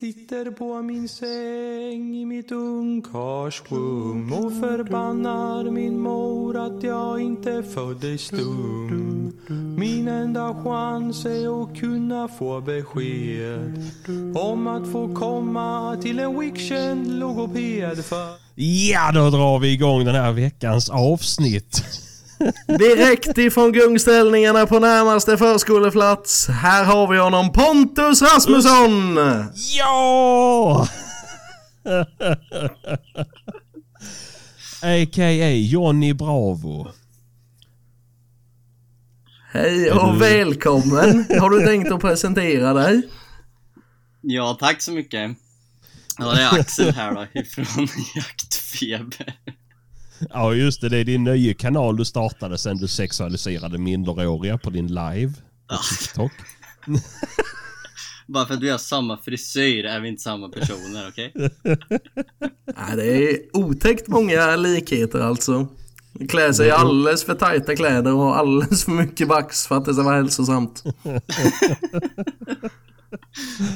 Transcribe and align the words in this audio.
Sitter 0.00 0.50
på 0.50 0.82
min 0.82 1.08
säng 1.08 2.16
i 2.16 2.24
mitt 2.26 2.52
ungkarlsrum 2.52 4.32
och 4.32 4.52
förbannar 4.52 5.70
min 5.70 6.00
mor 6.00 6.56
att 6.56 6.82
jag 6.82 7.20
inte 7.20 7.62
föddes 7.62 8.30
dum. 8.30 9.32
Min 9.78 10.08
enda 10.08 10.54
chans 10.64 11.24
är 11.24 11.62
att 11.62 11.78
kunna 11.80 12.28
få 12.28 12.60
besked 12.60 13.82
om 14.34 14.66
att 14.66 14.92
få 14.92 15.14
komma 15.14 15.96
till 16.02 16.18
en 16.18 16.40
wickkänd 16.40 17.18
logoped 17.18 18.04
för 18.04 18.28
Ja, 18.54 19.12
då 19.14 19.30
drar 19.30 19.58
vi 19.58 19.72
igång 19.72 20.04
den 20.04 20.14
här 20.14 20.32
veckans 20.32 20.90
avsnitt. 20.90 21.84
Direkt 22.66 23.38
ifrån 23.38 23.72
gungställningarna 23.72 24.66
på 24.66 24.78
närmaste 24.78 25.38
förskoleplats. 25.38 26.48
Här 26.48 26.84
har 26.84 27.08
vi 27.08 27.18
honom 27.18 27.52
Pontus 27.52 28.22
Rasmusson! 28.22 29.18
Ja! 29.78 30.88
A.k.a. 34.82 35.50
Johnny 35.50 36.14
Bravo. 36.14 36.88
Hej 39.52 39.90
och 39.92 40.22
välkommen! 40.22 41.26
Har 41.40 41.50
du 41.50 41.66
tänkt 41.66 41.92
att 41.92 42.00
presentera 42.00 42.72
dig? 42.72 43.02
Ja, 44.20 44.56
tack 44.60 44.82
så 44.82 44.92
mycket. 44.92 45.36
Ja, 46.18 46.32
det 46.32 46.42
är 46.42 46.60
Axel 46.60 46.94
här 46.94 47.14
då, 47.14 47.40
ifrån 47.40 47.88
Jaktfeber. 48.16 49.34
Ja, 50.30 50.54
just 50.54 50.80
det. 50.80 50.88
Det 50.88 50.98
är 50.98 51.04
din 51.04 51.24
nya 51.24 51.54
kanal 51.54 51.96
du 51.96 52.04
startade 52.04 52.58
sen 52.58 52.76
du 52.76 52.88
sexualiserade 52.88 53.78
minderåriga 53.78 54.58
på 54.58 54.70
din 54.70 54.86
live 54.86 55.32
på 55.68 55.76
TikTok. 55.98 56.32
Bara 58.26 58.46
för 58.46 58.54
att 58.54 58.62
vi 58.62 58.70
har 58.70 58.78
samma 58.78 59.16
frisyr 59.16 59.84
är 59.84 60.00
vi 60.00 60.08
inte 60.08 60.22
samma 60.22 60.48
personer, 60.48 61.08
okej? 61.08 61.32
Nej, 62.76 62.96
det 62.96 63.30
är 63.30 63.38
otäckt 63.52 64.08
många 64.08 64.56
likheter 64.56 65.20
alltså. 65.20 65.68
Klär 66.28 66.52
sig 66.52 66.68
i 66.68 66.70
alldeles 66.70 67.24
för 67.24 67.34
tajta 67.34 67.76
kläder 67.76 68.12
och 68.12 68.20
har 68.20 68.34
alldeles 68.34 68.84
för 68.84 68.92
mycket 68.92 69.28
vax 69.28 69.66
för 69.66 69.76
att 69.76 69.84
det 69.84 69.94
ska 69.94 70.02
vara 70.02 70.16
hälsosamt. 70.16 70.84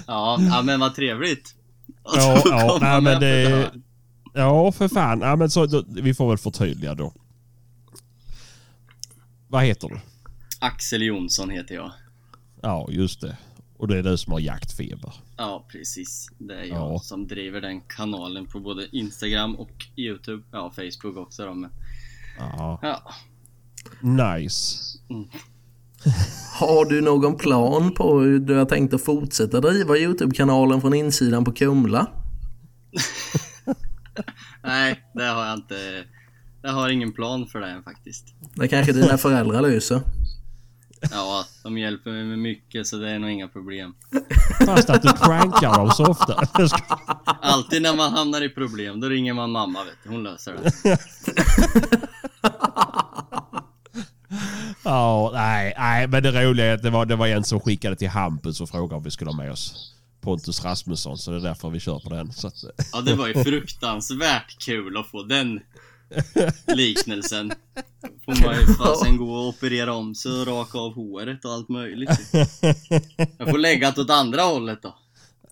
Ja, 0.06 0.38
ja, 0.40 0.62
men 0.62 0.80
vad 0.80 0.94
trevligt. 0.94 1.54
Och 2.02 2.16
Ja, 2.16 2.42
ja, 2.44 2.78
nej, 2.80 3.00
men 3.00 3.20
det-. 3.20 3.70
Ja, 4.32 4.72
för 4.72 4.88
fan. 4.88 5.20
Ja, 5.20 5.36
men 5.36 5.50
så, 5.50 5.66
då, 5.66 5.84
vi 5.88 6.14
får 6.14 6.28
väl 6.28 6.38
förtydliga 6.38 6.94
då. 6.94 7.12
Vad 9.48 9.64
heter 9.64 9.88
du? 9.88 10.00
Axel 10.60 11.02
Jonsson 11.02 11.50
heter 11.50 11.74
jag. 11.74 11.92
Ja, 12.62 12.88
just 12.90 13.20
det. 13.20 13.36
Och 13.76 13.88
det 13.88 13.98
är 13.98 14.02
du 14.02 14.16
som 14.16 14.32
har 14.32 14.40
jaktfeber. 14.40 15.14
Ja, 15.36 15.66
precis. 15.72 16.28
Det 16.38 16.54
är 16.54 16.64
jag 16.64 16.92
Ja. 16.94 16.98
som 16.98 17.26
driver 17.26 17.60
den 17.60 17.80
kanalen 17.80 18.46
på 18.46 18.60
både 18.60 18.96
Instagram 18.96 19.54
och 19.54 19.70
Youtube. 19.96 20.42
Ja, 20.52 20.70
Facebook 20.76 21.16
också 21.16 21.46
då, 21.46 21.54
men 21.54 21.70
Ja, 22.38 22.78
ja. 22.82 23.02
nice. 24.00 24.78
Har 26.58 26.84
du 26.84 27.00
någon 27.00 27.36
plan 27.38 27.94
på 27.94 28.20
hur 28.20 28.38
du 28.40 28.54
har 28.56 28.64
tänkt 28.64 28.94
att 28.94 29.04
fortsätta 29.04 29.60
driva 29.60 29.96
Youtube-kanalen 29.96 30.80
från 30.80 30.94
insidan 30.94 31.44
på 31.44 31.52
Kumla? 31.52 32.06
Nej, 34.62 35.02
det 35.14 35.24
har 35.24 35.46
jag 35.46 35.54
inte. 35.54 36.04
Jag 36.62 36.72
har 36.72 36.88
ingen 36.88 37.12
plan 37.12 37.46
för 37.46 37.60
det 37.60 37.70
än 37.70 37.82
faktiskt. 37.82 38.34
Det 38.54 38.68
kanske 38.68 38.92
dina 38.92 39.18
föräldrar 39.18 39.62
löser. 39.62 40.00
Ja, 41.10 41.44
de 41.62 41.78
hjälper 41.78 42.10
mig 42.10 42.24
med 42.24 42.38
mycket 42.38 42.86
så 42.86 42.96
det 42.96 43.10
är 43.10 43.18
nog 43.18 43.30
inga 43.30 43.48
problem. 43.48 43.94
Fast 44.66 44.90
att 44.90 45.02
du 45.02 45.12
prankar 45.12 45.76
dem 45.76 45.90
så 45.90 46.06
ofta. 46.06 46.34
Alltid 47.40 47.82
när 47.82 47.96
man 47.96 48.12
hamnar 48.12 48.42
i 48.42 48.48
problem, 48.48 49.00
då 49.00 49.08
ringer 49.08 49.34
man 49.34 49.50
mamma 49.50 49.84
vet 49.84 49.94
du. 50.04 50.10
Hon 50.10 50.22
löser 50.22 50.54
det. 50.62 50.98
Ja, 54.84 55.30
nej, 55.34 55.74
nej, 55.78 56.06
men 56.06 56.22
det 56.22 56.44
roliga 56.44 56.66
är 56.66 56.74
att 56.74 56.82
det 56.82 56.90
var, 56.90 57.06
det 57.06 57.16
var 57.16 57.26
en 57.26 57.44
som 57.44 57.60
skickade 57.60 57.96
till 57.96 58.08
Hampus 58.08 58.60
och 58.60 58.68
frågade 58.68 58.94
om 58.94 59.02
vi 59.02 59.10
skulle 59.10 59.30
ha 59.30 59.36
med 59.36 59.52
oss 59.52 59.91
Pontus 60.22 60.64
Rasmusson. 60.64 61.18
Så 61.18 61.30
det 61.30 61.36
är 61.36 61.40
därför 61.40 61.70
vi 61.70 61.80
kör 61.80 61.98
på 61.98 62.10
den. 62.10 62.32
Så 62.32 62.46
att, 62.46 62.54
Ja, 62.92 63.00
det 63.00 63.14
var 63.14 63.28
ju 63.28 63.44
fruktansvärt 63.44 64.58
kul 64.64 64.96
att 64.96 65.06
få 65.06 65.22
den 65.22 65.60
liknelsen. 66.76 67.52
Får 68.24 68.46
man 68.46 68.60
ju 68.60 68.66
fasen 68.74 69.16
gå 69.16 69.34
och 69.34 69.48
operera 69.48 69.92
om 69.94 70.14
sig 70.14 70.32
och 70.40 70.46
raka 70.46 70.78
av 70.78 70.94
håret 70.94 71.44
och 71.44 71.52
allt 71.52 71.68
möjligt. 71.68 72.20
Jag 73.38 73.50
får 73.50 73.58
lägga 73.58 73.90
det 73.90 74.00
åt 74.00 74.10
andra 74.10 74.42
hållet 74.42 74.78
då. 74.82 74.96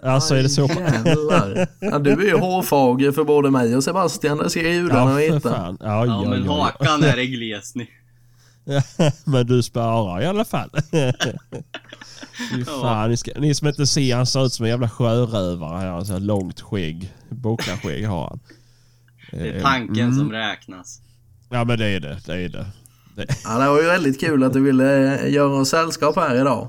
alltså 0.03 0.35
är 0.35 0.43
det 0.43 0.49
så? 0.49 0.69
Ja, 1.81 1.99
du 1.99 2.13
är 2.13 2.27
ju 2.27 2.37
hårfager 2.39 3.13
för 3.13 3.25
både 3.25 3.51
mig 3.51 3.77
och 3.77 3.85
Sebastian, 3.85 4.39
det 4.39 4.51
ska 4.51 4.61
gudarna 4.61 5.23
Ja, 5.23 5.33
veta. 5.35 5.49
Ja, 5.51 5.77
Ja, 5.81 6.07
ja, 6.07 6.31
men 6.31 6.45
ja, 6.45 6.63
hakan 6.63 7.03
är 7.05 7.17
det 7.17 7.27
gles 7.27 7.75
ni. 7.75 7.89
ja. 8.65 8.83
Men 9.25 9.47
du 9.47 9.63
sparar 9.63 10.23
i 10.23 10.27
alla 10.27 10.45
fall. 10.45 10.71
Fan, 12.67 13.11
ni, 13.11 13.17
ska, 13.17 13.31
ni 13.37 13.55
som 13.55 13.69
inte 13.69 13.87
ser, 13.87 14.17
han 14.17 14.27
ser 14.27 14.47
ut 14.47 14.53
som 14.53 14.65
en 14.65 14.71
jävla 14.71 14.89
sjörövare. 14.89 15.79
här. 15.79 15.89
Han 15.89 16.07
har 16.07 16.21
långt 16.21 16.61
skägg. 16.61 17.13
Bockaskägg 17.29 18.07
har 18.07 18.29
han. 18.29 18.41
Det 19.31 19.49
är 19.49 19.57
Eh, 19.57 19.63
tanken 19.63 20.05
mm. 20.05 20.19
som 20.19 20.33
räknas. 20.33 21.01
Ja 21.51 21.65
men 21.65 21.79
det 21.79 21.87
är 21.87 22.01
det. 22.01 22.19
Det 22.27 22.33
är 22.33 22.49
det. 22.49 22.67
det. 23.17 23.27
Ja, 23.45 23.59
det 23.59 23.69
var 23.69 23.81
ju 23.81 23.87
väldigt 23.87 24.21
kul 24.21 24.45
att 24.45 24.53
du 24.53 24.61
ville 24.61 25.19
eh, 25.21 25.33
göra 25.33 25.53
oss 25.53 25.69
sällskap 25.69 26.17
här 26.17 26.41
idag. 26.41 26.69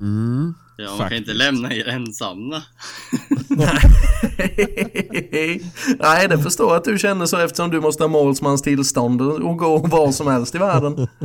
Mm. 0.00 0.54
Ja, 0.76 0.84
man 0.84 0.98
kan 0.98 0.98
Faktiskt. 0.98 1.20
inte 1.20 1.32
lämna 1.32 1.74
er 1.74 1.88
ensamma. 1.88 2.62
Nej, 5.98 6.28
det 6.28 6.38
förstår 6.42 6.68
jag 6.68 6.76
att 6.76 6.84
du 6.84 6.98
känner 6.98 7.26
så 7.26 7.36
eftersom 7.38 7.70
du 7.70 7.80
måste 7.80 8.02
ha 8.02 8.08
målsmans 8.08 8.62
tillstånd 8.62 9.22
och 9.22 9.58
gå 9.58 9.78
var 9.78 10.12
som 10.12 10.26
helst 10.26 10.54
i 10.54 10.58
världen. 10.58 11.08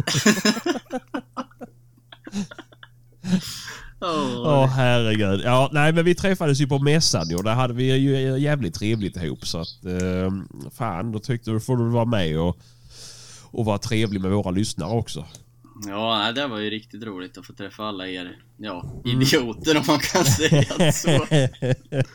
Åh, 4.01 4.41
Åh 4.45 4.65
herregud. 4.67 5.41
Ja, 5.43 5.69
nej 5.73 5.93
men 5.93 6.05
vi 6.05 6.15
träffades 6.15 6.59
ju 6.61 6.67
på 6.67 6.79
mässan 6.79 7.35
och 7.35 7.43
där 7.43 7.53
hade 7.53 7.73
vi 7.73 7.95
ju 7.95 8.37
jävligt 8.39 8.73
trevligt 8.73 9.17
ihop. 9.17 9.47
Så 9.47 9.57
att 9.59 9.85
eh, 9.85 10.31
fan, 10.77 11.11
då 11.11 11.19
tyckte 11.19 11.51
du 11.51 11.59
får 11.59 11.77
du 11.77 11.83
vara 11.89 12.05
med 12.05 12.39
och, 12.39 12.57
och 13.51 13.65
vara 13.65 13.77
trevlig 13.77 14.21
med 14.21 14.31
våra 14.31 14.51
lyssnare 14.51 14.89
också. 14.89 15.25
Ja, 15.87 16.31
det 16.35 16.47
var 16.47 16.59
ju 16.59 16.69
riktigt 16.69 17.03
roligt 17.03 17.37
att 17.37 17.45
få 17.45 17.53
träffa 17.53 17.83
alla 17.83 18.07
er, 18.07 18.35
ja, 18.57 19.01
idioter 19.05 19.77
om 19.77 19.83
man 19.87 19.99
kan 19.99 20.25
säga 20.25 20.91
så. 20.91 21.09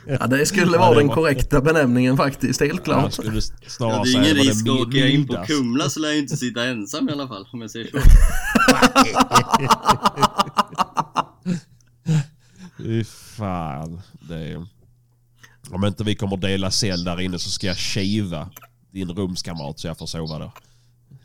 Ja, 0.06 0.27
det 0.27 0.47
skulle 0.47 0.72
Ja, 0.72 0.78
vara 0.78 0.99
den 0.99 1.09
korrekta 1.09 1.61
benämningen 1.61 2.17
faktiskt, 2.17 2.61
helt 2.61 2.84
klart. 2.84 3.19
Ja, 3.25 3.41
snarare 3.67 3.97
det 3.97 4.01
är 4.01 4.05
säga 4.05 4.25
ingen 4.25 4.37
risk 4.37 4.69
att 4.69 4.81
åka 4.81 5.06
in 5.09 5.27
på. 5.27 5.45
Kumla 5.47 5.89
så 5.89 6.01
lär 6.01 6.09
jag 6.09 6.19
inte 6.19 6.37
sitta 6.37 6.65
ensam 6.65 7.09
i 7.09 7.12
alla 7.12 7.28
fall, 7.28 7.49
om 7.53 7.61
jag 7.61 7.71
säger 7.71 7.91
så. 7.91 7.99
Fy 12.78 13.04
fan. 13.04 14.00
Det 14.28 14.34
är... 14.34 14.66
Om 15.70 15.84
inte 15.84 16.04
vi 16.04 16.14
kommer 16.14 16.36
dela 16.36 16.70
cell 16.70 17.04
där 17.04 17.20
inne 17.20 17.38
så 17.38 17.50
ska 17.50 17.66
jag 17.66 17.76
kiva 17.76 18.50
din 18.91 19.10
rumskamrat 19.10 19.78
så 19.78 19.86
jag 19.86 19.98
får 19.98 20.06
sova 20.06 20.38
där. 20.38 20.50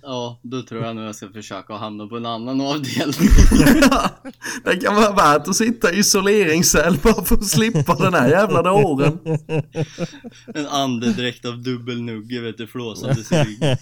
Ja, 0.02 0.40
då 0.42 0.62
tror 0.62 0.86
jag 0.86 0.96
nog 0.96 1.06
jag 1.06 1.16
ska 1.16 1.30
försöka 1.30 1.74
hamna 1.74 2.08
på 2.08 2.18
en 2.18 2.26
annan 2.26 2.62
avdelning. 2.62 3.30
Det 4.64 4.78
kan 4.78 4.96
vara 4.96 5.14
värt 5.14 5.48
att 5.48 5.56
sitta 5.56 5.94
i 5.94 6.00
isoleringscell 6.00 6.98
bara 7.04 7.24
för 7.24 7.36
att 7.36 7.48
slippa 7.48 7.96
den 7.96 8.14
här 8.14 8.30
jävla 8.30 8.62
dåren. 8.62 9.20
En 10.56 10.68
andedräkt 10.68 11.46
av 11.46 11.64
dubbelnugge, 11.64 12.42
vet 12.42 12.58
du, 12.58 12.68
flåsande 12.68 13.22
rygg. 13.22 13.60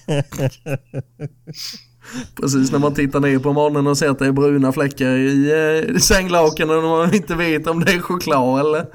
Precis 2.35 2.71
när 2.71 2.79
man 2.79 2.93
tittar 2.93 3.19
ner 3.19 3.39
på 3.39 3.53
morgonen 3.53 3.87
och 3.87 3.97
ser 3.97 4.09
att 4.09 4.19
det 4.19 4.25
är 4.25 4.31
bruna 4.31 4.71
fläckar 4.71 5.09
i 5.09 5.51
eh, 5.89 5.97
sänglakanen 5.97 6.77
och 6.77 6.83
man 6.83 7.13
inte 7.13 7.35
vet 7.35 7.67
om 7.67 7.79
det 7.79 7.91
är 7.91 7.99
choklad 7.99 8.59
eller... 8.59 8.85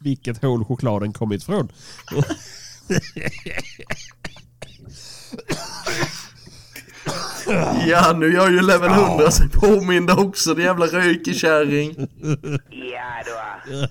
Vilket 0.00 0.42
hål 0.42 0.64
chokladen 0.64 1.12
kommit 1.12 1.42
ifrån. 1.42 1.68
Ja, 7.86 8.12
nu 8.16 8.32
gör 8.32 8.50
ju 8.50 8.62
level 8.62 8.90
100 8.90 9.30
sig 9.30 9.48
påmind 9.48 10.10
också, 10.10 10.54
din 10.54 10.64
jävla 10.64 10.86
rökekärring. 10.86 12.08
Ja 12.70 13.22
då. 13.26 13.86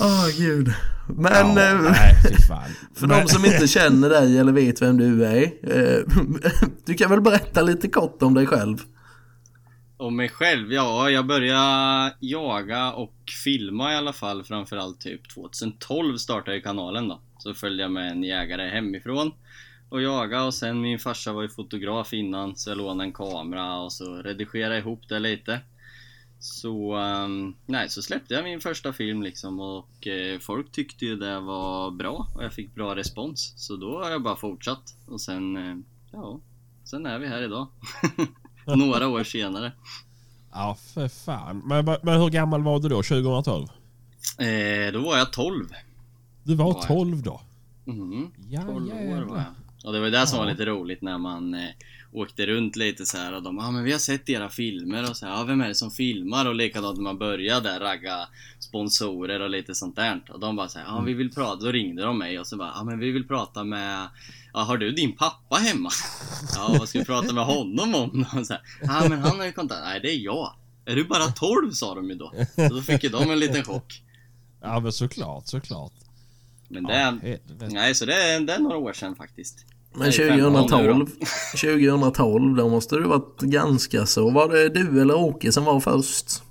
Åh 0.00 0.28
gud. 0.38 0.74
Men 1.08 1.56
Ja, 1.56 1.70
eh, 1.70 1.80
nej, 1.82 2.14
för 2.94 3.06
Men- 3.06 3.20
de 3.20 3.28
som 3.28 3.44
inte 3.44 3.66
känner 3.68 4.08
dig 4.08 4.38
eller 4.38 4.52
vet 4.52 4.82
vem 4.82 4.96
du 4.98 5.24
är. 5.26 5.42
Eh, 5.62 6.02
du 6.86 6.94
kan 6.94 7.10
väl 7.10 7.20
berätta 7.20 7.62
lite 7.62 7.88
kort 7.88 8.22
om 8.22 8.34
dig 8.34 8.46
själv? 8.46 8.76
Om 9.98 10.16
mig 10.16 10.28
själv, 10.28 10.72
ja, 10.72 11.10
jag 11.10 11.26
började 11.26 12.14
jaga 12.20 12.92
och 12.92 13.14
filma 13.44 13.92
i 13.92 13.96
alla 13.96 14.12
fall 14.12 14.44
framförallt 14.44 15.00
typ 15.00 15.34
2012 15.34 16.16
startade 16.16 16.56
jag 16.56 16.64
kanalen 16.64 17.08
då. 17.08 17.20
Så 17.38 17.54
följde 17.54 17.82
jag 17.82 17.92
med 17.92 18.10
en 18.12 18.22
jägare 18.22 18.68
hemifrån 18.70 19.32
och 19.88 20.02
jaga 20.02 20.42
och 20.44 20.54
sen 20.54 20.80
min 20.80 20.98
farsa 20.98 21.32
var 21.32 21.42
ju 21.42 21.48
fotograf 21.48 22.12
innan 22.12 22.56
så 22.56 22.70
jag 22.70 22.78
lånade 22.78 23.04
en 23.08 23.12
kamera 23.12 23.76
och 23.76 23.92
så 23.92 24.14
redigerade 24.22 24.74
jag 24.74 24.80
ihop 24.82 25.02
det 25.08 25.18
lite. 25.18 25.60
Så, 26.38 26.96
um, 26.96 27.56
nej, 27.66 27.88
så 27.88 28.02
släppte 28.02 28.34
jag 28.34 28.44
min 28.44 28.60
första 28.60 28.92
film 28.92 29.22
liksom 29.22 29.60
och 29.60 30.06
eh, 30.06 30.38
folk 30.38 30.72
tyckte 30.72 31.04
ju 31.04 31.16
det 31.16 31.40
var 31.40 31.90
bra 31.90 32.28
och 32.34 32.44
jag 32.44 32.52
fick 32.52 32.74
bra 32.74 32.96
respons. 32.96 33.52
Så 33.56 33.76
då 33.76 34.02
har 34.02 34.10
jag 34.10 34.22
bara 34.22 34.36
fortsatt 34.36 34.96
och 35.06 35.20
sen, 35.20 35.56
eh, 35.56 35.76
ja, 36.12 36.40
sen 36.84 37.06
är 37.06 37.18
vi 37.18 37.26
här 37.26 37.42
idag. 37.42 37.66
Några 38.76 39.08
år 39.08 39.24
senare. 39.24 39.72
Ja, 40.52 40.76
för 40.94 41.08
fan. 41.08 41.62
Men, 41.64 41.84
men 42.02 42.20
hur 42.20 42.30
gammal 42.30 42.62
var 42.62 42.80
du 42.80 42.88
då, 42.88 43.02
2012? 43.02 43.66
Eh, 44.38 44.92
då 44.92 45.00
var 45.00 45.18
jag 45.18 45.32
12. 45.32 45.68
Du 46.42 46.54
var 46.54 46.64
Var 46.64 46.74
jag. 46.74 46.82
12 46.82 47.22
då? 47.22 47.40
Mhm. 47.84 48.30
Ja, 48.48 48.62
12 48.62 48.86
år 48.92 49.22
var 49.22 49.36
jag. 49.36 49.44
Och 49.84 49.92
det 49.92 50.00
var 50.00 50.10
det 50.10 50.26
som 50.26 50.38
var 50.38 50.46
lite 50.46 50.66
roligt 50.66 51.02
när 51.02 51.18
man 51.18 51.54
eh, 51.54 51.68
åkte 52.16 52.46
runt 52.46 52.76
lite 52.76 53.06
så 53.06 53.16
här 53.18 53.32
och 53.34 53.42
de 53.42 53.56
ja 53.56 53.66
ah, 53.66 53.70
men 53.70 53.84
vi 53.84 53.92
har 53.92 53.98
sett 53.98 54.28
era 54.28 54.48
filmer 54.48 55.10
och 55.10 55.16
så 55.16 55.26
här, 55.26 55.32
ja 55.32 55.44
vem 55.44 55.60
är 55.60 55.68
det 55.68 55.74
som 55.74 55.90
filmar? 55.90 56.46
Och 56.46 56.54
likadant 56.54 56.96
när 56.96 57.02
man 57.02 57.18
började 57.18 57.80
ragga 57.80 58.28
sponsorer 58.58 59.40
och 59.40 59.50
lite 59.50 59.74
sånt 59.74 59.96
där. 59.96 60.22
Och 60.28 60.40
de 60.40 60.56
bara 60.56 60.68
så 60.68 60.78
här, 60.78 60.86
ja 60.86 61.00
vi 61.00 61.14
vill 61.14 61.30
prata, 61.34 61.64
då 61.64 61.72
ringde 61.72 62.02
de 62.02 62.18
mig 62.18 62.38
och 62.38 62.46
så 62.46 62.56
bara, 62.56 62.72
ja 62.74 62.84
men 62.84 62.98
vi 62.98 63.10
vill 63.10 63.28
prata 63.28 63.64
med 63.64 64.08
Ja, 64.52 64.60
har 64.60 64.76
du 64.76 64.92
din 64.92 65.16
pappa 65.16 65.56
hemma? 65.56 65.90
Ja, 66.54 66.76
vad 66.78 66.88
ska 66.88 66.98
vi 66.98 67.04
prata 67.04 67.32
med 67.34 67.44
honom 67.44 67.94
om? 67.94 68.26
Och 68.32 68.46
ja 68.80 69.08
men 69.08 69.18
han 69.18 69.38
har 69.38 69.46
ju 69.46 69.52
kontakt, 69.52 69.80
nej 69.84 70.00
det 70.00 70.10
är 70.10 70.18
jag. 70.18 70.54
Är 70.84 70.96
du 70.96 71.04
bara 71.04 71.26
12 71.26 71.70
sa 71.72 71.94
de 71.94 72.10
ju 72.10 72.14
då. 72.14 72.32
Så 72.54 72.68
då 72.68 72.82
fick 72.82 73.02
ju 73.04 73.08
de 73.08 73.30
en 73.30 73.38
liten 73.38 73.64
chock. 73.64 74.02
Ja, 74.60 74.80
men 74.80 74.92
såklart, 74.92 75.46
såklart. 75.46 75.92
Men 76.68 76.84
Ja, 76.84 76.88
det, 76.88 77.28
helvete. 77.28 77.68
nej 77.70 77.94
så 77.94 78.04
det 78.06 78.38
det 78.38 78.52
är 78.52 78.58
några 78.58 78.76
år 78.76 78.92
sedan 78.92 79.16
faktiskt. 79.16 79.64
Men 79.98 80.10
Jag 80.10 80.26
är 80.26 80.28
15 80.28 80.52
nu 80.52 80.70
2012, 80.72 81.06
2012 81.80 82.56
då 82.56 82.68
måste 82.68 82.96
du 82.96 83.02
varit 83.02 83.40
ganska 83.40 84.06
så. 84.06 84.30
Var 84.30 84.48
det 84.48 84.68
du 84.68 85.00
eller 85.00 85.14
Åke 85.14 85.52
som 85.52 85.64
var 85.64 85.80
först? 85.80 86.42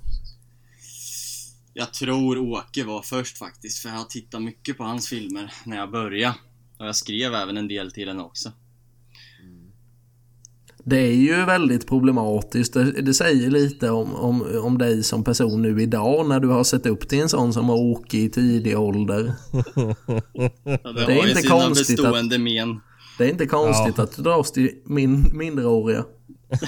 Jag 1.72 1.92
tror 1.92 2.38
Åke 2.38 2.84
var 2.84 3.02
först 3.02 3.38
faktiskt, 3.38 3.78
för 3.78 3.88
jag 3.88 3.96
har 3.96 4.04
tittat 4.04 4.42
mycket 4.42 4.78
på 4.78 4.84
hans 4.84 5.08
filmer 5.08 5.52
när 5.64 5.76
jag 5.76 5.90
började. 5.90 6.34
Och 6.78 6.86
jag 6.86 6.96
skrev 6.96 7.34
även 7.34 7.56
en 7.56 7.68
del 7.68 7.92
till 7.92 8.06
den 8.06 8.20
också. 8.20 8.52
Det 10.84 10.98
är 10.98 11.14
ju 11.14 11.44
väldigt 11.44 11.86
problematiskt. 11.86 12.74
Det, 12.74 13.02
det 13.02 13.14
säger 13.14 13.50
lite 13.50 13.90
om, 13.90 14.14
om, 14.14 14.60
om 14.62 14.78
dig 14.78 15.02
som 15.02 15.24
person 15.24 15.62
nu 15.62 15.82
idag 15.82 16.28
när 16.28 16.40
du 16.40 16.48
har 16.48 16.64
sett 16.64 16.86
upp 16.86 17.08
till 17.08 17.20
en 17.20 17.28
sån 17.28 17.52
som 17.52 17.70
Åke 17.70 18.18
i 18.18 18.28
tidig 18.28 18.78
ålder. 18.78 19.32
Ja, 20.64 20.92
det, 20.92 20.92
Det 20.92 21.02
är 21.02 21.06
har 21.06 21.12
ju 21.12 21.28
inte 21.28 21.42
sina 21.42 21.54
konstigt 21.54 21.96
bestående 21.96 22.38
men. 22.38 22.80
Det 23.18 23.24
är 23.24 23.28
inte 23.28 23.46
konstigt 23.46 23.94
Ja. 23.98 24.04
att 24.04 24.16
du 24.16 24.22
dras 24.22 24.52
till 24.52 24.70
min, 24.84 25.30
mindreåriga. 25.38 26.04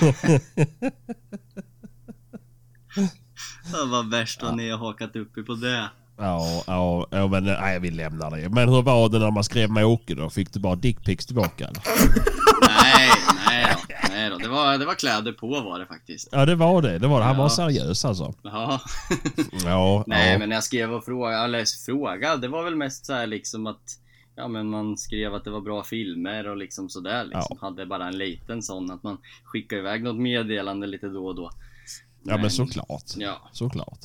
Det 3.73 3.85
var 3.91 4.11
värst 4.11 4.43
vad 4.43 4.57
ni 4.57 4.71
har 4.71 4.79
hakat 4.79 5.17
upp 5.17 5.39
er 5.39 5.43
på 5.43 5.55
det. 5.55 5.89
Ja, 6.19 6.63
ja, 6.67 7.07
ja 7.11 7.27
men 7.27 7.45
nej, 7.45 7.79
vi 7.81 7.91
lämnar 7.91 8.31
det. 8.31 8.49
Men 8.49 8.69
hur 8.69 8.83
var 8.83 9.09
det 9.09 9.19
när 9.19 9.31
man 9.31 9.45
skrev 9.45 9.71
med 9.71 9.85
Åke 9.85 10.15
då? 10.15 10.31
Fick 10.31 10.53
du 10.53 10.61
bara 10.61 10.75
dickpics 10.77 11.27
tillbaka? 11.27 11.65
Eller? 11.65 11.83
Nej, 12.69 13.11
nej 13.47 13.67
då. 13.73 14.09
Nej 14.11 14.31
då. 14.31 14.37
Det 14.39 14.49
var, 14.49 14.79
det 14.79 14.87
var 14.87 14.95
kläder 14.95 15.33
på 15.33 15.47
var 15.49 15.79
det 15.79 15.87
faktiskt. 15.87 16.29
Ja, 16.33 16.47
det 16.47 16.55
var 16.55 16.83
det. 16.83 16.99
Det 16.99 17.07
var 17.07 17.19
det. 17.21 17.25
Han 17.27 17.37
Ja. 17.37 17.43
var 17.43 17.49
seriös 17.49 18.05
alltså. 18.05 18.35
Ja. 18.43 18.81
Ja, 19.65 20.05
Nej 20.07 20.33
ja. 20.33 20.39
men 20.39 20.49
när 20.49 20.57
jag 20.57 20.65
skrev 20.65 20.93
och 20.93 21.05
frågade, 21.05 21.45
eller 21.45 21.65
fråga, 21.87 22.37
det 22.37 22.49
var 22.49 22.63
väl 22.65 22.77
mest 22.77 23.07
så 23.07 23.13
här 23.13 23.27
liksom 23.27 23.67
att 23.67 23.99
Ja 24.39 24.49
men 24.49 24.69
man 24.69 24.97
skrev 24.97 25.35
att 25.35 25.45
det 25.45 25.51
var 25.51 25.61
bra 25.61 25.85
filmer 25.85 26.49
och 26.49 26.57
liksom 26.57 26.89
sådär 26.89 27.25
liksom. 27.25 27.59
Hade 27.61 27.87
bara 27.87 28.09
en 28.09 28.19
liten 28.19 28.63
sån 28.63 28.91
att 28.91 29.03
man 29.03 29.19
skickade 29.45 29.81
iväg 29.81 30.03
något 30.03 30.17
meddelande 30.17 30.87
lite 30.87 31.09
då 31.09 31.27
och 31.27 31.35
då. 31.35 31.51
Ja, 32.23 32.37
men 32.37 32.51
såklart. 32.51 33.05
Ja. 33.17 33.49
Såklart. 33.53 33.99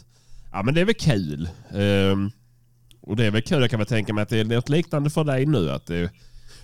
Ja, 0.52 0.64
men 0.64 0.74
det 0.74 0.82
är 0.82 0.86
väl 0.86 0.96
kul. 0.96 1.50
Ehm, 1.74 2.32
och 3.02 3.16
det 3.16 3.26
är 3.26 3.32
väl 3.32 3.42
kul, 3.42 3.62
jag 3.62 3.70
kan 3.70 3.80
väl 3.80 3.88
tänka 3.88 4.14
mig 4.14 4.22
att 4.22 4.30
det 4.30 4.40
är 4.40 4.46
något 4.46 4.70
liknande 4.70 5.10
för 5.10 5.24
dig 5.24 5.46
nu. 5.46 5.72
Att 5.72 5.86
det 5.86 5.96
är 5.96 6.10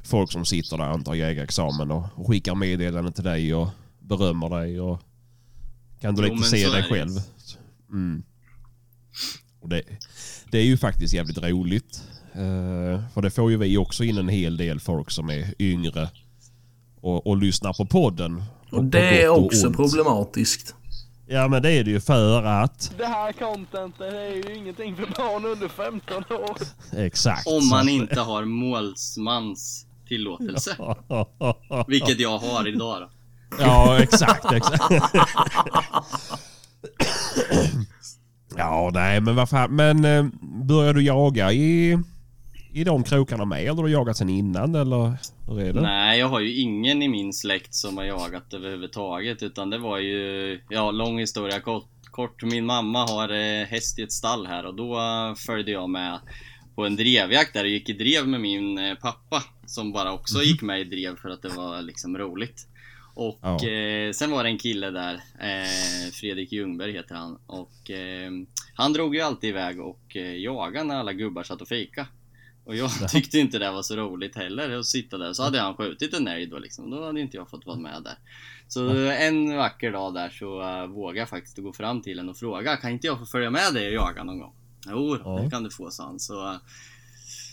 folk 0.04 0.32
som 0.32 0.46
sitter 0.46 0.78
där 0.78 0.92
och 0.92 1.06
tar 1.06 1.16
jägarexamen 1.16 1.92
och, 1.92 2.06
och 2.16 2.28
skickar 2.28 2.56
meddelanden 2.56 3.14
till 3.14 3.24
dig 3.24 3.54
och 3.54 3.70
berömmer 4.00 4.50
dig. 4.50 4.80
Och 4.80 5.02
kan 6.02 6.16
du 6.16 6.22
Jo, 6.22 6.24
lite 6.24 6.36
men 6.36 6.50
se 6.50 6.70
dig 6.70 6.84
själv. 6.84 7.12
Mm. 7.90 8.24
Och 9.60 9.70
det, 9.70 9.82
det 10.52 10.58
är 10.58 10.66
ju 10.66 10.78
faktiskt 10.78 11.14
jävligt 11.14 11.38
roligt. 11.38 12.04
Eh, 12.34 13.02
för 13.14 13.22
det 13.22 13.32
får 13.32 13.52
ju 13.52 13.58
vi 13.58 13.78
också 13.78 14.04
in 14.04 14.18
en 14.18 14.30
hel 14.30 14.58
del 14.58 14.80
folk 14.80 15.12
som 15.12 15.30
är 15.30 15.54
yngre 15.60 16.10
och, 17.02 17.28
och 17.28 17.38
lyssnar 17.38 17.74
på 17.74 17.86
podden. 17.86 18.44
Och 18.72 18.84
det 18.84 19.24
är 19.24 19.30
också 19.30 19.68
ont. 19.68 19.76
problematiskt. 19.76 20.76
Ja 21.28 21.48
men 21.48 21.62
det 21.62 21.72
är 21.72 21.84
det 21.84 21.92
ju 21.92 22.00
för 22.00 22.44
att... 22.44 22.94
Det 22.98 23.06
här 23.06 23.32
contentet 23.32 24.14
är 24.14 24.36
ju 24.36 24.56
ingenting 24.56 24.96
för 24.96 25.06
barn 25.06 25.46
under 25.46 25.68
15 25.68 26.24
år. 26.30 26.58
Exakt. 26.98 27.48
Om 27.48 27.70
man 27.70 27.90
inte 27.90 28.20
har 28.20 28.46
målsmans 28.46 29.86
tillåtelse. 30.08 30.78
Vilket 31.88 32.20
jag 32.20 32.38
har 32.38 32.68
idag 32.68 33.02
då. 33.02 33.10
Ja, 33.60 33.98
exakt. 34.00 34.52
exakt. 34.52 34.94
ja, 38.58 38.92
nej, 38.94 39.22
men 39.22 39.36
vad 39.36 39.50
fan. 39.50 39.76
Men 39.76 40.06
eh, 40.06 40.26
börjar 40.42 40.94
du 40.94 41.04
jaga 41.04 41.52
i, 41.52 42.00
i 42.74 42.84
de 42.84 43.04
krokarna 43.04 43.46
med? 43.46 43.60
Eller 43.62 43.74
har 43.76 43.84
du 43.84 43.92
jagat 43.92 44.18
sen 44.18 44.30
innan? 44.30 44.76
Eller 44.76 45.18
hur 45.48 45.60
är 45.60 45.74
det? 45.74 45.82
Nej, 45.82 46.20
jag 46.20 46.28
har 46.28 46.40
ju 46.40 46.56
ingen 46.56 47.02
i 47.02 47.08
min 47.08 47.34
släkt 47.34 47.74
som 47.74 47.98
har 47.98 48.04
jagat 48.04 48.54
överhuvudtaget. 48.54 49.44
Utan 49.44 49.70
det 49.70 49.78
var 49.78 49.98
ju, 50.00 50.62
ja 50.70 50.92
lång 50.92 51.20
historia 51.20 51.60
kort. 51.60 51.88
kort. 52.12 52.44
Min 52.44 52.66
mamma 52.66 53.00
har 53.06 53.30
eh, 53.30 53.66
häst 53.66 54.00
i 54.00 54.02
ett 54.02 54.12
stall 54.12 54.48
här 54.48 54.66
och 54.66 54.76
då 54.76 54.98
följde 55.38 55.72
jag 55.72 55.90
med 55.90 56.20
på 56.76 56.86
en 56.86 56.96
drevjakt 56.96 57.54
där 57.54 57.64
och 57.64 57.70
gick 57.70 57.90
i 57.90 57.94
drev 57.94 58.28
med 58.28 58.42
min 58.42 58.78
eh, 58.78 58.96
pappa. 58.96 59.44
Som 59.66 59.92
bara 59.92 60.14
också 60.14 60.42
gick 60.42 60.62
med 60.62 60.80
i 60.80 60.84
drev 60.84 61.16
för 61.16 61.30
att 61.30 61.42
det 61.42 61.50
var 61.50 61.82
liksom 61.82 62.18
roligt. 62.18 62.66
Och 63.14 63.40
Ja. 63.42 63.68
eh, 63.68 64.12
sen 64.12 64.32
var 64.32 64.44
det 64.44 64.50
en 64.50 64.58
kille 64.58 64.90
där, 64.90 65.14
eh, 65.40 66.12
Fredrik 66.14 66.52
Ljungberg 66.52 66.92
heter 66.92 67.16
han. 67.16 67.40
Och 67.48 67.92
eh, 67.92 68.32
han 68.74 68.94
drog 68.94 69.16
ju 69.16 69.22
alltid 69.22 69.50
iväg 69.50 69.80
och 69.82 70.16
eh, 70.16 70.36
jagade 70.38 70.84
när 70.86 70.96
alla 70.96 71.14
gubbar 71.14 71.44
satt 71.44 71.62
och 71.62 71.68
fika. 71.68 72.08
Och 72.70 72.76
jag 72.76 73.10
tyckte 73.10 73.40
inte 73.40 73.60
det 73.60 73.72
var 73.72 73.82
så 73.82 73.96
roligt 73.96 74.36
heller 74.36 74.80
att 74.80 74.86
sitta 74.86 75.18
där. 75.18 75.34
Så 75.34 75.44
hade 75.44 75.60
han 75.60 75.76
skjutit 75.76 76.14
en 76.14 76.28
älg 76.28 76.46
då 76.46 76.60
liksom. 76.60 76.90
Då 76.92 77.06
hade 77.06 77.22
inte 77.22 77.38
jag 77.38 77.50
fått 77.50 77.66
vara 77.66 77.78
med 77.78 78.04
där. 78.04 78.18
Så 78.68 78.90
en 79.06 79.56
vacker 79.58 79.92
dag 79.92 80.14
där 80.14 80.30
så 80.30 80.62
uh, 80.62 80.86
vågade 80.88 81.20
jag 81.20 81.30
faktiskt 81.30 81.58
gå 81.58 81.74
fram 81.74 82.02
till 82.02 82.18
henne 82.18 82.32
och 82.32 82.38
fråga. 82.38 82.78
Kan 82.78 82.92
inte 82.92 83.08
jag 83.08 83.20
få 83.20 83.26
följa 83.26 83.50
med 83.50 83.74
dig 83.74 83.88
och 83.88 83.94
jaga 83.94 84.24
någon 84.24 84.40
gång? 84.40 84.54
Jo, 84.88 85.18
Ja. 85.26 85.40
det 85.44 85.50
kan 85.50 85.64
du 85.64 85.70
få, 85.70 85.92
sa 85.92 86.04
han. 86.04 86.20
Så, 86.20 86.48
eh, 86.48 86.56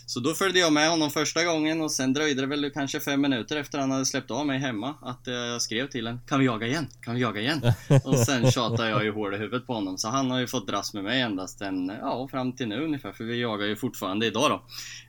så 0.07 0.19
då 0.19 0.33
följde 0.33 0.59
jag 0.59 0.73
med 0.73 0.89
honom 0.89 1.09
första 1.09 1.43
gången 1.43 1.81
och 1.81 1.91
sen 1.91 2.13
dröjde 2.13 2.41
det 2.41 2.47
väl 2.47 2.71
kanske 2.71 2.99
fem 2.99 3.21
minuter 3.21 3.57
efter 3.57 3.79
han 3.79 3.91
hade 3.91 4.05
släppt 4.05 4.31
av 4.31 4.47
mig 4.47 4.59
hemma 4.59 4.95
att 5.01 5.21
jag 5.25 5.61
skrev 5.61 5.87
till 5.87 6.07
honom 6.07 6.21
Kan 6.27 6.39
vi 6.39 6.45
jaga 6.45 6.67
igen? 6.67 6.87
Kan 7.01 7.15
vi 7.15 7.21
jaga 7.21 7.41
igen? 7.41 7.61
och 8.03 8.17
sen 8.17 8.51
tjatade 8.51 8.89
jag 8.89 9.03
ju 9.03 9.11
hål 9.11 9.33
i 9.33 9.37
huvudet 9.37 9.67
på 9.67 9.73
honom 9.73 9.97
så 9.97 10.07
han 10.07 10.31
har 10.31 10.39
ju 10.39 10.47
fått 10.47 10.67
dras 10.67 10.93
med 10.93 11.03
mig 11.03 11.21
endast 11.21 11.61
en, 11.61 11.91
ja 12.01 12.27
fram 12.31 12.53
till 12.53 12.67
nu 12.67 12.85
ungefär 12.85 13.11
för 13.11 13.23
vi 13.23 13.41
jagar 13.41 13.67
ju 13.67 13.75
fortfarande 13.75 14.25
idag 14.25 14.49
då. 14.49 14.61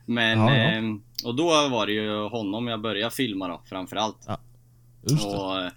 Men, 0.05 0.39
Ja, 0.39 0.55
ja. 0.55 0.71
Eh, 0.71 0.83
och 1.25 1.35
då 1.35 1.47
var 1.69 1.85
det 1.85 1.93
ju 1.93 2.27
honom 2.27 2.67
jag 2.67 2.81
började 2.81 3.15
filma 3.15 3.47
då 3.47 3.61
framförallt. 3.65 4.27
Det. 5.01 5.25
Och 5.25 5.71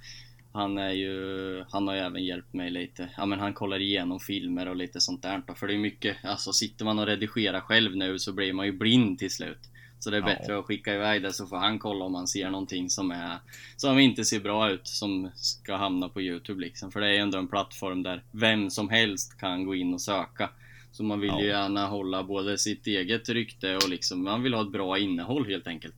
han 0.53 0.79
är 0.79 0.91
ju, 0.91 1.65
han 1.71 1.89
har 1.89 1.95
ju 1.95 2.01
även 2.01 2.25
hjälpt 2.25 2.53
mig 2.55 2.71
lite. 2.71 3.09
Ja 3.17 3.27
men 3.27 3.39
han 3.41 3.55
kollar 3.55 3.81
igenom 3.81 4.21
filmer 4.21 4.69
och 4.69 4.77
lite 4.77 5.01
sånt 5.01 5.23
där. 5.23 5.43
För 5.57 5.67
det 5.67 5.75
är 5.75 5.79
mycket, 5.79 6.17
alltså 6.25 6.53
sitter 6.53 6.85
man 6.85 6.99
och 6.99 7.07
redigerar 7.07 7.61
själv 7.61 7.97
nu 7.97 8.19
så 8.19 8.33
blir 8.33 8.53
man 8.53 8.67
ju 8.67 8.73
blind 8.73 9.19
till 9.19 9.31
slut. 9.31 9.59
Så 9.99 10.11
det 10.11 10.17
är 10.17 10.21
Ja. 10.21 10.27
bättre 10.27 10.59
att 10.59 10.65
skicka 10.65 10.95
iväg 10.95 11.23
det 11.23 11.33
så 11.33 11.47
får 11.47 11.57
han 11.57 11.79
kolla 11.79 12.05
om 12.05 12.15
han 12.15 12.27
ser 12.29 12.51
någonting 12.51 12.91
som 12.91 13.11
är 13.11 13.39
Som 13.77 13.99
inte 13.99 14.25
ser 14.25 14.41
bra 14.41 14.71
ut 14.71 14.87
som 14.87 15.31
ska 15.35 15.77
hamna 15.77 16.09
på 16.09 16.23
Youtube 16.23 16.61
liksom. 16.61 16.93
För 16.93 17.01
det 17.01 17.07
är 17.07 17.11
ju 17.13 17.19
ändå 17.19 17.39
en 17.39 17.49
plattform 17.49 18.03
där 18.03 18.23
vem 18.31 18.71
som 18.71 18.89
helst 18.89 19.39
kan 19.41 19.65
gå 19.65 19.75
in 19.75 19.95
och 19.95 20.01
söka. 20.01 20.51
Så 20.93 21.03
man 21.05 21.21
vill 21.21 21.31
ju 21.31 21.47
Ja. 21.47 21.63
gärna 21.63 21.87
hålla 21.87 22.23
både 22.23 22.59
sitt 22.59 22.87
eget 22.87 23.29
rykte 23.29 23.77
och 23.77 23.89
liksom 23.89 24.25
man 24.25 24.43
vill 24.43 24.55
ha 24.55 24.63
ett 24.63 24.73
bra 24.73 24.99
innehåll 24.99 25.47
helt 25.47 25.67
enkelt. 25.67 25.95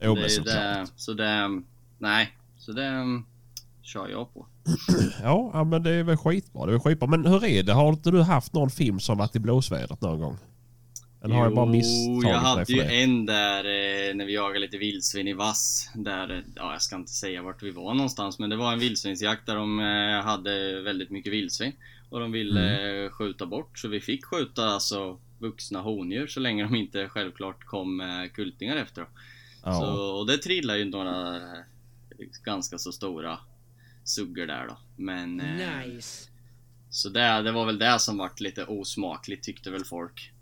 Jo, 0.00 0.14
det 0.14 0.20
men 0.20 0.30
såklart. 0.30 0.54
det, 0.54 0.86
så 0.96 1.12
det, 1.12 1.62
nej, 1.98 2.32
så 2.58 2.72
det 2.72 3.22
kör 3.88 4.08
jag 4.08 4.34
på. 4.34 4.46
Ja, 5.22 5.64
men 5.64 5.82
det 5.82 5.90
är 5.90 6.02
väl 6.02 6.16
skitbra. 6.16 6.66
Det 6.66 6.70
är 6.70 6.72
väl 6.72 6.80
skitbra. 6.80 7.08
Men 7.08 7.26
hur 7.26 7.44
är 7.44 7.62
det? 7.62 7.72
Har 7.72 7.88
inte 7.88 8.10
du 8.10 8.22
haft 8.22 8.52
någon 8.52 8.70
film 8.70 9.00
som 9.00 9.18
varit 9.18 9.36
i 9.36 9.38
blåsvädret 9.38 10.00
någon 10.00 10.20
gång? 10.20 10.38
Eller 11.24 11.34
har 11.34 11.44
jag 11.44 11.54
bara 11.54 11.66
misstagit 11.66 12.22
jag 12.30 12.38
hade 12.38 12.72
ju 12.72 12.82
det? 12.82 13.02
en 13.02 13.26
där 13.26 13.64
eh, 13.64 14.14
när 14.14 14.24
vi 14.26 14.34
jagade 14.34 14.58
lite 14.58 14.78
vildsvin 14.78 15.28
i 15.28 15.32
vass. 15.32 15.90
Där, 15.94 16.30
eh, 16.36 16.40
ja 16.56 16.72
jag 16.72 16.82
ska 16.82 16.96
inte 16.96 17.12
säga 17.12 17.42
vart 17.42 17.62
vi 17.62 17.70
var 17.70 17.94
någonstans 17.94 18.38
men 18.38 18.50
det 18.50 18.56
var 18.56 18.72
en 18.72 18.78
vildsvinsjakt 18.78 19.46
där 19.46 19.54
de 19.56 19.80
eh, 19.80 20.24
hade 20.24 20.82
väldigt 20.82 21.10
mycket 21.10 21.32
vildsvin. 21.32 21.72
Och 22.10 22.20
de 22.20 22.32
ville 22.32 22.60
Mm. 22.60 23.04
eh, 23.04 23.10
skjuta 23.10 23.46
bort 23.46 23.78
så 23.78 23.88
vi 23.88 24.00
fick 24.00 24.24
skjuta 24.24 24.66
alltså 24.68 25.18
vuxna 25.38 25.80
hondjur 25.80 26.26
så 26.26 26.40
länge 26.40 26.62
de 26.62 26.74
inte 26.74 27.08
självklart 27.08 27.64
kom 27.64 28.02
kultingar 28.34 28.76
efter. 28.76 29.06
Ja. 29.64 29.72
Så, 29.72 30.18
och 30.18 30.26
det 30.26 30.38
trillade 30.38 30.78
ju 30.78 30.84
några 30.84 31.40
ganska 32.44 32.78
så 32.78 32.92
stora 32.92 33.38
suggor 34.08 34.46
där 34.46 34.66
då. 34.68 34.76
Men... 34.96 35.40
eh, 35.40 35.46
Så 36.90 37.08
det, 37.08 37.42
det 37.42 37.52
var 37.52 37.66
väl 37.66 37.78
det 37.78 37.98
som 37.98 38.18
vart 38.18 38.40
lite 38.40 38.64
osmakligt 38.64 39.44
tyckte 39.44 39.70
väl 39.70 39.84
folk. 39.84 40.32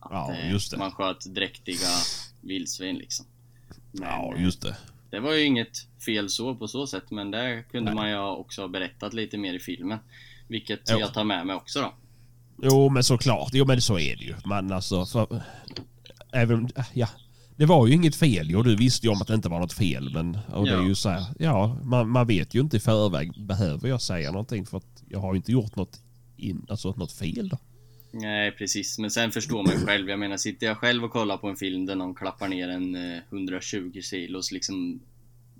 Att 0.00 0.10
Ja, 0.12 0.34
eh, 0.34 0.50
just 0.52 0.70
det. 0.70 0.76
man 0.76 0.92
sköt 0.92 1.24
dräktiga 1.34 1.88
vildsvin 2.40 2.96
liksom. 2.96 3.26
Men, 3.92 4.08
Ja, 4.08 4.34
eh, 4.36 4.42
just 4.42 4.62
det. 4.62 4.76
det 5.10 5.20
var 5.20 5.32
ju 5.32 5.44
inget 5.44 5.86
fel 6.06 6.28
så 6.30 6.54
på 6.54 6.68
så 6.68 6.86
sätt 6.86 7.10
men 7.10 7.30
det 7.30 7.64
kunde 7.70 7.90
Nej. 7.90 7.94
man 7.94 8.10
ju 8.10 8.18
också 8.18 8.60
ha 8.60 8.68
berättat 8.68 9.14
lite 9.14 9.38
mer 9.38 9.54
i 9.54 9.60
filmen. 9.60 9.98
Vilket 10.48 10.80
Jo. 10.90 10.98
jag 10.98 11.14
tar 11.14 11.24
med 11.24 11.46
mig 11.46 11.56
också 11.56 11.80
då. 11.80 11.94
Jo, 12.62 12.88
men 12.88 13.04
såklart. 13.04 13.50
Jo, 13.52 13.64
men 13.64 13.82
så 13.82 13.98
är 13.98 14.16
det 14.16 14.24
ju. 14.24 14.34
Man 14.44 14.72
alltså, 14.72 15.06
för, 15.06 15.42
även, 16.32 16.68
ja. 16.92 17.08
Det 17.62 17.66
var 17.66 17.86
ju 17.86 17.94
inget 17.94 18.16
fel 18.16 18.56
och 18.56 18.64
du 18.64 18.76
visste 18.76 19.06
ju 19.06 19.12
om 19.12 19.22
att 19.22 19.28
det 19.28 19.34
inte 19.34 19.48
var 19.48 19.60
något 19.60 19.72
fel. 19.72 20.10
Men 20.14 20.38
och 20.52 20.64
det 20.66 20.70
är 20.72 20.76
Ja. 20.76 20.86
ju 20.86 20.94
så 20.94 21.08
här, 21.08 21.22
ja, 21.38 21.78
man, 21.82 22.08
man 22.08 22.26
vet 22.26 22.54
ju 22.54 22.60
inte 22.60 22.76
i 22.76 22.80
förväg. 22.80 23.32
Behöver 23.46 23.88
jag 23.88 24.00
säga 24.02 24.30
någonting? 24.30 24.66
För 24.66 24.76
att 24.78 25.02
jag 25.08 25.18
har 25.18 25.32
ju 25.32 25.36
inte 25.36 25.52
gjort 25.52 25.76
något, 25.76 26.00
in, 26.36 26.66
alltså, 26.68 26.94
något 26.96 27.12
fel 27.12 27.48
då. 27.48 27.58
Nej 28.12 28.50
precis, 28.52 28.98
men 28.98 29.10
sen 29.10 29.30
förstår 29.32 29.62
man 29.62 29.72
ju 29.80 29.86
själv. 29.86 30.08
Jag 30.08 30.18
menar 30.18 30.36
sitter 30.36 30.66
jag 30.66 30.76
själv 30.76 31.04
och 31.04 31.10
kollar 31.10 31.36
på 31.36 31.48
en 31.48 31.56
film 31.56 31.86
där 31.86 31.94
någon 31.94 32.14
klappar 32.14 32.48
ner 32.48 32.68
en 32.68 32.94
eh, 33.14 33.18
120 33.30 34.00
kilos 34.02 34.52
liksom 34.52 35.00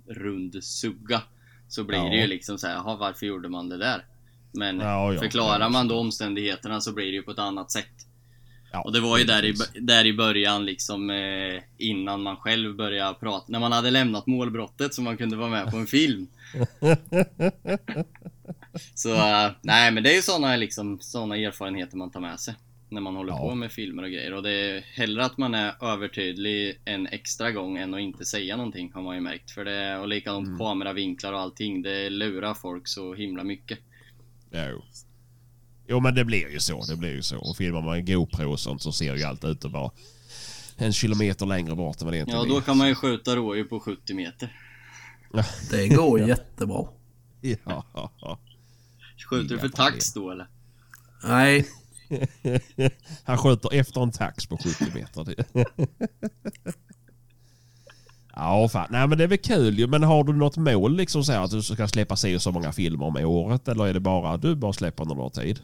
rund 0.09 0.63
sugga. 0.63 1.21
Så 1.67 1.83
blir 1.83 1.97
Ja. 1.97 2.09
det 2.09 2.17
ju 2.21 2.27
liksom 2.27 2.57
så 2.57 2.67
här, 2.67 2.73
jaha 2.73 2.95
varför 2.95 3.25
gjorde 3.25 3.49
man 3.49 3.69
det 3.69 3.77
där? 3.77 4.05
Men 4.53 4.79
Ja, 4.79 5.13
ja, 5.13 5.19
förklarar 5.19 5.59
ja. 5.59 5.69
man 5.69 5.87
då 5.87 5.95
omständigheterna 5.99 6.81
så 6.81 6.93
blir 6.93 7.05
det 7.05 7.11
ju 7.11 7.21
på 7.23 7.31
ett 7.31 7.39
annat 7.39 7.71
sätt. 7.71 8.07
Ja, 8.75 8.81
Och 8.81 8.91
det 8.93 8.99
var 8.99 9.17
ju 9.17 9.23
där 9.23 9.45
i, 9.45 9.53
där 9.79 10.05
i 10.05 10.13
början 10.13 10.65
liksom 10.65 11.09
eh, 11.09 11.61
innan 11.77 12.21
man 12.23 12.37
själv 12.37 12.75
började 12.75 13.13
prata, 13.19 13.45
när 13.47 13.59
man 13.59 13.71
hade 13.71 13.91
lämnat 13.91 14.27
målbrottet 14.27 14.93
så 14.93 15.01
man 15.01 15.17
kunde 15.17 15.35
vara 15.37 15.49
med 15.49 15.71
på 15.71 15.77
en 15.77 15.87
film. 15.87 16.27
så 18.95 19.13
eh, 19.15 19.51
nej 19.61 19.91
men 19.91 20.03
det 20.03 20.11
är 20.11 20.15
ju 20.15 20.21
sådana 20.21 20.55
liksom, 20.55 20.99
såna 21.01 21.37
erfarenheter 21.37 21.97
man 21.97 22.11
tar 22.11 22.19
med 22.19 22.39
sig. 22.39 22.53
När 22.89 23.01
man 23.01 23.15
håller 23.15 23.33
Ja. 23.33 23.37
på 23.49 23.55
med 23.55 23.71
filmer 23.71 24.03
och 24.03 24.09
grejer. 24.09 24.33
Och 24.33 24.43
det 24.43 24.51
är 24.51 24.81
hellre 24.81 25.25
att 25.25 25.37
man 25.37 25.53
är 25.55 25.73
övertydlig 25.93 26.79
en 26.85 27.07
extra 27.07 27.51
gång 27.51 27.77
än 27.77 27.93
att 27.93 27.99
inte 27.99 28.25
säga 28.25 28.57
någonting 28.57 28.91
har 28.93 29.01
man 29.01 29.15
ju 29.15 29.21
märkt. 29.21 29.51
För 29.51 29.65
det, 29.65 29.97
och 29.97 30.07
likadant 30.07 30.47
Mm. 30.47 30.59
kameravinklar 30.59 31.33
och 31.33 31.39
allting. 31.39 31.81
Det 31.81 32.09
lurar 32.09 32.53
folk 32.53 32.87
så 32.87 33.13
himla 33.13 33.43
mycket. 33.43 33.79
Jo. 34.51 34.83
Jo, 35.87 35.99
men 35.99 36.15
det 36.15 36.25
blir 36.25 36.49
ju 36.51 36.59
så. 36.59 36.83
Det 36.85 36.95
blir 36.95 37.11
ju 37.11 37.21
så. 37.21 37.37
Och 37.37 37.57
filmar 37.57 37.81
man 37.81 37.95
en 37.97 38.05
GoPro 38.05 38.51
och 38.51 38.59
sånt 38.59 38.81
så 38.81 38.91
ser 38.91 39.15
ju 39.15 39.23
allt 39.23 39.43
ut 39.45 39.65
att 39.65 39.71
vara 39.71 39.91
en 40.77 40.93
kilometer 40.93 41.45
längre 41.45 41.75
bort 41.75 42.01
än 42.01 42.05
vad 42.05 42.13
det 42.13 42.17
egentligen 42.17 42.41
Ja, 42.41 42.49
då 42.49 42.57
är. 42.57 42.61
kan 42.61 42.77
man 42.77 42.87
ju 42.87 42.95
skjuta 42.95 43.35
rådjur 43.35 43.63
på 43.63 43.79
70 43.79 44.13
meter. 44.13 44.57
Det 45.71 45.87
går 45.87 46.19
jättebra. 46.27 46.87
Ja. 47.65 48.39
Skjuter 49.29 49.55
du 49.55 49.59
för 49.59 49.69
tax 49.69 50.13
då 50.13 50.31
eller? 50.31 50.47
Nej, 51.23 51.67
Han 53.23 53.37
skjuter 53.37 53.73
efter 53.73 54.01
en 54.01 54.11
tax 54.11 54.45
på 54.45 54.57
70 54.57 54.91
meter. 54.93 55.35
Ja, 58.35 58.69
fan. 58.69 58.87
Nej, 58.89 59.07
men 59.07 59.17
det 59.17 59.23
är 59.23 59.27
väl 59.27 59.37
kul 59.37 59.79
ju. 59.79 59.87
Men 59.87 60.03
har 60.03 60.23
du 60.23 60.33
något 60.33 60.57
mål 60.57 60.95
liksom 60.95 61.23
så 61.23 61.31
här 61.31 61.43
att 61.43 61.51
du 61.51 61.61
ska 61.61 61.87
släppa 61.87 62.15
se 62.15 62.39
så 62.39 62.51
många 62.51 62.71
filmer 62.71 63.05
om 63.05 63.15
året? 63.15 63.67
Eller 63.67 63.87
är 63.87 63.93
det 63.93 63.99
bara 63.99 64.37
du 64.37 64.55
bara 64.55 64.73
släpper 64.73 65.05
när 65.05 65.15
du 65.15 65.21
har 65.21 65.29
tid? 65.29 65.59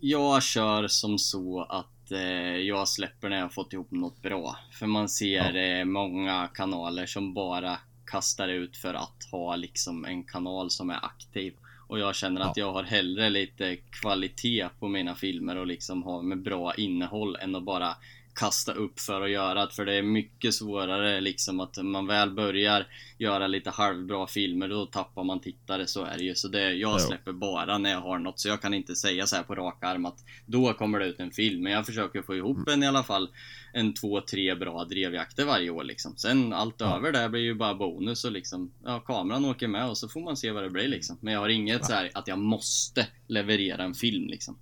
Jag 0.00 0.42
kör 0.42 0.88
som 0.88 1.18
så 1.18 1.62
att 1.62 2.12
eh, 2.12 2.20
jag 2.56 2.88
släpper 2.88 3.28
när 3.28 3.38
jag 3.38 3.54
fått 3.54 3.72
ihop 3.72 3.90
något 3.90 4.22
bra. 4.22 4.56
För 4.72 4.86
man 4.86 5.08
ser 5.08 5.56
eh, 5.56 5.84
många 5.84 6.48
kanaler 6.54 7.06
som 7.06 7.34
bara 7.34 7.78
kastar 8.06 8.48
ut 8.48 8.76
för 8.76 8.94
att 8.94 9.28
ha 9.32 9.56
liksom 9.56 10.04
en 10.04 10.24
kanal 10.24 10.70
som 10.70 10.90
är 10.90 11.04
aktiv. 11.04 11.54
Och 11.88 11.98
jag 11.98 12.14
känner 12.14 12.40
att 12.40 12.56
jag 12.56 12.72
har 12.72 12.82
hellre 12.82 13.30
lite 13.30 13.76
kvalitet 13.76 14.68
på 14.80 14.88
mina 14.88 15.14
filmer 15.14 15.56
och 15.56 15.66
liksom 15.66 16.02
ha 16.02 16.22
med 16.22 16.42
bra 16.42 16.74
innehåll 16.74 17.36
än 17.36 17.54
att 17.54 17.64
bara 17.64 17.96
kasta 18.36 18.72
upp 18.72 19.00
för 19.00 19.20
att 19.22 19.30
göra 19.30 19.66
det. 19.66 19.72
För 19.74 19.84
det 19.86 19.94
är 19.94 20.02
mycket 20.02 20.54
svårare 20.54 21.20
liksom 21.20 21.60
att 21.60 21.76
man 21.84 22.06
väl 22.06 22.30
börjar 22.30 22.86
göra 23.18 23.46
lite 23.46 23.70
halvbra 23.70 24.26
filmer 24.26 24.68
då 24.68 24.86
tappar 24.86 25.24
man 25.24 25.40
tittare, 25.40 25.86
så 25.86 26.04
är 26.04 26.18
det 26.18 26.24
ju. 26.24 26.34
Så 26.34 26.48
det, 26.48 26.72
jag 26.72 26.94
Ja. 26.94 26.98
släpper 26.98 27.32
bara 27.32 27.78
när 27.78 27.90
jag 27.90 28.00
har 28.00 28.18
något. 28.18 28.40
Så 28.40 28.48
jag 28.48 28.62
kan 28.62 28.74
inte 28.74 28.96
säga 28.96 29.26
så 29.26 29.36
här 29.36 29.42
på 29.42 29.54
rak 29.54 29.84
arm 29.84 30.06
att 30.06 30.24
då 30.46 30.72
kommer 30.72 30.98
det 30.98 31.06
ut 31.06 31.20
en 31.20 31.30
film. 31.30 31.62
Men 31.62 31.72
jag 31.72 31.86
försöker 31.86 32.22
få 32.22 32.36
ihop 32.36 32.68
en 32.68 32.82
i 32.82 32.86
alla 32.86 33.02
fall 33.02 33.28
en 33.72 33.94
två, 33.94 34.20
tre 34.20 34.54
bra 34.54 34.84
drevjakter 34.84 35.44
varje 35.44 35.70
år 35.70 35.84
liksom. 35.84 36.16
Sen 36.16 36.52
allt 36.52 36.80
över 36.80 37.12
det 37.12 37.28
blir 37.28 37.40
ju 37.42 37.54
bara 37.54 37.74
bonus 37.74 38.24
och 38.24 38.32
liksom, 38.32 38.72
ja 38.84 39.00
kameran 39.00 39.44
åker 39.44 39.68
med 39.68 39.88
och 39.88 39.98
så 39.98 40.08
får 40.08 40.20
man 40.20 40.36
se 40.36 40.50
vad 40.50 40.62
det 40.62 40.70
blir 40.70 40.88
liksom. 40.88 41.18
Men 41.20 41.32
jag 41.34 41.40
har 41.40 41.48
inget 41.48 41.84
så 41.86 41.92
här 41.92 42.10
att 42.14 42.28
jag 42.28 42.38
måste 42.38 43.06
leverera 43.26 43.82
en 43.84 43.94
film 43.94 44.26
liksom. 44.28 44.58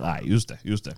Nej, 0.00 0.22
just 0.24 0.48
det. 0.48 0.58
Just 0.62 0.84
det. 0.84 0.96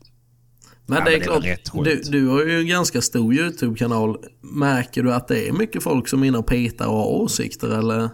Men 0.93 0.99
Ja, 0.99 1.11
det 1.11 1.17
är 1.17 1.29
men 1.29 1.43
det 1.43 1.51
är 1.51 1.57
klart. 1.57 1.85
Du, 1.85 2.01
du 2.11 2.27
har 2.29 2.45
ju 2.45 2.61
en 2.61 2.67
ganska 2.67 3.03
stor 3.03 3.35
YouTube-kanal. 3.35 4.17
Märker 4.41 5.03
du 5.03 5.15
att 5.15 5.29
det 5.29 5.49
är 5.49 5.53
mycket 5.53 5.83
folk 5.83 6.09
som 6.09 6.23
är 6.23 6.27
inne 6.27 6.39
och 6.39 6.47
petar 6.47 6.87
och 6.87 6.97
har 6.97 7.07
åsikter 7.07 7.79
eller? 7.79 8.11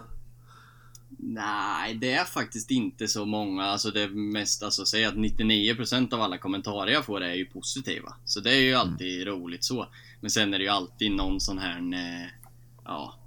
Nej, 1.21 1.93
det 1.95 2.11
är 2.11 2.23
faktiskt 2.25 2.71
inte 2.71 3.07
så 3.07 3.25
många. 3.25 3.63
Alltså 3.63 3.91
det 3.91 4.01
är 4.01 4.09
mest, 4.09 4.63
alltså 4.63 4.85
säg 4.85 5.05
att 5.05 5.15
99% 5.15 6.13
av 6.13 6.21
alla 6.21 6.37
kommentarer 6.37 6.91
jag 6.91 7.05
får 7.05 7.21
är 7.21 7.33
ju 7.33 7.45
positiva. 7.45 8.13
Så 8.25 8.39
det 8.39 8.51
är 8.51 8.61
ju 8.61 8.73
alltid 8.73 9.27
roligt 9.27 9.63
så. 9.63 9.87
Men 10.21 10.31
sen 10.31 10.53
är 10.53 10.57
det 10.57 10.63
ju 10.63 10.69
alltid 10.69 11.11
någon 11.11 11.39
sån 11.39 11.57
här, 11.57 11.79
eh, 11.93 12.27
ja, 12.85 13.19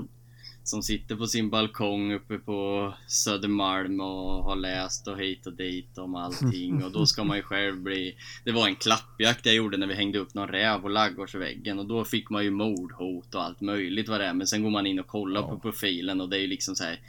som 0.65 0.83
sitter 0.83 1.17
på 1.17 1.27
sin 1.27 1.51
balkong 1.51 2.13
uppe 2.13 2.39
på 2.39 2.95
Södermalm 3.07 4.01
och 4.01 4.45
har 4.45 4.57
läst 4.57 5.09
och 5.09 5.19
hit 5.19 5.47
och 5.47 5.53
dit 5.53 5.99
om 5.99 6.15
allting. 6.15 6.85
Och 6.85 6.93
då 6.93 7.07
ska 7.07 7.25
man 7.25 7.37
ju 7.37 7.43
själv 7.43 7.81
bli... 7.83 8.17
Det 8.45 8.53
var 8.53 8.67
en 8.69 8.77
klappjakt 8.77 9.47
jag 9.47 9.55
gjorde 9.55 9.77
när 9.77 9.87
vi 9.87 9.95
hängde 9.95 10.19
upp 10.19 10.35
någon 10.35 10.49
räv 10.49 10.79
på 10.79 10.89
ladugårdsväggen 10.89 11.79
och 11.79 11.87
då 11.87 12.05
fick 12.05 12.31
man 12.31 12.45
ju 12.45 12.51
mordhot 12.51 13.35
och 13.35 13.45
allt 13.45 13.61
möjligt 13.61 14.09
vad 14.09 14.21
det 14.21 14.27
är. 14.27 14.35
Men 14.35 14.47
sen 14.47 14.63
går 14.63 14.71
man 14.71 14.87
in 14.87 14.99
och 14.99 15.07
kollar 15.07 15.41
Ja. 15.41 15.49
på 15.49 15.59
profilen 15.59 16.21
och 16.21 16.29
det 16.29 16.37
är 16.37 16.41
ju 16.41 16.47
liksom 16.47 16.75
så 16.77 16.85
här. 16.85 17.01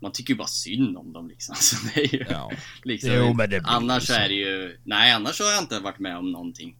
Man 0.00 0.12
tycker 0.12 0.34
ju 0.34 0.38
bara 0.38 0.48
synd 0.48 0.96
om 0.96 1.12
dem 1.12 1.28
liksom. 1.28 1.54
Så 1.58 1.76
det 1.94 2.00
är 2.00 2.14
ju, 2.14 2.24
Ja. 2.30 2.50
liksom 2.84 3.10
Jo, 3.12 3.24
men 3.32 3.50
det 3.50 3.60
blir 3.60 3.70
annars 3.70 4.06
så. 4.06 4.12
är 4.14 4.28
det 4.28 4.34
ju... 4.34 4.78
Nej, 4.84 5.12
annars 5.12 5.40
har 5.40 5.46
jag 5.50 5.62
inte 5.62 5.80
varit 5.80 5.98
med 5.98 6.16
om 6.16 6.32
någonting. 6.32 6.76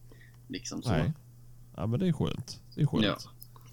Liksom 0.47 0.81
så. 0.81 0.89
Nej. 0.89 1.11
Ja, 1.75 1.85
men 1.87 1.99
det 1.99 2.07
är 2.07 2.13
skönt. 2.13 2.61
Det 2.75 2.81
är 2.81 2.85
skönt. 2.85 3.05
Ja. 3.05 3.17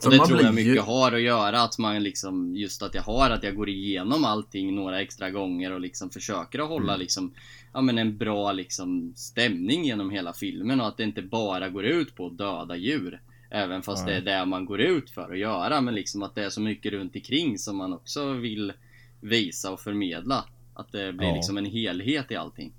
Och 0.07 0.13
det 0.13 0.27
tror 0.27 0.43
jag 0.43 0.55
mycket 0.55 0.75
ju- 0.75 0.81
har 0.81 1.13
att 1.13 1.21
göra 1.23 1.63
att 1.63 1.79
man 1.79 2.03
liksom, 2.03 2.57
just 2.57 2.83
att 2.83 2.95
jag 2.95 3.03
har 3.03 3.31
att 3.31 3.43
jag 3.43 3.55
går 3.57 3.69
igenom 3.69 4.25
allting 4.25 4.75
några 4.75 5.01
extra 5.01 5.31
gånger 5.31 5.73
och 5.73 5.81
liksom 5.81 6.11
försöker 6.11 6.59
att 6.59 6.69
hålla 6.69 6.97
liksom, 6.97 7.35
ja 7.73 7.81
men 7.81 7.99
en 7.99 8.17
bra 8.19 8.53
liksom 8.53 9.13
stämning 9.17 9.85
genom 9.85 10.11
hela 10.11 10.33
filmen 10.33 10.81
och 10.81 10.87
att 10.89 10.97
det 10.97 11.03
inte 11.05 11.23
bara 11.23 11.69
går 11.69 11.85
ut 11.85 12.15
på 12.15 12.27
att 12.27 12.39
döda 12.39 12.77
djur. 12.77 13.21
Även 13.51 13.83
fast 13.83 14.07
Nej. 14.07 14.21
det 14.21 14.33
är 14.33 14.39
det 14.39 14.47
man 14.47 14.65
går 14.67 14.81
ut 14.81 15.11
för 15.11 15.33
att 15.33 15.39
göra, 15.39 15.81
men 15.81 15.95
liksom 15.95 16.23
att 16.23 16.35
det 16.35 16.45
är 16.45 16.51
så 16.51 16.61
mycket 16.61 16.93
runt 16.93 17.15
omkring 17.17 17.59
som 17.59 17.77
man 17.77 17.93
också 17.93 18.33
vill 18.33 18.73
visa 19.21 19.71
och 19.73 19.81
förmedla. 19.81 20.45
Att 20.75 20.93
det 20.93 21.13
blir 21.13 21.29
Ja. 21.29 21.35
liksom 21.35 21.59
en 21.59 21.65
helhet 21.67 22.31
i 22.31 22.37
allting. 22.37 22.73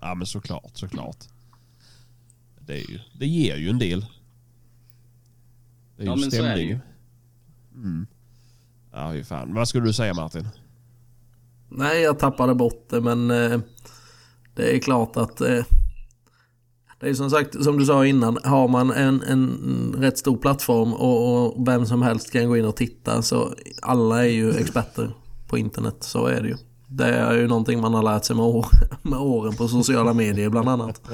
Ja, 0.00 0.14
men 0.14 0.26
såklart, 0.26 0.70
såklart. 0.76 1.16
Det, 2.60 2.72
är 2.74 2.90
ju, 2.90 2.98
det 3.18 3.26
ger 3.26 3.56
ju 3.56 3.68
en 3.68 3.78
del. 3.78 4.06
Det 5.96 6.02
är 6.02 6.06
Ja, 6.06 6.14
ju 6.16 6.20
men 6.20 6.30
så 6.30 6.36
är 6.36 6.42
det 6.42 6.48
stämning. 6.48 6.68
ju. 6.68 6.78
Mm. 7.74 8.06
Ja, 8.92 9.08
hur 9.10 9.22
fan. 9.22 9.54
Vad 9.54 9.68
skulle 9.68 9.84
du 9.86 9.92
säga 9.92 10.14
Martin? 10.14 10.48
Nej, 11.68 12.02
jag 12.02 12.18
tappade 12.18 12.54
bort 12.54 12.86
det 12.90 13.00
men 13.00 13.30
eh, 13.30 13.60
det 14.54 14.76
är 14.76 14.78
klart 14.78 15.16
att 15.16 15.40
eh, 15.40 15.64
det 17.00 17.08
är 17.08 17.14
som 17.14 17.30
sagt 17.30 17.64
som 17.64 17.78
du 17.78 17.86
sa 17.86 18.06
innan. 18.06 18.38
Har 18.44 18.68
man 18.68 18.90
en, 18.90 19.22
en 19.22 19.94
rätt 19.98 20.18
stor 20.18 20.36
plattform 20.36 20.92
och, 20.94 21.46
och 21.56 21.68
vem 21.68 21.86
som 21.86 22.02
helst 22.02 22.32
kan 22.32 22.48
gå 22.48 22.56
in 22.56 22.64
och 22.64 22.76
titta 22.76 23.22
så 23.22 23.54
alla 23.82 24.24
är 24.24 24.28
ju 24.30 24.50
experter 24.54 25.10
på 25.48 25.58
internet. 25.58 25.96
Så 26.00 26.26
är 26.26 26.42
det 26.42 26.48
ju. 26.48 26.56
Det 26.88 27.04
är 27.04 27.34
ju 27.34 27.46
någonting 27.46 27.80
man 27.80 27.94
har 27.94 28.02
lärt 28.02 28.24
sig 28.24 28.36
med, 28.36 28.44
år, 28.44 28.66
med 29.02 29.18
åren 29.18 29.56
på 29.56 29.68
sociala 29.68 30.14
medier 30.14 30.48
bland 30.50 30.68
annat. 30.68 31.02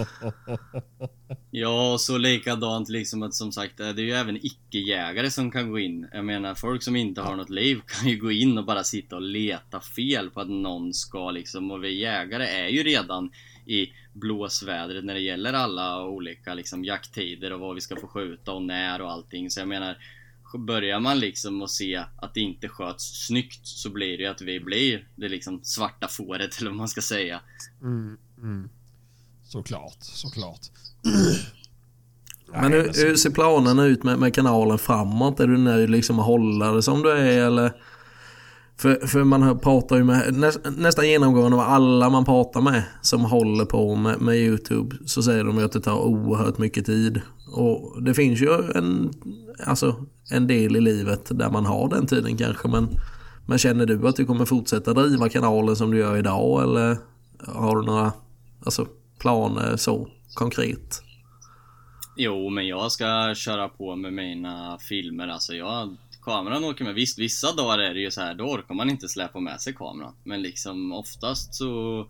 Ja, 1.53 1.97
så 1.99 2.19
likadant 2.19 2.89
liksom 2.89 3.23
att 3.23 3.35
som 3.35 3.53
sagt, 3.53 3.77
det 3.77 3.85
är 3.85 3.99
ju 3.99 4.13
även 4.13 4.37
icke-jägare 4.37 5.31
som 5.31 5.51
kan 5.51 5.71
gå 5.71 5.79
in. 5.79 6.09
Jag 6.13 6.25
menar, 6.25 6.55
folk 6.55 6.83
som 6.83 6.97
inte 6.97 7.21
har 7.21 7.37
något 7.37 7.51
liv 7.51 7.81
kan 7.87 8.11
ju 8.11 8.17
gå 8.17 8.31
in 8.31 8.59
och 8.59 8.65
bara 8.65 8.85
sitta 8.85 9.17
och 9.17 9.23
leta 9.23 9.81
fel 9.81 10.31
på 10.31 10.41
att 10.41 10.49
någon 10.49 10.95
ska 10.95 11.31
liksom, 11.31 11.71
och 11.71 11.85
vi 11.85 12.01
jägare 12.01 12.47
är 12.47 12.69
ju 12.69 12.83
redan 12.83 13.31
i 13.67 13.87
blåsvädret 14.13 15.05
när 15.05 15.15
det 15.15 15.21
gäller 15.21 15.53
alla 15.53 16.05
olika 16.05 16.55
liksom 16.55 16.85
jakttider 16.85 17.53
och 17.53 17.61
vad 17.61 17.75
vi 17.75 17.81
ska 17.81 17.97
få 17.97 18.07
skjuta 18.07 18.53
och 18.53 18.63
när 18.63 19.03
och 19.03 19.11
allting. 19.11 19.51
Så 19.51 19.61
jag 19.61 19.69
menar, 19.69 19.97
börjar 20.59 21.01
man 21.01 21.19
liksom 21.19 21.63
att 21.63 21.71
se 21.71 22.05
att 22.17 22.35
det 22.35 22.41
inte 22.41 22.69
sköts 22.69 23.27
snyggt 23.27 23.67
så 23.67 23.91
blir 23.91 24.19
det 24.19 24.23
ju 24.23 24.31
att 24.31 24.43
vi 24.43 24.61
blir 24.61 25.09
det 25.17 25.29
liksom 25.29 25.61
svarta 25.63 26.09
fåret 26.09 26.51
eller 26.61 26.71
vad 26.71 26.79
man 26.79 26.89
ska 26.89 27.01
säga. 27.01 27.41
Såklart, 29.45 29.99
såklart. 30.01 30.61
Men 32.53 32.73
hur, 32.73 33.07
hur 33.07 33.17
ser 33.17 33.31
planen 33.31 33.79
ut 33.79 34.03
med, 34.03 34.19
med 34.19 34.35
kanalen 34.35 34.79
framåt? 34.79 35.41
Är 35.41 35.47
du 35.47 35.59
nöjd 35.59 35.91
liksom 35.91 36.19
att 36.19 36.27
hålla 36.27 36.73
det 36.73 36.83
som 36.83 37.03
du 37.03 37.11
är 37.11 37.47
eller? 37.47 37.73
För, 38.81 39.07
för 39.07 39.25
man 39.25 39.59
pratar 39.59 39.97
ju 39.97 40.05
med 40.05 40.35
nä, 40.35 40.53
nästan 40.77 41.09
genomgående 41.09 41.57
med 41.57 41.69
alla 41.69 42.11
man 42.11 42.25
pratar 42.25 42.61
med 42.61 42.83
som 43.03 43.25
håller 43.25 43.65
på 43.65 43.95
med, 43.95 44.21
med 44.21 44.37
YouTube 44.37 44.97
så 45.07 45.23
säger 45.23 45.45
de 45.45 45.59
ju 45.59 45.65
att 45.65 45.73
det 45.73 45.81
tar 45.81 45.99
oerhört 45.99 46.59
mycket 46.59 46.87
tid. 46.87 47.21
Och 47.53 48.03
det 48.03 48.15
finns 48.15 48.43
ju 48.43 48.71
en, 48.75 49.11
alltså, 49.67 50.07
en 50.31 50.47
del 50.47 50.77
i 50.77 50.81
livet 50.81 51.39
där 51.39 51.51
man 51.51 51.67
har 51.67 51.89
den 51.89 52.07
tiden 52.07 52.37
kanske 52.37 52.69
men, 52.69 52.89
men 53.47 53.59
känner 53.59 53.87
du 53.87 54.09
att 54.09 54.17
du 54.17 54.25
kommer 54.25 54.45
fortsätta 54.45 54.93
driva 54.93 55.29
kanalen 55.29 55.77
som 55.77 55.91
du 55.91 55.99
gör 55.99 56.17
idag 56.17 56.63
eller 56.63 56.97
har 57.47 57.77
du 57.77 57.87
några 57.87 58.13
alltså, 58.65 58.87
planer 59.19 59.77
så 59.77 60.09
konkret? 60.35 61.03
Jo, 62.17 62.51
men 62.51 62.67
jag 62.67 62.93
ska 62.93 63.35
köra 63.35 63.69
på 63.69 63.97
med 63.97 64.13
mina 64.13 64.79
filmer. 64.79 65.29
Alltså 65.29 65.55
jag, 65.55 65.97
kameran 66.23 66.65
åker 66.65 66.85
med. 66.85 66.95
Visst, 66.95 67.19
vissa 67.19 67.53
dagar 67.53 67.79
är 67.79 67.95
det 67.95 68.01
ju 68.01 68.11
så 68.11 68.21
här, 68.21 68.35
då 68.35 68.45
orkar 68.45 68.75
man 68.75 68.91
inte 68.91 69.09
släpa 69.09 69.41
med 69.41 69.61
sig 69.61 69.75
kameran. 69.75 70.15
Men 70.25 70.43
liksom 70.43 70.93
oftast 70.93 71.55
så 71.55 72.07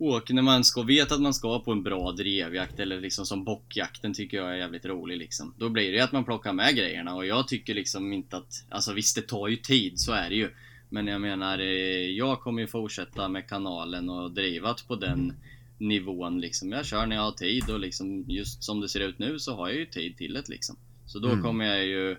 åker 0.00 0.34
när 0.34 0.42
man 0.42 0.64
ska, 0.64 0.82
vet 0.82 1.12
att 1.12 1.20
man 1.20 1.34
ska 1.34 1.60
på 1.60 1.72
en 1.72 1.82
bra 1.82 2.12
drevjakt 2.12 2.80
eller 2.80 3.00
liksom 3.00 3.26
som 3.26 3.44
bockjakten 3.44 4.14
tycker 4.14 4.36
jag 4.36 4.50
är 4.50 4.54
jävligt 4.56 4.84
rolig 4.84 5.18
liksom. 5.18 5.54
Då 5.58 5.68
blir 5.68 5.90
det 5.90 5.96
ju 5.96 6.00
att 6.02 6.12
man 6.12 6.24
plockar 6.24 6.52
med 6.52 6.76
grejerna 6.76 7.14
och 7.14 7.26
jag 7.26 7.48
tycker 7.48 7.74
liksom 7.74 8.12
inte 8.12 8.36
att, 8.36 8.64
alltså 8.68 8.92
visst 8.92 9.16
det 9.16 9.22
tar 9.22 9.48
ju 9.48 9.56
tid, 9.56 9.98
så 10.00 10.12
är 10.12 10.28
det 10.30 10.36
ju. 10.36 10.50
Men 10.88 11.06
jag 11.06 11.20
menar, 11.20 11.58
eh, 11.58 11.66
jag 12.10 12.40
kommer 12.40 12.60
ju 12.62 12.66
fortsätta 12.68 13.28
med 13.28 13.48
kanalen 13.48 14.10
och 14.10 14.30
driva 14.30 14.74
på 14.88 14.96
den 14.96 15.32
nivån 15.78 16.40
liksom. 16.40 16.72
Jag 16.72 16.86
kör 16.86 17.06
när 17.06 17.16
jag 17.16 17.22
har 17.22 17.32
tid 17.32 17.70
och 17.70 17.80
liksom 17.80 18.24
just 18.28 18.64
som 18.64 18.80
det 18.80 18.88
ser 18.88 19.00
ut 19.00 19.18
nu 19.18 19.38
så 19.38 19.54
har 19.56 19.68
jag 19.68 19.78
ju 19.78 19.86
tid 19.86 20.16
till 20.16 20.32
det 20.32 20.48
liksom. 20.48 20.76
Så 21.06 21.18
då 21.18 21.28
Mm. 21.28 21.42
kommer 21.42 21.64
jag 21.64 21.86
ju 21.86 22.16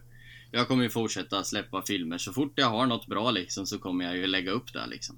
Jag 0.54 0.68
kommer 0.68 0.84
ju 0.84 0.90
fortsätta 0.90 1.44
släppa 1.44 1.82
filmer. 1.82 2.18
Så 2.18 2.34
fort 2.34 2.54
jag 2.56 2.70
har 2.70 2.86
något 2.86 3.08
bra 3.08 3.32
liksom 3.32 3.66
så 3.66 3.78
kommer 3.80 4.06
jag 4.06 4.18
ju 4.18 4.28
lägga 4.28 4.52
upp 4.52 4.74
det 4.74 4.88
liksom. 4.88 5.16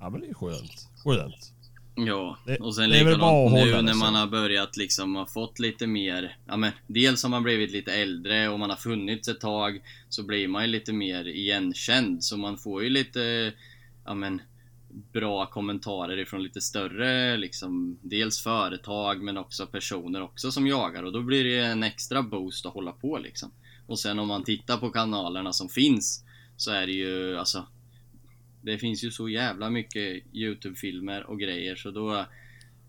Ja. 0.00 0.10
men 0.10 0.20
det 0.20 0.26
är 0.26 0.34
skönt. 0.34 0.88
Skönt. 1.04 1.52
Ja, 1.98 2.38
Det- 2.46 2.56
och 2.58 2.74
sen 2.74 2.90
likadant 2.90 3.52
nu 3.52 3.82
när 3.82 3.92
så. 3.92 3.98
man 3.98 4.14
har 4.14 4.26
börjat 4.26 4.76
liksom 4.76 5.14
ha 5.16 5.26
fått 5.26 5.58
lite 5.58 5.86
mer, 5.86 6.36
ja 6.46 6.56
men 6.56 6.72
dels 6.86 7.22
har 7.22 7.30
man 7.30 7.42
blivit 7.42 7.70
lite 7.70 7.92
äldre 7.92 8.48
och 8.48 8.58
man 8.58 8.70
har 8.70 8.76
funnits 8.76 9.28
ett 9.28 9.40
tag 9.40 9.80
så 10.08 10.22
blir 10.22 10.48
man 10.48 10.62
ju 10.62 10.68
lite 10.68 10.92
mer 10.92 11.24
igenkänd 11.28 12.24
så 12.24 12.36
man 12.36 12.58
får 12.58 12.82
ju 12.82 12.90
lite, 12.90 13.52
ja 14.04 14.14
men 14.14 14.42
bra 15.12 15.46
kommentarer 15.46 16.18
ifrån 16.18 16.42
lite 16.42 16.60
större 16.60 17.36
liksom 17.36 17.98
dels 18.02 18.40
företag 18.42 19.22
men 19.22 19.36
också 19.38 19.66
personer 19.66 20.22
också 20.22 20.52
som 20.52 20.66
jagar 20.66 21.02
och 21.02 21.12
då 21.12 21.22
blir 21.22 21.44
det 21.44 21.64
en 21.64 21.82
extra 21.82 22.22
boost 22.22 22.66
att 22.66 22.72
hålla 22.74 22.92
på 22.92 23.18
liksom. 23.18 23.50
Och 23.86 23.98
sen 23.98 24.18
om 24.18 24.28
man 24.28 24.44
tittar 24.44 24.76
på 24.76 24.90
kanalerna 24.90 25.52
som 25.52 25.68
finns 25.68 26.24
så 26.56 26.70
är 26.70 26.86
det 26.86 26.92
ju 26.92 27.38
alltså 27.38 27.66
det 28.66 28.78
finns 28.78 29.04
ju 29.04 29.10
så 29.10 29.28
jävla 29.28 29.70
mycket 29.70 30.22
Youtube-filmer 30.32 31.30
och 31.30 31.40
grejer 31.40 31.76
så 31.76 31.90
då 31.90 32.26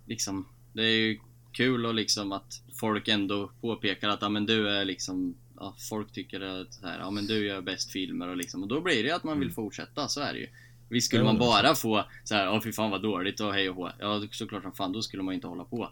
liksom 0.06 0.48
Det 0.74 0.84
är 0.84 0.96
ju 0.96 1.20
kul 1.52 1.86
och 1.86 1.94
liksom 1.94 2.32
att 2.32 2.62
folk 2.80 3.08
ändå 3.08 3.52
påpekar 3.62 4.10
att 4.10 4.22
ja 4.22 4.30
men 4.30 4.46
du 4.46 4.70
är 4.70 4.86
liksom 4.86 5.36
ja, 5.56 5.76
Folk 5.90 6.12
tycker 6.12 6.42
att 6.42 6.74
så 6.74 6.88
här, 6.88 7.00
ja 7.00 7.12
men 7.12 7.26
du 7.26 7.48
gör 7.48 7.62
bäst 7.62 7.92
filmer 7.92 8.28
och 8.28 8.38
liksom 8.38 8.64
och 8.64 8.68
då 8.68 8.82
blir 8.82 9.04
det 9.04 9.10
ju 9.10 9.16
att 9.16 9.24
man 9.24 9.40
vill 9.40 9.52
fortsätta, 9.52 10.08
så 10.08 10.22
är 10.22 10.34
det 10.34 10.40
ju 10.40 10.48
Visst 10.90 11.08
skulle 11.08 11.24
man 11.24 11.38
bara 11.38 11.76
få 11.76 12.06
så 12.24 12.36
här, 12.36 12.46
ja 12.46 12.62
fy 12.64 12.72
fan 12.72 12.92
vad 12.92 13.02
dåligt 13.02 13.40
och 13.40 13.54
hej 13.54 13.70
och 13.70 13.76
hå 13.76 13.92
Ja 14.00 14.28
såklart 14.32 14.64
som 14.64 14.72
fan, 14.72 14.92
då 14.92 15.02
skulle 15.02 15.24
man 15.24 15.34
inte 15.34 15.48
hålla 15.48 15.64
på 15.64 15.92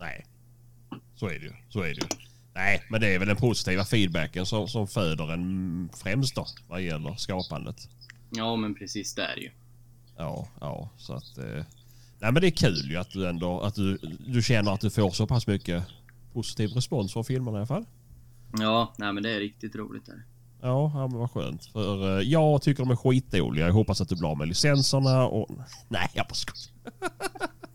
Nej. 0.00 0.26
Så 1.16 1.26
är 1.26 1.38
det 1.38 1.44
ju. 1.44 1.52
Så 1.68 1.80
är 1.80 1.88
det 1.88 1.94
ju. 1.94 2.06
Nej, 2.54 2.82
men 2.90 3.00
det 3.00 3.14
är 3.14 3.18
väl 3.18 3.28
den 3.28 3.36
positiva 3.36 3.84
feedbacken 3.84 4.46
som, 4.46 4.68
som 4.68 4.88
föder 4.88 5.32
en 5.32 5.88
främst 6.02 6.34
då 6.34 6.46
vad 6.68 6.82
gäller 6.82 7.14
skapandet. 7.14 7.88
Ja 8.30 8.56
men 8.56 8.74
precis, 8.74 9.14
det 9.14 9.22
är 9.22 9.34
det 9.34 9.42
ju 9.42 9.50
Ja, 10.16 10.48
ja, 10.60 10.90
så 10.96 11.12
att... 11.12 11.38
Eh, 11.38 11.64
nej, 12.18 12.32
men 12.32 12.34
det 12.34 12.48
är 12.48 12.50
kul 12.50 12.90
ju 12.90 12.96
att 12.96 13.10
du 13.10 13.28
ändå 13.28 13.60
att 13.60 13.74
du, 13.74 13.98
du 14.26 14.42
känner 14.42 14.72
att 14.72 14.80
du 14.80 14.90
får 14.90 15.10
så 15.10 15.26
pass 15.26 15.46
mycket 15.46 15.84
positiv 16.32 16.70
respons 16.70 17.12
från 17.12 17.24
filmerna 17.24 17.56
i 17.56 17.60
alla 17.60 17.66
fall. 17.66 17.84
Ja, 18.58 18.94
nej 18.98 19.12
men 19.12 19.22
det 19.22 19.30
är 19.30 19.38
riktigt 19.38 19.76
roligt 19.76 20.06
där 20.06 20.24
Ja, 20.60 20.92
ja 20.94 21.06
men 21.06 21.18
vad 21.18 21.30
skönt. 21.30 21.66
För 21.66 22.18
eh, 22.18 22.22
jag 22.22 22.62
tycker 22.62 22.82
de 22.82 22.90
är 22.90 22.96
skitdåliga. 22.96 23.66
Jag 23.66 23.72
hoppas 23.72 24.00
att 24.00 24.08
du 24.08 24.16
blir 24.16 24.30
av 24.30 24.38
med 24.38 24.48
licenserna 24.48 25.26
och... 25.26 25.58
Nej, 25.88 26.08
jag 26.14 26.26
bara 26.26 26.34
skojar. 26.34 26.72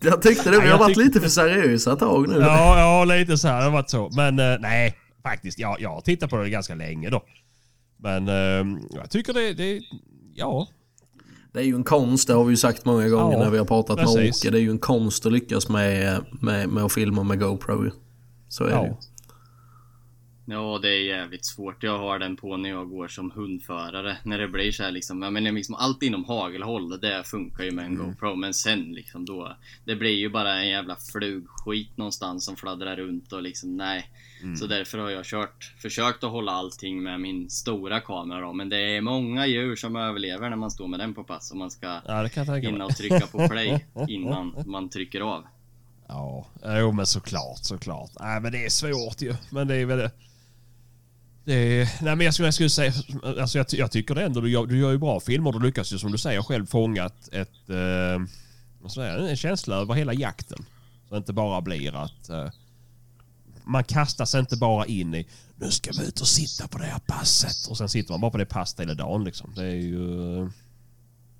Jag 0.00 0.22
tyckte 0.22 0.50
det, 0.50 0.56
vi 0.56 0.62
har 0.62 0.68
jag 0.68 0.78
varit 0.78 0.96
lite 0.96 1.20
för 1.20 1.28
seriösa 1.28 1.92
ett 1.92 1.98
tag 1.98 2.28
nu. 2.28 2.34
Ja, 2.34 2.78
ja 2.78 3.04
lite 3.04 3.38
så 3.38 3.48
här. 3.48 3.58
Det 3.58 3.64
har 3.64 3.70
varit 3.70 3.90
så. 3.90 4.10
Men 4.16 4.38
eh, 4.38 4.58
nej, 4.60 4.94
faktiskt. 5.22 5.58
Jag, 5.58 5.80
jag 5.80 5.90
har 5.90 6.00
tittat 6.00 6.30
på 6.30 6.36
det 6.36 6.50
ganska 6.50 6.74
länge 6.74 7.10
då. 7.10 7.24
Men 7.96 8.28
eh, 8.28 8.78
jag 8.94 9.10
tycker 9.10 9.32
det, 9.32 9.54
det... 9.54 9.80
Ja, 10.34 10.68
Det 11.52 11.60
är 11.60 11.64
ju 11.64 11.74
en 11.74 11.84
konst, 11.84 12.28
det 12.28 12.34
har 12.34 12.44
vi 12.44 12.50
ju 12.50 12.56
sagt 12.56 12.84
många 12.84 13.08
gånger 13.08 13.36
Ja, 13.36 13.44
när 13.44 13.50
vi 13.50 13.58
har 13.58 13.64
pratat 13.64 13.96
med 13.96 14.06
precis. 14.06 14.42
Åke. 14.44 14.50
Det 14.50 14.58
är 14.58 14.62
ju 14.62 14.70
en 14.70 14.78
konst 14.78 15.26
att 15.26 15.32
lyckas 15.32 15.68
med, 15.68 16.24
med, 16.40 16.68
med 16.68 16.84
att 16.84 16.92
filma 16.92 17.22
med 17.22 17.40
GoPro. 17.40 17.90
Så 18.48 18.64
är 18.64 18.68
det 18.68 18.74
ju. 18.74 18.86
ja. 18.86 18.98
Ja, 20.46 20.78
det 20.82 20.88
är 20.88 21.02
jävligt 21.02 21.44
svårt. 21.44 21.82
Jag 21.82 21.98
har 21.98 22.18
den 22.18 22.36
på 22.36 22.56
när 22.56 22.68
jag 22.68 22.88
går 22.88 23.08
som 23.08 23.30
hundförare. 23.30 24.16
När 24.22 24.38
det 24.38 24.48
blir 24.48 24.72
så 24.72 24.82
här 24.82 24.90
liksom, 24.90 25.22
ja, 25.22 25.30
men 25.30 25.44
liksom 25.44 25.74
allt 25.74 26.02
inom 26.02 26.24
hagelhåll, 26.24 27.00
det 27.00 27.22
funkar 27.24 27.64
ju 27.64 27.70
med 27.70 27.84
en 27.84 27.96
GoPro. 27.96 28.34
Men 28.34 28.54
sen 28.54 28.80
liksom 28.80 29.24
då, 29.24 29.56
det 29.84 29.96
blir 29.96 30.14
ju 30.16 30.28
bara 30.28 30.54
en 30.54 30.68
jävla 30.68 30.96
flugskit 31.12 31.96
någonstans 31.96 32.44
som 32.44 32.56
fladdrar 32.56 32.96
runt 32.96 33.32
och 33.32 33.42
liksom 33.42 33.76
nej. 33.76 34.10
Så 34.58 34.66
därför 34.66 34.98
har 34.98 35.10
jag 35.10 35.24
kört, 35.24 35.74
försökt 35.78 36.24
att 36.24 36.30
hålla 36.30 36.52
allting 36.52 37.02
med 37.02 37.20
min 37.20 37.50
stora 37.50 38.00
kamera 38.00 38.40
då. 38.40 38.52
Men 38.52 38.68
det 38.68 38.96
är 38.96 39.00
många 39.00 39.46
djur 39.46 39.76
som 39.76 39.96
överlever 39.96 40.50
när 40.50 40.56
man 40.56 40.70
står 40.70 40.88
med 40.88 41.00
den 41.00 41.14
på 41.14 41.24
pass 41.24 41.50
och 41.50 41.56
man 41.56 41.70
ska 41.70 42.00
ja, 42.06 42.28
hinna 42.56 42.84
och 42.84 42.96
trycka 42.96 43.26
på 43.26 43.48
play 43.48 43.84
innan 44.08 44.54
man 44.66 44.88
trycker 44.88 45.20
av. 45.20 45.44
Ja, 46.08 46.46
jo 46.62 46.92
men 46.92 47.06
såklart, 47.06 47.58
såklart. 47.58 48.10
Nej 48.20 48.40
men 48.40 48.52
det 48.52 48.64
är 48.64 48.70
svårt 48.70 49.22
ju. 49.22 49.34
Men 49.50 49.68
det 49.68 49.76
är 49.76 49.86
väl 49.86 49.98
det. 49.98 50.10
det 51.44 51.54
är, 51.54 52.04
nej 52.04 52.16
men 52.16 52.24
jag 52.24 52.34
skulle, 52.34 52.46
jag 52.46 52.54
skulle 52.54 52.70
säga, 52.70 52.92
alltså 53.22 53.58
jag, 53.58 53.66
jag 53.70 53.90
tycker 53.90 54.14
det 54.14 54.24
ändå, 54.24 54.40
du 54.40 54.50
gör, 54.50 54.66
du 54.66 54.78
gör 54.78 54.90
ju 54.90 54.98
bra 54.98 55.20
filmer. 55.20 55.52
Du 55.52 55.60
lyckas 55.60 55.92
ju 55.92 55.98
som 55.98 56.12
du 56.12 56.18
säger 56.18 56.42
själv 56.42 56.66
fånga 56.66 57.04
ett, 57.32 57.68
eh, 57.68 58.26
vad 58.80 58.92
säger 58.92 59.18
jag, 59.18 59.30
en 59.30 59.36
känsla 59.36 59.76
över 59.76 59.94
hela 59.94 60.12
jakten. 60.12 60.64
Så 61.08 61.14
det 61.14 61.18
inte 61.18 61.32
bara 61.32 61.60
blir 61.60 62.04
att 62.04 62.28
eh, 62.28 62.50
man 63.66 63.84
kastar 63.84 64.24
sig 64.24 64.40
inte 64.40 64.56
bara 64.56 64.86
in 64.86 65.14
i 65.14 65.26
nu 65.56 65.70
ska 65.70 65.90
vi 66.00 66.08
ut 66.08 66.20
och 66.20 66.28
sitta 66.28 66.68
på 66.68 66.78
det 66.78 66.84
här 66.84 66.98
passet 67.06 67.70
och 67.70 67.78
sen 67.78 67.88
sitter 67.88 68.12
man 68.12 68.20
bara 68.20 68.30
på 68.30 68.38
det 68.38 68.46
passet 68.46 68.80
hela 68.80 68.94
dagen 68.94 69.24
liksom. 69.24 69.52
Det 69.56 69.62
är 69.66 69.74
ju... 69.74 70.50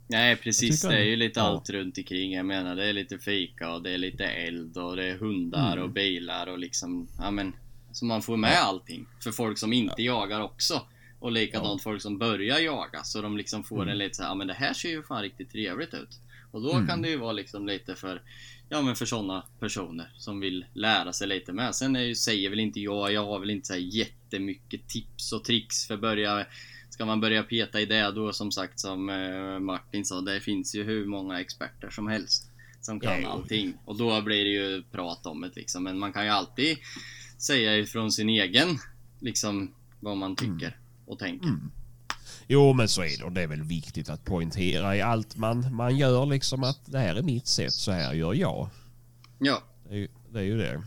Nej 0.07 0.37
precis, 0.37 0.83
det 0.83 0.97
är 0.99 1.05
ju 1.05 1.17
lite 1.17 1.41
Ja. 1.41 1.47
allt 1.47 1.71
runt 1.71 1.99
omkring. 1.99 2.33
Jag 2.33 2.47
menar 2.47 2.77
det 2.77 2.89
är 2.89 2.93
lite 2.93 3.19
fika 3.19 3.73
och 3.75 3.83
det 3.83 3.91
är 3.91 3.99
lite 3.99 4.25
eld 4.25 4.77
och 4.79 4.97
det 4.97 5.05
är 5.07 5.19
hundar 5.19 5.73
Mm. 5.73 5.85
och 5.85 5.91
bilar 5.91 6.47
och 6.47 6.59
liksom, 6.59 7.09
ja 7.19 7.31
men. 7.31 7.53
Så 7.93 8.05
man 8.05 8.23
får 8.23 8.37
med 8.37 8.59
allting. 8.63 9.07
För 9.23 9.33
folk 9.33 9.59
som 9.59 9.73
inte 9.73 10.03
jagar 10.03 10.41
också. 10.41 10.83
Och 11.21 11.33
likadant 11.33 11.83
folk 11.83 12.03
som 12.03 12.19
börjar 12.19 12.59
jaga. 12.59 13.03
Så 13.05 13.23
de 13.23 13.37
liksom 13.37 13.65
får 13.65 13.77
Mm. 13.77 13.89
en 13.89 13.99
lite 13.99 14.15
så 14.17 14.23
här, 14.23 14.31
ja 14.31 14.35
men 14.35 14.47
det 14.47 14.55
här 14.55 14.75
ser 14.75 14.89
ju 14.89 15.03
fan 15.03 15.23
riktigt 15.23 15.51
trevligt 15.51 15.95
ut. 15.95 16.19
Och 16.51 16.63
då 16.63 16.73
Mm. 16.73 16.87
kan 16.87 17.03
det 17.03 17.09
ju 17.09 17.17
vara 17.17 17.33
liksom 17.33 17.67
lite 17.67 17.95
för, 17.95 18.23
ja 18.75 18.83
men 18.83 18.97
för 18.97 19.07
sådana 19.07 19.45
personer 19.61 20.13
som 20.17 20.41
vill 20.41 20.65
lära 20.73 21.13
sig 21.13 21.29
lite 21.29 21.53
med. 21.53 21.75
Sen 21.75 21.97
är 21.97 22.01
ju, 22.01 22.15
säger 22.15 22.51
väl 22.51 22.61
inte 22.61 22.81
jag, 22.81 23.13
jag 23.13 23.25
har 23.25 23.39
väl 23.39 23.51
inte 23.51 23.67
så 23.67 23.77
jättemycket 23.77 24.89
tips 24.89 25.33
och 25.33 25.45
tricks 25.45 25.87
för 25.87 25.97
börja 25.97 26.47
Ska 26.91 27.05
man 27.05 27.21
börja 27.21 27.43
peta 27.43 27.81
i 27.81 27.87
det 27.87 28.11
då 28.11 28.33
som 28.33 28.53
sagt 28.53 28.81
som 28.81 29.09
eh, 29.09 29.59
Martin 29.59 30.05
sa, 30.05 30.21
det 30.21 30.41
finns 30.41 30.75
ju 30.75 30.85
hur 30.85 31.07
många 31.07 31.41
experter 31.41 31.91
som 31.91 32.09
helst 32.09 32.51
som 32.81 33.01
kan 33.01 33.23
Ja, 33.23 33.29
allting. 33.29 33.75
Och 33.85 33.97
då 33.97 34.23
blir 34.23 34.45
det 34.45 34.51
ju 34.51 34.83
prat 34.83 35.27
om 35.27 35.41
det 35.41 35.57
liksom. 35.57 35.85
Men 35.85 35.99
man 35.99 36.13
kan 36.13 36.25
ju 36.25 36.31
alltid 36.31 36.77
säga 37.39 37.79
ifrån 37.79 38.13
sin 38.13 38.29
egen, 38.29 38.79
liksom 39.21 39.75
vad 40.01 40.17
man 40.17 40.37
tycker 40.37 40.77
och 41.07 41.19
tänker. 41.19 41.49
Jo 42.49 42.73
men 42.73 42.89
så 42.89 43.03
är 43.03 43.19
det 43.19 43.25
och 43.25 43.33
det 43.33 43.43
är 43.43 43.47
väl 43.47 43.63
viktigt 43.63 44.09
att 44.09 44.25
poängtera 44.25 44.97
i 44.97 45.01
allt 45.03 45.37
man, 45.37 45.75
man 45.75 45.97
gör 45.97 46.27
liksom 46.27 46.63
att 46.65 46.79
det 46.87 46.99
här 46.99 47.15
är 47.15 47.23
mitt 47.23 47.47
sätt, 47.47 47.73
så 47.73 47.93
här 47.93 48.13
gör 48.13 48.35
jag. 48.35 48.69
Ja, 49.39 49.63
Det 49.89 49.95
är, 49.95 49.99
ju- 49.99 50.09
det 50.33 50.39
är 50.39 50.43
ju 50.43 50.59
det. 50.59 50.83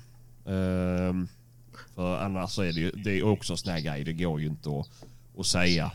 Ehm, 0.51 1.27
för 1.95 2.17
annars 2.17 2.51
så 2.51 2.61
är 2.61 2.73
det 2.73 2.79
ju 2.79 2.91
det 2.91 3.17
är 3.19 3.23
också 3.23 3.53
en 3.53 3.57
sån 3.57 3.71
här 3.73 3.79
grej. 3.79 4.03
Det 4.03 4.13
går 4.13 4.41
ju 4.41 4.47
inte 4.47 4.69
att, 4.69 4.89
att 5.39 5.45
säga 5.45 5.91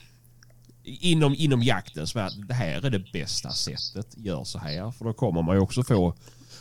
inom, 0.84 1.34
inom 1.34 1.62
jakten 1.62 2.06
så 2.06 2.18
att 2.18 2.48
det 2.48 2.54
här 2.54 2.86
är 2.86 2.90
det 2.90 3.12
bästa 3.12 3.50
sättet. 3.50 4.06
Gör 4.16 4.44
så 4.44 4.58
här. 4.58 4.90
För 4.90 5.04
då 5.04 5.12
kommer 5.12 5.42
man 5.42 5.56
ju 5.56 5.60
också 5.62 5.82
få 5.82 6.14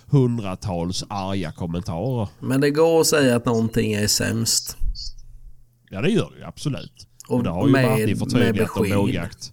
hundratals 0.06 1.04
arga 1.10 1.52
kommentarer. 1.52 2.28
Men 2.40 2.62
det 2.62 2.70
går 2.72 3.02
att 3.02 3.08
säga 3.08 3.36
att 3.36 3.46
någonting 3.46 3.94
är 3.94 4.08
sämst. 4.08 4.78
Ja 5.90 6.02
det 6.02 6.10
gör 6.10 6.32
det 6.32 6.38
ju 6.38 6.44
absolut. 6.46 7.08
Och 7.32 7.44
det 7.44 7.50
har 7.50 7.68
ju 7.68 7.72
med- 7.74 7.90
Martin 7.90 8.08
med 8.08 8.18
förtydligat 8.18 8.78
om 8.78 8.90
bågjakt. 8.90 9.52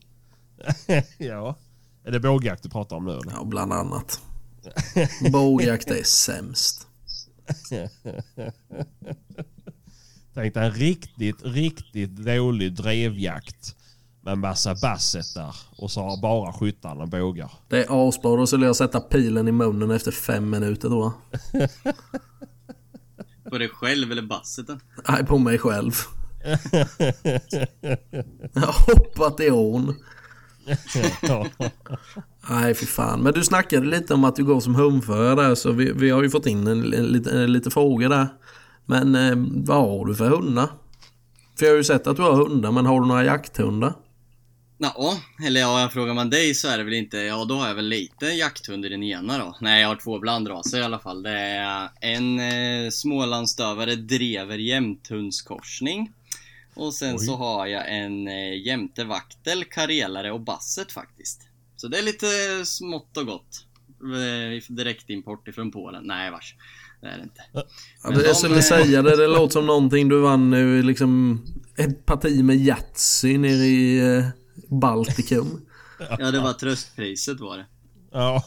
ja. 1.19 1.57
Är 2.05 2.11
det 2.11 2.21
bågjakt 2.21 2.63
du 2.63 2.69
pratar 2.69 2.97
om 2.97 3.05
nu 3.05 3.13
eller? 3.13 3.33
Ja, 3.33 3.45
bland 3.45 3.73
annat. 3.73 4.21
Bågjakt 5.33 5.91
är 5.91 6.03
sämst. 6.03 6.87
Tänk 10.35 10.55
dig 10.55 10.67
en 10.67 10.73
riktigt, 10.73 11.43
riktigt 11.45 12.17
dålig 12.17 12.73
drevjakt 12.75 13.77
med 14.21 14.33
en 14.33 14.39
massa 14.39 14.75
basset 14.83 15.35
där. 15.35 15.57
Och 15.77 15.91
så 15.91 16.01
har 16.03 16.23
bara 16.23 16.53
skyttarna 16.53 17.07
bågar. 17.07 17.51
Det 17.69 17.85
är 17.85 18.09
asbra. 18.09 18.37
Då 18.37 18.47
skulle 18.47 18.67
jag 18.67 18.77
sätta 18.77 19.01
pilen 19.01 19.49
i 19.49 19.53
munnen 19.53 19.91
efter 19.91 20.11
fem 20.11 20.51
minuter 20.51 20.89
då. 20.89 21.13
På 23.51 23.59
dig 23.59 23.69
själv 23.69 24.13
eller 24.13 24.23
basseten? 24.23 24.81
Nej, 25.09 25.27
på 25.27 25.39
mig 25.39 25.59
själv. 25.59 25.93
Jag 28.53 28.61
har 28.61 28.95
hoppat 28.95 29.41
i 29.41 29.51
ån. 29.51 29.95
Nej, 32.51 32.75
fy 32.75 32.87
fan. 32.87 33.23
Men 33.23 33.33
du 33.33 33.45
snackade 33.45 33.87
lite 33.87 34.15
om 34.15 34.25
att 34.25 34.37
du 34.37 34.45
går 34.45 34.61
som 34.61 34.75
hundförare 34.75 35.35
där, 35.35 35.55
så 35.55 35.73
vi, 35.73 35.93
vi 35.93 36.11
har 36.11 36.23
ju 36.23 36.31
fått 36.31 36.47
in 36.47 36.67
en, 36.67 36.95
en, 36.95 37.07
lite, 37.07 37.31
en, 37.31 37.53
lite 37.53 37.71
frågor 37.71 38.09
där. 38.09 38.29
Men 38.87 39.15
eh, 39.15 39.35
vad 39.67 39.77
har 39.77 40.07
du 40.07 40.15
för 40.15 40.29
hundar? 40.29 40.69
För 41.59 41.67
jag 41.67 41.73
har 41.73 41.77
ju 41.77 41.85
sett 41.85 42.07
att 42.07 42.17
du 42.17 42.23
har 42.23 42.33
hundar, 42.33 42.73
men 42.73 42.87
har 42.87 43.01
du 43.01 43.07
några 43.07 43.25
jakthundar? 43.25 43.93
Ja, 44.81 45.19
eller 45.47 45.61
ja, 45.61 45.91
frågar 45.93 46.15
man 46.15 46.31
dig 46.31 46.55
så 46.55 46.69
är 46.69 46.79
det 46.79 46.85
väl 46.85 46.95
inte, 46.95 47.17
ja 47.17 47.45
då 47.45 47.55
har 47.55 47.69
jag 47.69 47.75
väl 47.75 47.89
lite 47.89 48.27
jakthund 48.27 48.85
i 48.85 48.89
den 48.89 49.03
ena 49.03 49.39
då. 49.39 49.57
Nej, 49.61 49.81
jag 49.81 49.89
har 49.89 49.97
två 49.97 50.19
blandraser 50.19 50.79
i 50.79 50.83
alla 50.83 50.99
fall. 50.99 51.23
Det 51.23 51.31
är 51.31 51.89
en 52.01 52.41
eh, 52.41 52.91
smålandsstövare 52.91 53.95
drever 53.95 54.59
jämthundskorsning. 54.59 56.13
Och 56.79 56.95
sen 56.95 57.15
Oj. 57.19 57.27
så 57.27 57.37
har 57.37 57.67
jag 57.67 57.97
en 57.99 58.29
eh, 58.29 58.67
jämtevaktel, 58.67 59.65
karelare 59.65 60.33
och 60.33 60.41
basset 60.41 60.93
faktiskt. 60.93 61.41
Så 61.77 61.89
det 61.89 61.99
är 61.99 62.03
lite 62.03 62.27
smått 62.67 63.17
och 63.17 63.27
gott. 63.27 63.65
Eh, 64.69 64.75
Direktimport 64.75 65.49
ifrån 65.49 65.71
Polen. 65.71 66.03
Nej 66.07 66.31
vars. 66.31 66.55
Det 67.01 67.07
är 67.07 67.17
det 67.17 67.23
inte. 67.23 67.43
Ja, 67.53 67.63
Men 68.05 68.13
det, 68.13 68.19
de 68.23 68.27
jag 68.27 68.37
skulle 68.37 68.57
är- 68.57 68.61
säga 68.61 69.03
det, 69.03 69.17
det 69.17 69.27
låter 69.37 69.53
som 69.53 69.67
någonting 69.67 70.09
du 70.09 70.21
vann 70.21 70.51
nu 70.51 70.83
liksom 70.83 71.43
ett 71.77 72.07
parti 72.07 72.45
med 72.45 72.57
Yatzy 72.57 73.39
nere 73.39 73.53
i 73.67 74.17
eh, 74.17 74.25
Baltikum. 74.69 75.61
Ja, 76.19 76.31
det 76.31 76.41
var 76.41 76.53
tröstpriset 76.53 77.41
var 77.41 77.57
det. 77.57 77.67
Ja. 78.13 78.43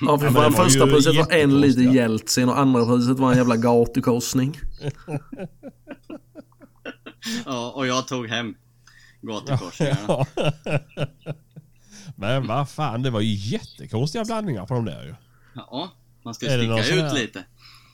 Ja, 0.00 0.18
för 0.18 0.26
fan, 0.30 0.34
var 0.34 0.50
första 0.50 0.86
priset 0.86 1.16
var 1.16 1.32
en 1.32 1.50
jättekonstiga. 1.50 1.92
Jeltsin 1.92 2.48
och 2.48 2.58
andra 2.58 2.84
priset 2.86 3.18
var 3.18 3.30
en 3.32 3.38
jävla 3.38 3.56
gatukorsning. 3.56 4.58
Ja, 7.46 7.70
och 7.70 7.86
jag 7.86 8.08
tog 8.08 8.28
hem 8.28 8.54
gatukorsningarna. 9.22 10.00
Ja. 10.08 10.26
Men 12.16 12.46
vad 12.46 12.68
fan, 12.68 13.02
det 13.02 13.10
var 13.10 13.20
ju 13.20 13.34
jättekonstiga 13.34 14.24
blandningar 14.24 14.66
på 14.66 14.74
de 14.74 14.84
där 14.84 15.04
ju. 15.04 15.14
Ja, 15.54 15.92
man 16.24 16.34
ska 16.34 16.46
någon 16.56 16.82
sticka 16.82 16.96
ut 16.96 17.02
här- 17.02 17.14
lite. 17.14 17.44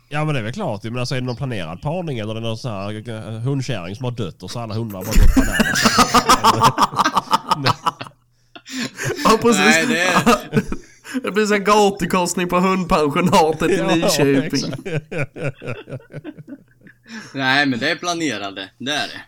Ja 0.09 0.25
men 0.25 0.35
det 0.35 0.40
är 0.40 0.45
väl 0.45 0.53
klart 0.53 0.85
ju. 0.85 0.90
Men 0.90 1.01
alltså 1.01 1.14
är 1.14 1.21
det 1.21 1.27
någon 1.27 1.37
planerad 1.37 1.83
parning 1.83 2.19
eller 2.19 2.31
är 2.31 2.35
det 2.35 2.40
någon 2.40 2.59
sån 2.59 2.71
här 2.73 3.09
eh, 3.09 3.40
hundkärring 3.40 3.97
som 3.97 4.05
har 4.05 4.12
dött 4.12 4.43
och 4.43 4.51
så 4.51 4.61
alla 4.61 4.75
hundar 4.75 4.95
bara 4.99 5.05
gått 5.07 5.35
bananas? 5.37 5.85
Ja, 9.25 9.38
precis. 9.43 9.61
Nej, 9.61 9.87
det 9.87 10.01
är... 10.03 10.62
Det 11.23 11.31
blir 11.31 11.53
en 11.53 11.64
gatukorsning 11.64 12.49
på 12.49 12.59
hundpensionatet 12.61 13.71
i 13.71 13.77
Ja, 13.77 13.95
Nyköping. 13.95 14.73
Nej, 17.35 17.66
men 17.66 17.79
det 17.79 17.90
är 17.90 17.96
planerade. 17.96 18.70
Det 18.79 18.92
är 18.92 19.09
det. 19.09 19.20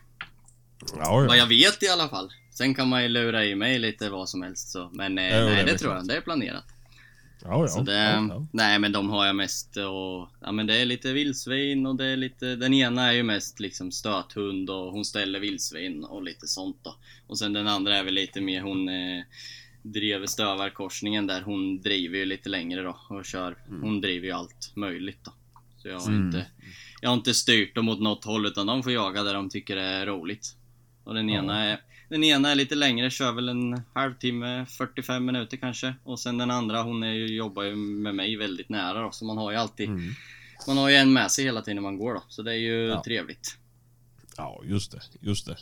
Ja, 0.96 1.10
Vad 1.12 1.24
ja. 1.26 1.36
jag 1.36 1.46
vet 1.46 1.82
i 1.82 1.88
alla 1.88 2.08
fall. 2.08 2.32
Sen 2.50 2.74
kan 2.74 2.88
man 2.88 3.02
ju 3.02 3.08
lura 3.08 3.44
i 3.44 3.54
mig 3.54 3.78
lite 3.78 4.10
vad 4.10 4.28
som 4.28 4.42
helst 4.42 4.68
så. 4.68 4.90
Men 4.92 5.18
eh, 5.18 5.24
Ja, 5.28 5.36
det 5.40 5.44
nej, 5.44 5.56
det 5.64 5.70
väl 5.70 5.78
tror 5.78 5.94
jag. 5.94 6.08
Det 6.08 6.16
är 6.16 6.20
planerat. 6.20 6.64
ja, 7.44 7.68
ja. 7.76 7.82
Det. 7.82 8.30
Nej, 8.52 8.78
men 8.78 8.92
de 8.92 9.10
har 9.10 9.26
jag 9.26 9.36
mest 9.36 9.76
och... 9.76 10.28
Ja, 10.40 10.52
men 10.52 10.66
det 10.66 10.76
är 10.76 10.84
lite 10.84 11.12
vildsvin 11.12 11.86
och 11.86 11.96
det 11.96 12.04
är 12.06 12.16
lite... 12.16 12.56
Den 12.56 12.74
ena 12.74 13.06
är 13.08 13.12
ju 13.12 13.22
mest 13.22 13.60
liksom 13.60 13.92
stöthund 13.92 14.70
och 14.70 14.92
hon 14.92 15.04
ställer 15.04 15.40
vildsvin 15.40 16.04
och 16.04 16.22
lite 16.22 16.46
sånt 16.46 16.76
då. 16.82 16.96
Och 17.26 17.38
sen 17.38 17.52
den 17.52 17.68
andra 17.68 17.96
är 17.96 18.04
väl 18.04 18.14
lite 18.14 18.40
mer 18.40 18.60
hon... 18.62 18.88
Eh, 18.88 19.24
driver 19.84 20.26
stövarkorsningen 20.26 21.26
där. 21.26 21.40
Hon 21.42 21.80
driver 21.82 22.18
ju 22.18 22.24
lite 22.24 22.48
längre 22.48 22.82
då 22.82 22.96
och 23.08 23.24
kör. 23.24 23.56
Hon 23.68 24.00
driver 24.00 24.26
ju 24.26 24.32
allt 24.32 24.72
möjligt 24.74 25.18
då. 25.24 25.32
Så 25.78 25.88
jag 25.88 25.98
har 26.00 26.08
Mm. 26.08 26.26
inte... 26.26 26.46
Jag 27.04 27.10
har 27.10 27.14
inte 27.14 27.34
styrt 27.34 27.74
dem 27.74 27.88
åt 27.88 28.00
något 28.00 28.24
håll 28.24 28.46
utan 28.46 28.66
de 28.66 28.82
får 28.82 28.92
jaga 28.92 29.22
där 29.22 29.34
de 29.34 29.50
tycker 29.50 29.76
det 29.76 29.82
är 29.82 30.06
roligt. 30.06 30.56
Och 31.04 31.14
den 31.14 31.30
ena 31.30 31.64
är... 31.64 31.80
Den 32.08 32.24
ena 32.24 32.50
är 32.50 32.54
lite 32.54 32.74
längre, 32.74 33.10
kör 33.10 33.32
väl 33.32 33.48
en 33.48 33.82
halvtimme, 33.94 34.66
45 34.66 35.24
minuter 35.24 35.56
kanske. 35.56 35.94
Och 36.04 36.20
sen 36.20 36.38
den 36.38 36.50
andra, 36.50 36.82
hon 36.82 37.02
är 37.02 37.12
ju, 37.12 37.36
jobbar 37.36 37.62
ju 37.62 37.76
med 37.76 38.14
mig 38.14 38.36
väldigt 38.36 38.68
nära 38.68 39.02
då. 39.02 39.10
Så 39.10 39.24
man 39.24 39.36
har 39.38 39.50
ju 39.50 39.56
alltid... 39.56 39.88
Mm. 39.88 40.12
Man 40.66 40.76
har 40.78 40.88
ju 40.88 40.94
en 40.96 41.12
med 41.12 41.30
sig 41.30 41.44
hela 41.44 41.62
tiden 41.62 41.74
när 41.76 41.82
man 41.82 41.98
går 41.98 42.14
då. 42.14 42.22
Så 42.28 42.42
det 42.42 42.50
är 42.52 42.56
ju 42.58 42.86
Ja. 42.88 43.02
trevligt. 43.04 43.56
ja, 44.36 44.60
just 44.64 44.92
det. 44.92 45.00
Just 45.20 45.46
det. 45.46 45.56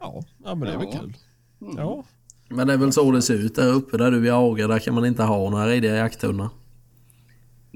Ja, 0.00 0.24
ja 0.44 0.54
men 0.54 0.68
det 0.68 0.74
är 0.74 0.78
väl 0.78 0.88
Ja. 0.92 0.98
kul. 1.00 1.14
Mm. 1.60 1.76
Ja. 1.76 2.04
Men 2.48 2.66
det 2.66 2.72
är 2.72 2.76
väl 2.78 2.92
så 2.92 3.12
det 3.12 3.22
ser 3.22 3.34
ut 3.34 3.54
där 3.54 3.68
uppe 3.72 3.96
där 3.96 4.10
du 4.10 4.26
jagar. 4.26 4.68
Där 4.68 4.78
kan 4.78 4.94
man 4.94 5.06
inte 5.06 5.22
ha 5.22 5.50
några 5.50 5.68
rediga 5.68 5.96
jakthundar. 5.96 6.48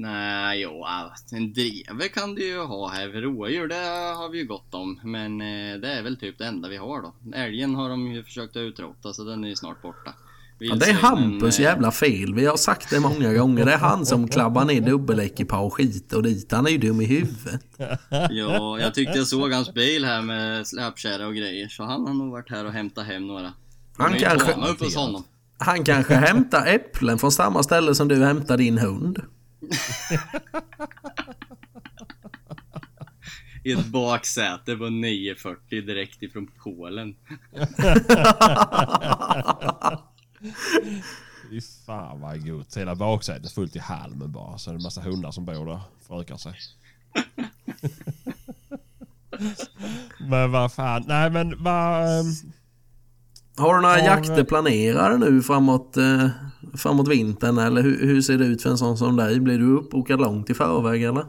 Nej, 0.03 0.61
jo, 0.61 0.85
en 1.33 1.53
drever 1.53 2.09
kan 2.09 2.35
du 2.35 2.45
ju 2.47 2.63
ha 2.63 2.89
här. 2.89 3.09
Rådjur, 3.09 3.69
det 3.69 4.15
har 4.17 4.29
vi 4.29 4.39
ju 4.39 4.45
gott 4.45 4.75
om. 4.75 5.01
Men 5.05 5.41
eh, 5.41 5.81
det 5.81 5.93
är 5.93 6.03
väl 6.03 6.17
typ 6.17 6.39
det 6.39 6.47
enda 6.47 6.69
vi 6.69 6.77
har 6.77 7.03
då. 7.03 7.15
Älgen 7.35 7.75
har 7.75 7.89
de 7.89 8.13
ju 8.13 8.25
försökt 8.25 8.57
att 8.57 8.61
utrota, 8.61 9.13
så 9.13 9.25
den 9.25 9.45
är 9.45 9.49
ju 9.49 9.57
snart 9.57 9.83
borta. 9.83 10.15
Ja, 10.59 10.75
det 10.75 10.87
är 10.87 10.95
Hampus 10.95 11.59
eh, 11.59 11.65
jävla 11.65 11.91
fel. 11.91 12.35
Vi 12.35 12.47
har 12.47 12.57
sagt 12.57 12.91
det 12.91 13.01
många 13.01 13.35
gånger. 13.35 13.65
Det 13.65 13.73
är 13.73 13.79
han 13.79 14.07
som 14.07 14.29
klabbar 14.29 14.65
ner 14.65 14.81
dubbelekipage 14.81 15.81
hit 15.81 16.13
och 16.13 16.23
dit. 16.23 16.53
Han 16.53 16.67
är 16.67 16.71
ju 16.71 16.79
dum 16.79 17.01
i 17.01 17.05
huvudet. 17.05 17.63
Ja, 18.31 18.81
jag 18.81 18.95
tyckte 18.95 19.19
jag 19.19 19.27
såg 19.27 19.53
hans 19.53 19.75
bil 19.75 20.05
här 20.05 20.23
med 20.23 20.67
släpkärra 20.67 21.27
och 21.27 21.35
grejer. 21.35 21.69
Så 21.69 21.85
han 21.85 22.07
har 22.07 22.15
nog 22.15 22.31
varit 22.31 22.51
här 22.51 22.65
och 22.65 22.73
hämtat 22.73 23.07
hem 23.07 23.27
några. 23.27 23.53
Han 23.97 24.15
ju 24.15 24.21
kanske-. 24.21 24.55
Han 25.59 25.85
kanske 25.85 26.15
hämtar 26.15 26.67
äpplen 26.67 27.19
från 27.19 27.33
samma 27.33 27.63
ställe 27.63 27.95
som 27.95 28.09
du 28.09 28.25
hämtar 28.25 28.57
din 28.57 28.79
hund. 28.79 29.21
I 33.65 33.73
ett 33.73 33.87
baksäte 33.87 34.77
på 34.77 34.89
940 34.89 35.81
direkt 35.83 36.23
ifrån 36.23 36.47
Polen. 36.65 37.15
Fy 41.51 41.61
fan 41.87 42.21
vad 42.21 42.47
gott. 42.49 42.77
Hela 42.77 42.95
baksätet 42.95 43.53
fullt 43.53 43.77
i 43.77 43.79
halmen 43.79 44.33
bara. 44.33 44.59
Så 44.59 44.71
är 44.71 44.75
det 44.75 44.79
en 44.79 44.83
massa 44.83 45.01
hundar 45.01 45.31
som 45.31 45.45
bor 45.45 45.67
där 45.67 45.73
och 45.73 45.81
förökar 46.07 46.37
sig. 46.37 46.55
men 50.31 50.53
vad 50.53 50.73
fan. 50.73 51.05
Nej 51.07 51.31
men 51.31 51.63
vad... 51.63 52.03
ehm, 52.21 52.27
Har 53.57 53.75
du 53.75 53.81
några 53.83 53.95
Har- 53.95 54.03
jakter 54.07 54.45
planerade 54.45 55.19
nu 55.19 55.43
framåt, 55.43 55.97
eh, 55.97 56.29
framåt 56.77 57.09
vintern 57.09 57.59
eller 57.59 57.83
hur, 57.83 58.07
hur 58.07 58.23
ser 58.23 58.39
det 58.39 58.45
ut 58.45 58.63
för 58.63 58.71
en 58.71 58.79
sån 58.79 58.99
som 58.99 59.17
dig? 59.17 59.41
Blir 59.41 59.59
du 59.59 59.77
uppbokad 59.77 60.21
långt 60.21 60.51
i 60.51 60.55
förväg 60.55 61.03
eller? 61.03 61.25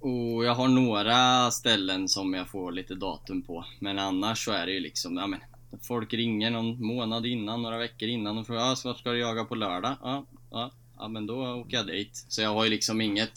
Och 0.00 0.44
jag 0.44 0.54
har 0.54 0.68
några 0.68 1.50
ställen 1.50 2.08
som 2.08 2.34
jag 2.34 2.48
får 2.48 2.72
lite 2.72 2.94
datum 2.94 3.42
på. 3.42 3.64
Men 3.80 3.98
annars 3.98 4.44
så 4.44 4.52
är 4.52 4.66
det 4.66 4.72
ju 4.72 4.80
liksom, 4.80 5.16
ja 5.16 5.26
men 5.26 5.40
Folk 5.82 6.14
ringer 6.14 6.50
någon 6.50 6.86
månad 6.86 7.26
innan, 7.26 7.62
några 7.62 7.78
veckor 7.78 8.08
innan 8.08 8.38
och 8.38 8.46
frågar 8.46 8.60
ja, 8.60 8.76
så 8.76 8.94
ska 8.94 9.10
du 9.10 9.18
jaga 9.18 9.44
på 9.44 9.54
lördag? 9.54 9.96
Ja, 10.02 10.26
ja, 10.50 10.70
ja 10.98 11.08
men 11.08 11.26
då 11.26 11.60
åker 11.60 11.76
jag 11.76 11.86
dit. 11.86 12.24
Så 12.28 12.42
jag 12.42 12.54
har 12.54 12.64
ju 12.64 12.70
liksom 12.70 13.00
inget 13.00 13.32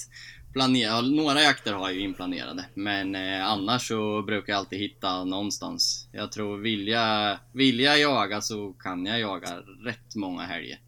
planerat. 0.54 1.06
Några 1.06 1.42
jakter 1.42 1.74
har 1.74 1.90
jag 1.90 1.94
ju 1.94 2.04
inplanerade. 2.04 2.66
Men 2.74 3.16
eh, 3.16 3.46
annars 3.46 3.88
så 3.88 4.22
brukar 4.22 4.54
jag 4.54 4.60
alltid 4.60 4.80
hitta 4.80 5.24
någonstans. 5.24 6.08
Jag 6.12 6.32
tror 6.32 6.58
vill 6.58 6.88
jag, 6.88 7.38
vill 7.52 7.80
jag 7.80 8.00
jaga 8.00 8.42
så 8.42 8.74
kan 8.74 9.06
jag 9.06 9.20
jaga 9.20 9.58
rätt 9.86 10.16
många 10.16 10.42
helger. 10.42 10.80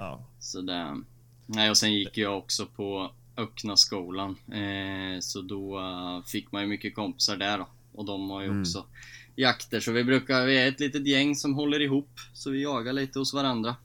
Ja. 0.00 0.20
Så 0.38 0.60
det, 0.60 1.02
nej, 1.46 1.70
och 1.70 1.76
sen 1.76 1.92
gick 1.94 2.18
jag 2.18 2.38
också 2.38 2.66
på 2.66 3.10
öppna 3.36 3.76
skolan. 3.76 4.36
Eh, 4.52 5.20
så 5.20 5.40
då 5.40 5.78
eh, 5.78 6.24
fick 6.26 6.52
man 6.52 6.62
ju 6.62 6.68
mycket 6.68 6.94
kompisar 6.94 7.36
där 7.36 7.58
då. 7.58 7.68
Och 7.92 8.04
de 8.04 8.30
har 8.30 8.40
ju 8.40 8.46
Mm. 8.48 8.60
också 8.60 8.84
jakter. 9.36 9.80
Så 9.80 9.92
vi 9.92 10.04
brukar, 10.04 10.46
vi 10.46 10.58
är 10.58 10.68
ett 10.68 10.80
litet 10.80 11.06
gäng 11.06 11.34
som 11.36 11.54
håller 11.54 11.80
ihop. 11.80 12.10
Så 12.32 12.50
vi 12.50 12.62
jagar 12.62 12.92
lite 12.92 13.18
hos 13.18 13.34
varandra. 13.34 13.76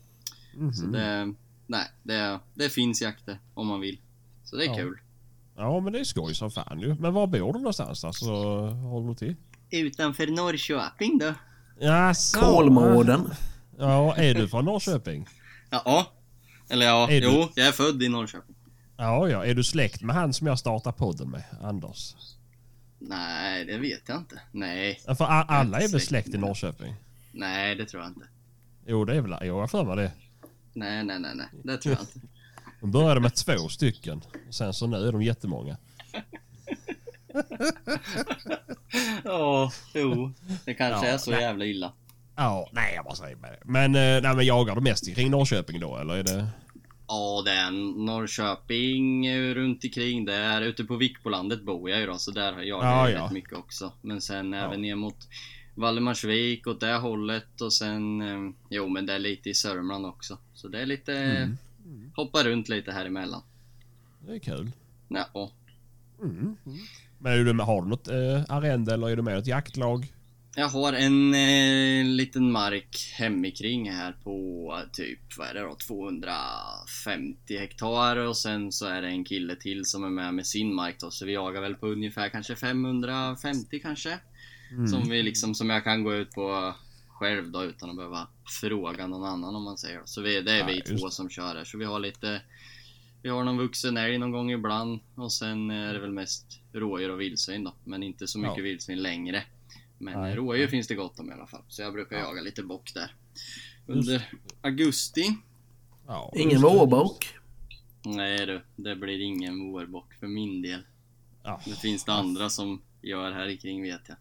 Mhm. 0.56 0.74
Så 0.74 0.86
det, 0.86 1.34
nej, 1.68 1.86
det, 2.04 2.40
det 2.54 2.70
finns 2.70 3.02
jakter 3.02 3.40
om 3.54 3.68
man 3.68 3.80
vill. 3.80 3.98
Så 4.44 4.56
det 4.56 4.64
är 4.66 4.68
Ja. 4.68 4.76
kul. 4.76 4.98
ja 5.56 5.80
men 5.80 5.94
det 5.94 6.00
är 6.00 6.04
skoj 6.04 6.36
som 6.36 6.52
fan 6.52 6.80
ju. 6.80 6.96
Men 7.00 7.14
var 7.14 7.28
bor 7.28 7.54
du 7.54 7.60
någonstans 7.60 8.02
då? 8.02 8.14
Så 8.14 8.68
håller 8.68 9.08
du 9.08 9.16
till? 9.16 9.36
Utanför 9.70 10.28
Norrköping 10.28 11.18
då? 11.18 11.34
Jaså? 11.80 12.40
Kolmården. 12.40 13.30
Ja, 13.78 14.16
är 14.16 14.34
du 14.34 14.48
från 14.48 14.66
Norrköping? 14.66 15.28
Ja. 15.70 16.12
Eller 16.70 16.86
ja, 16.86 17.10
Är 17.12 17.22
du- 17.22 17.28
jo, 17.28 17.50
jag 17.56 17.68
är 17.68 17.72
född 17.72 18.04
i 18.04 18.10
Norrköping. 18.10 18.56
Ja, 18.98 19.30
ja. 19.30 19.46
Är 19.46 19.54
du 19.54 19.64
släkt 19.64 20.02
med 20.02 20.16
han 20.16 20.34
som 20.34 20.48
jag 20.48 20.60
startade 20.60 20.98
podden 20.98 21.30
med? 21.30 21.44
Anders? 21.62 22.16
Nej, 23.00 23.66
det 23.66 23.78
vet 23.78 24.02
jag 24.10 24.18
inte. 24.18 24.42
Nej, 24.52 25.02
Ja, 25.08 25.16
För 25.16 25.26
alla 25.26 25.80
är 25.80 25.88
väl 25.88 26.02
Släkt 26.02 26.28
i 26.30 26.38
Norrköping? 26.38 26.96
nej 27.32 27.76
det 27.76 27.86
tror 27.86 28.04
jag 28.04 28.10
inte. 28.12 28.28
Jo, 28.88 29.06
det 29.06 29.16
är 29.16 29.22
väl... 29.22 29.36
Jo, 29.42 29.60
jag 29.60 29.72
för 29.72 29.84
mig 29.84 29.96
det. 29.96 30.12
Nej, 30.74 31.04
nej, 31.04 31.20
nej, 31.20 31.36
nej. 31.36 31.48
Det 31.64 31.78
tror 31.78 31.96
jag 31.96 32.02
inte. 32.04 32.28
De 32.82 32.92
började 32.92 33.20
med 33.20 33.36
två 33.36 33.70
stycken. 33.70 34.22
Sen 34.50 34.74
så 34.74 34.88
nu 34.88 35.08
är 35.08 35.12
de 35.12 35.22
jättemånga. 35.22 35.78
Ja, 39.24 39.72
jo. 39.94 40.32
Det 40.66 40.74
kanske 40.74 41.08
Ja, 41.08 41.14
är 41.14 41.18
så 41.18 41.32
nej. 41.32 41.42
jävla 41.42 41.66
illa. 41.66 41.94
Ja, 42.36 42.70
nej 42.72 42.94
jag 42.96 43.06
bara 43.06 43.16
säger 43.16 43.36
med 43.36 43.52
det. 43.52 43.60
Men, 43.64 43.96
eh, 43.96 44.22
nej, 44.22 44.36
men 44.36 44.46
jagar 44.46 44.76
du 44.76 44.82
mest 44.82 45.16
kring 45.16 45.32
Norrköping 45.32 45.80
då 45.80 45.98
eller 45.98 46.16
är 46.16 46.24
det? 46.24 46.48
Ja, 47.08 47.42
det 47.46 47.52
är 47.52 47.72
Norrköping 48.06 49.26
eh, 49.26 49.54
runt 49.54 49.84
omkring 49.84 50.26
där. 50.26 50.62
Ute 50.62 50.84
på 50.84 50.96
Vikbolandet 50.96 51.64
bor 51.64 51.90
jag 51.90 52.00
ju 52.00 52.06
då, 52.06 52.18
så 52.18 52.32
där 52.32 52.62
jagar 52.62 52.92
jag 52.92 53.10
Ja, 53.10 53.14
rätt 53.14 53.16
ja. 53.16 53.30
mycket 53.32 53.54
också. 53.54 53.92
Men 54.02 54.22
sen 54.22 54.54
även 54.54 54.82
ner 54.82 54.96
mot 54.96 55.18
Valdemarsvik 55.76 56.68
åt 56.68 56.80
det 56.80 56.94
hållet 56.94 57.62
och 57.62 57.74
sen... 57.74 58.22
eh, 58.22 58.54
Jo, 58.70 58.88
men 58.88 59.06
det 59.06 59.14
är 59.14 59.20
lite 59.20 59.50
i 59.50 59.54
Sörmland 59.54 60.06
också. 60.06 60.38
Så 60.54 60.68
det 60.68 60.82
är 60.82 60.86
lite... 60.86 61.14
Mm. 61.14 62.12
Hoppa 62.16 62.44
runt 62.44 62.70
lite 62.70 62.92
här 62.92 63.06
emellan. 63.06 63.42
Det 64.20 64.36
är 64.36 64.40
kul. 64.40 64.72
Ja, 65.08 65.52
Men 67.18 67.34
är 67.34 67.44
du, 67.44 67.64
har 67.64 67.82
du 67.82 67.88
något 67.88 68.08
eh, 68.08 68.44
arrende 68.50 68.94
eller 68.94 69.10
är 69.10 69.16
du 69.16 69.22
med 69.22 69.36
i 69.36 69.40
ett 69.40 69.48
jaktlag? 69.48 70.14
Jag 70.58 70.70
har 70.70 70.94
en 70.94 71.34
eh, 71.34 72.06
liten 72.06 72.52
mark 72.52 73.14
hemikring 73.18 73.92
här 73.92 74.12
på 74.24 74.82
typ, 74.94 75.20
vad 75.38 75.48
är 75.48 75.54
det 75.54 75.60
då, 75.62 75.76
250 75.88 77.58
hektar 77.58 78.18
och 78.18 78.38
sen 78.38 78.72
så 78.72 78.86
är 78.86 79.02
det 79.02 79.08
en 79.08 79.26
kille 79.26 79.56
till 79.56 79.86
som 79.86 80.04
är 80.04 80.10
med 80.10 80.34
med 80.34 80.48
sin 80.48 80.76
mark 80.76 80.96
då, 81.00 81.12
så 81.12 81.26
vi 81.26 81.34
jagar 81.34 81.62
väl 81.62 81.76
på 81.76 81.88
ungefär 81.88 82.30
kanske 82.30 82.56
550 82.56 83.80
kanske. 83.80 84.20
Som 84.90 85.10
vi 85.10 85.24
liksom, 85.24 85.56
som 85.56 85.70
jag 85.70 85.84
kan 85.84 86.04
gå 86.04 86.14
ut 86.16 86.32
på 86.32 86.74
själv 87.08 87.52
då 87.52 87.64
utan 87.64 87.90
att 87.90 87.96
behöva 87.96 88.28
fråga 88.62 89.08
någon 89.08 89.24
annan 89.24 89.56
om 89.56 89.64
man 89.64 89.78
säger. 89.78 90.02
Så 90.06 90.22
vi, 90.22 90.42
det 90.42 90.52
är 90.52 90.58
Ja, 90.60 90.66
vi 90.66 90.76
just 90.76 90.88
två 90.88 91.10
som 91.10 91.30
kör 91.30 91.56
här, 91.56 91.64
så 91.64 91.78
vi 91.78 91.86
har 91.86 92.00
lite 92.00 92.42
vi 93.22 93.30
har 93.30 93.44
någon 93.44 93.58
vuxen 93.58 93.98
älg 93.98 94.18
någon 94.18 94.32
gång 94.32 94.52
ibland 94.52 95.00
och 95.16 95.32
sen 95.34 95.70
är 95.72 95.94
det 95.94 96.00
väl 96.00 96.12
mest 96.12 96.60
rådjur 96.74 97.12
och 97.12 97.22
vildsvin 97.22 97.64
då. 97.64 97.74
Men 97.84 98.04
inte 98.04 98.28
så 98.28 98.40
mycket 98.40 98.58
Ja. 98.58 98.64
vildsvin 98.64 99.02
längre. 99.02 99.44
Men 99.98 100.22
Nej. 100.22 100.36
rådjur 100.36 100.68
finns 100.68 100.88
det 100.88 100.96
gott 100.96 101.20
om 101.20 101.30
i 101.30 101.34
alla 101.34 101.48
fall. 101.48 101.64
Så 101.68 101.82
jag 101.82 101.94
brukar 101.94 102.18
jaga 102.18 102.42
lite 102.42 102.64
bock 102.64 102.94
där. 102.94 103.16
Under 103.86 104.30
augusti. 104.62 105.36
Ja, 106.08 106.34
Ingen 106.36 106.52
just 106.52 106.64
vårbock. 106.64 107.26
Nej 108.06 108.46
du, 108.46 108.62
det 108.76 108.96
blir 108.96 109.20
ingen 109.22 109.72
vårbock 109.72 110.14
för 110.14 110.28
min 110.28 110.62
del. 110.62 110.82
Ja. 111.44 111.62
Det 111.66 111.76
finns 111.76 112.04
det 112.04 112.14
andra 112.14 112.50
som 112.50 112.82
gör 113.02 113.32
här 113.32 113.56
kring 113.56 113.84
vet 113.84 114.02
jag. 114.08 114.18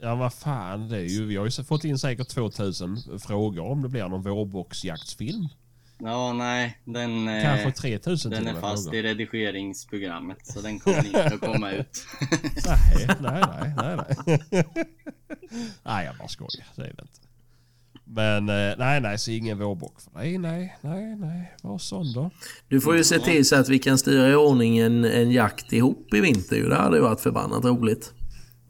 Ja 0.00 0.14
vad 0.14 0.34
fan, 0.34 0.88
det 0.88 0.96
är 0.96 1.08
ju, 1.08 1.26
vi 1.26 1.36
har 1.36 1.44
ju 1.44 1.64
fått 1.64 1.84
in 1.84 1.98
säkert 1.98 2.28
2000 2.28 2.96
frågor 3.18 3.64
om 3.64 3.82
det 3.82 3.88
blir 3.88 4.08
någon 4.08 4.22
vårboxjaktsfilm. 4.22 5.48
Ja, 5.98 6.32
nej, 6.32 6.78
den, 6.84 7.28
eh, 7.28 7.42
Kanske 7.42 7.72
3000 7.72 8.30
den 8.30 8.46
är 8.46 8.60
fast 8.60 8.94
i 8.94 9.02
redigeringsprogrammet. 9.02 10.46
Så 10.46 10.60
den 10.60 10.80
kommer 10.80 11.06
inte 11.06 11.24
att 11.24 11.40
komma 11.40 11.70
ut. 11.72 12.06
Nej, 12.66 13.08
nej, 13.20 13.42
nej, 13.46 13.74
nej, 13.76 13.96
nej. 14.50 14.64
nej, 15.82 16.06
jag 16.06 16.16
bara 16.16 16.28
skojar. 16.28 16.66
Det 16.76 16.82
är 16.82 16.86
det 16.86 17.02
inte. 17.02 17.20
Men 18.04 18.48
eh, 18.48 18.74
nej, 18.78 19.00
nej, 19.00 19.18
så 19.18 19.30
ingen 19.30 19.58
vårbock 19.58 20.00
för 20.00 20.20
dig. 20.20 20.38
Nej, 20.38 20.76
nej, 20.80 21.16
nej. 21.16 21.54
Var 21.62 21.78
sån 21.78 22.12
då. 22.12 22.30
Du 22.68 22.80
får 22.80 22.96
ju 22.96 23.04
se 23.04 23.18
till 23.18 23.48
så 23.48 23.56
att 23.56 23.68
vi 23.68 23.78
kan 23.78 23.98
styra 23.98 24.28
i 24.28 24.34
ordning 24.34 24.78
en, 24.78 25.04
en 25.04 25.30
jakt 25.30 25.72
ihop 25.72 26.14
i 26.14 26.20
vinter. 26.20 26.68
Det 26.68 26.76
hade 26.76 26.96
ju 26.96 27.02
varit 27.02 27.20
förbannat 27.20 27.64
roligt. 27.64 28.12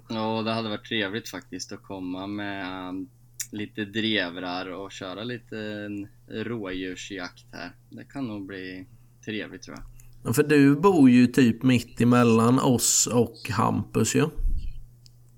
Ja, 0.08 0.42
det 0.42 0.52
hade 0.52 0.68
varit 0.68 0.84
trevligt 0.84 1.28
faktiskt 1.28 1.72
att 1.72 1.82
komma 1.82 2.26
med 2.26 2.88
um, 2.88 3.08
lite 3.52 3.85
drevrar 3.85 4.66
och 4.66 4.92
köra 4.92 5.24
lite 5.24 5.88
rådjursjakt 6.28 7.46
här. 7.52 7.72
Det 7.90 8.04
kan 8.04 8.28
nog 8.28 8.46
bli 8.46 8.87
trevligt 9.24 9.62
tror 9.62 9.76
jag. 9.76 9.85
Ja, 10.24 10.32
För 10.32 10.42
du 10.42 10.76
bor 10.76 11.11
ju 11.11 11.26
typ 11.26 11.62
mitt 11.62 12.00
emellan 12.00 12.59
oss 12.59 13.06
och 13.06 13.50
Hampus 13.50 14.14
ju. 14.16 14.28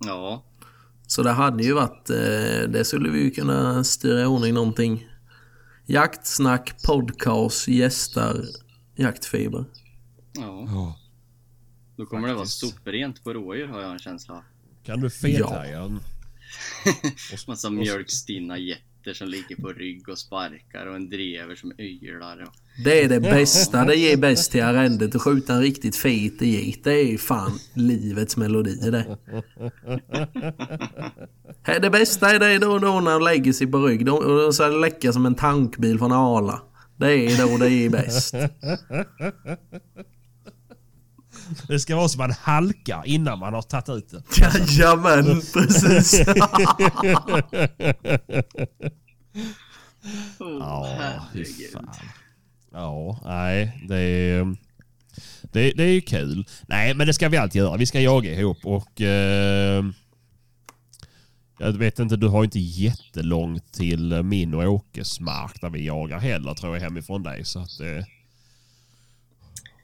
Ja, 0.07 0.45
Så 1.07 1.23
det 1.23 1.31
hade 1.31 1.63
ju 1.65 1.73
varit... 1.73 2.11
Eh, 2.11 2.71
det 2.71 2.85
skulle 2.85 3.11
vi 3.11 3.23
ju 3.25 3.31
kunna 3.31 3.85
styra 3.85 4.23
i 4.23 4.27
ordning 4.27 4.55
någonting. 4.55 5.09
Jaktsnack, 5.87 6.83
podcast, 6.87 7.69
gästar, 7.69 8.37
jaktfiber. 8.97 9.65
ja. 10.33 10.65
Ja. 10.67 10.99
Då 11.97 12.07
kommer 12.07 12.29
det 12.29 12.35
vara 12.35 12.45
Faktiskt. 12.45 12.61
soprent 12.77 13.25
på 13.25 13.33
rådjur 13.33 13.67
har 13.67 13.81
jag 13.81 13.93
en 13.93 13.99
känsla 13.99 14.35
av. 14.35 14.43
Kan 14.85 15.01
du 15.01 15.11
fethärja 15.11 16.01
en? 17.33 17.39
Massa 17.47 17.71
mjölkstinna 17.71 18.59
getter 18.59 19.13
som 19.13 19.29
ligger 19.29 19.57
på 19.57 19.69
rygg 19.69 20.09
och 20.09 20.19
sparkar 20.19 20.87
och 20.87 20.97
en 20.97 21.11
drever 21.11 21.57
som 21.57 21.73
ylar. 21.79 22.43
Och... 22.43 22.55
Det 22.85 23.05
är 23.05 23.09
det 23.09 23.21
bästa. 23.21 23.85
Det 23.85 23.95
ger 23.95 24.17
bäst 24.17 24.53
till 24.53 24.63
arrendet. 24.63 25.15
Att 25.15 25.23
skjuta 25.23 25.55
en 25.55 25.63
riktigt 25.63 25.97
fet 25.97 26.43
get. 26.43 26.85
Det 26.85 26.93
är 26.93 27.19
fan 27.19 27.59
livets 27.75 28.37
melodi 28.37 28.91
det. 28.91 29.19
Det 31.81 31.91
bästa 31.91 32.31
är 32.31 32.39
det 32.39 32.59
då, 32.59 32.79
då 32.79 33.01
när 33.01 33.13
de 33.13 33.23
lägger 33.23 33.53
sig 33.53 33.67
på 33.67 33.87
rygg. 33.87 34.09
Och 34.09 34.55
så 34.55 34.69
läcka 34.69 35.13
som 35.13 35.27
en 35.27 35.35
tankbil 35.35 35.99
från 35.99 36.13
Arla. 36.13 36.63
Det 36.97 37.13
är 37.13 37.39
då 37.39 37.57
det 37.57 37.71
är 37.71 37.91
bäst. 37.91 38.35
Det 41.69 41.79
ska 41.81 41.97
vara 41.97 42.09
som 42.09 42.19
man 42.19 42.31
halkar 42.41 43.03
innan 43.07 43.39
man 43.39 43.55
har 43.55 43.63
tagit 43.63 43.89
ut 43.89 44.11
det. 44.11 44.23
Jajamän, 44.41 45.41
precis. 45.53 46.21
Oh, 50.41 50.59
Ja, 50.61 50.97
herregud. 50.99 51.71
fan. 51.73 51.89
Ja, 52.73 53.21
nej, 53.25 53.85
det 53.89 53.97
är... 53.97 54.57
Det, 55.43 55.73
det 55.73 55.83
är 55.83 55.93
ju 55.93 56.01
kul. 56.01 56.47
Nej, 56.69 56.95
men 56.95 57.07
det 57.07 57.15
ska 57.15 57.29
vi 57.29 57.37
alltid 57.37 57.59
göra. 57.63 57.77
Vi 57.77 57.87
ska 57.87 58.01
jaga 58.01 58.33
ihop 58.33 58.59
och... 58.65 59.01
Eh, 59.01 59.85
jag 61.59 61.73
vet 61.73 61.99
inte, 61.99 62.17
du 62.17 62.29
har 62.29 62.45
inte 62.45 62.59
jättelångt 62.59 63.73
till 63.73 64.23
min 64.23 64.55
och 64.55 64.73
Åkes 64.73 65.21
mark 65.21 65.61
där 65.61 65.71
vi 65.71 65.87
jagar 65.87 66.19
heller 66.19 66.55
tror 66.55 66.77
jag 66.77 66.83
hemifrån 66.83 67.23
dig. 67.23 67.45
Så 67.45 67.59
att... 67.59 67.81
Eh, 67.81 68.05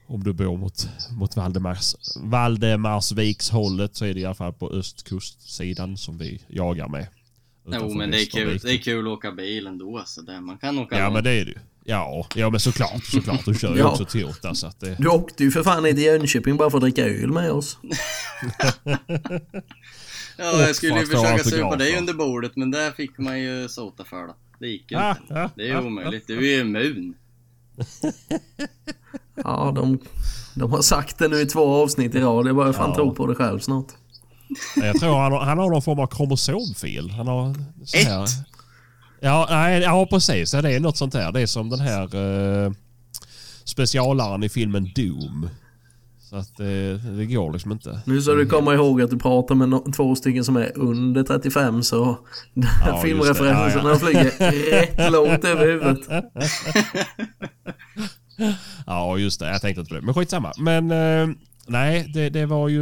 om 0.07 0.23
du 0.23 0.33
bor 0.33 0.57
mot, 0.57 0.87
mot 1.11 1.35
Valdemars, 1.35 1.95
Valdemarsvikshållet 2.15 3.95
så 3.95 4.05
är 4.05 4.13
det 4.13 4.19
i 4.19 4.25
alla 4.25 4.35
fall 4.35 4.53
på 4.53 4.69
östkustsidan 4.71 5.97
som 5.97 6.17
vi 6.17 6.41
jagar 6.47 6.87
med. 6.87 7.07
Jo 7.67 7.93
men 7.93 8.11
det 8.11 8.21
är 8.21 8.25
kul. 8.25 8.59
Det 8.63 8.73
är 8.73 8.77
kul 8.77 9.07
att 9.07 9.13
åka 9.13 9.31
bil 9.31 9.67
ändå 9.67 10.03
så 10.05 10.21
det, 10.21 10.41
man 10.41 10.57
kan 10.57 10.79
åka 10.79 10.97
Ja 10.97 11.03
långt. 11.03 11.13
men 11.13 11.23
det 11.23 11.31
är 11.31 11.45
det 11.45 11.51
ju. 11.51 11.57
Ja, 11.87 12.27
ja 12.35 12.49
men 12.49 12.59
såklart, 12.59 13.03
såklart. 13.05 13.45
Du 13.45 13.53
kör 13.55 13.73
ju 13.73 13.79
Ja. 13.79 13.91
också 13.91 14.05
Toyota 14.05 14.55
så 14.55 14.67
att 14.67 14.79
det... 14.79 14.95
Du 14.99 15.07
åkte 15.07 15.43
ju 15.43 15.51
för 15.51 15.63
fan 15.63 15.83
ner 15.83 15.93
till 15.93 16.03
Jönköping 16.03 16.57
bara 16.57 16.69
för 16.69 16.77
att 16.77 16.81
dricka 16.83 17.05
öl 17.05 17.31
med 17.31 17.51
oss. 17.51 17.77
Ja, 20.37 20.61
jag 20.61 20.75
skulle 20.75 20.99
ju 20.99 21.05
försöka 21.05 21.43
supa 21.43 21.75
dig 21.75 21.97
under 21.97 22.13
bordet 22.13 22.51
men 22.55 22.71
det 22.71 22.93
fick 22.97 23.17
man 23.17 23.39
ju 23.41 23.67
sota 23.69 24.03
för 24.03 24.27
då. 24.27 24.35
Det 24.59 24.67
gick 24.67 24.91
ju 24.91 24.97
Ah, 24.97 25.17
inte. 25.21 25.41
ah, 25.43 25.49
Det 25.55 25.61
är 25.63 25.67
ju 25.67 25.75
ah, 25.75 25.81
omöjligt. 25.81 26.27
Du 26.27 26.37
är 26.37 26.41
ju 26.55 26.61
immun. 26.61 27.13
Ja, 29.43 29.71
de, 29.75 29.99
de 30.55 30.71
har 30.71 30.81
sagt 30.81 31.17
det 31.17 31.27
nu 31.27 31.39
i 31.41 31.45
två 31.45 31.83
avsnitt 31.83 32.15
i 32.15 32.19
rad. 32.19 32.47
Jag 32.47 32.55
börjar 32.55 32.73
fan 32.73 32.89
Ja. 32.89 32.95
tro 32.95 33.13
på 33.15 33.27
det 33.27 33.35
själv 33.35 33.59
snart. 33.59 33.87
Jag 34.75 34.99
tror 34.99 35.17
han 35.19 35.31
har, 35.31 35.39
han 35.39 35.57
har 35.57 35.69
någon 35.69 35.81
form 35.81 35.99
av 35.99 36.07
kromosomfel. 36.07 37.09
Han 37.11 37.27
har 37.27 37.55
så 37.85 37.97
här... 37.97 38.23
Ett? 38.23 38.29
Ja, 39.19 39.47
nej, 39.49 39.81
ja 39.81 40.07
precis. 40.09 40.53
Ja, 40.53 40.61
det 40.61 40.75
är 40.75 40.79
något 40.79 40.97
sånt 40.97 41.13
där. 41.13 41.31
Det 41.31 41.41
är 41.41 41.45
som 41.45 41.69
den 41.69 41.79
här 41.79 42.15
uh, 42.15 42.71
specialaren 43.63 44.43
i 44.43 44.49
filmen 44.49 44.91
Doom. 44.95 45.49
Så 46.29 46.35
att 46.35 46.59
eh, 46.59 46.65
det 47.17 47.25
går 47.25 47.53
liksom 47.53 47.71
inte. 47.71 47.99
Nu 48.05 48.21
ska 48.21 48.31
du 48.31 48.45
komma 48.45 48.73
ihåg 48.73 49.01
att 49.01 49.09
du 49.09 49.17
pratar 49.19 49.55
med 49.55 49.69
no- 49.69 49.93
två 49.93 50.15
stycken 50.15 50.43
som 50.43 50.55
är 50.55 50.71
under 50.77 51.23
35 51.23 51.83
så 51.83 52.17
Ja, 52.87 53.01
filmreferenserna 53.03 53.83
det. 53.83 53.89
Ja, 53.89 53.95
flyger 53.99 54.71
rätt 54.71 55.11
långt 55.11 55.43
över 55.45 55.65
huvudet. 55.65 55.99
Ja, 58.85 59.17
just 59.17 59.39
det. 59.39 59.47
Jag 59.47 59.61
tänkte 59.61 59.79
inte 59.81 59.89
på 59.89 59.95
det. 59.95 60.01
Men 60.01 60.13
skitsamma. 60.13 60.51
Men 60.57 60.91
eh, 60.91 61.35
nej, 61.67 62.11
det, 62.13 62.29
det 62.29 62.45
var 62.45 62.69
ju... 62.69 62.81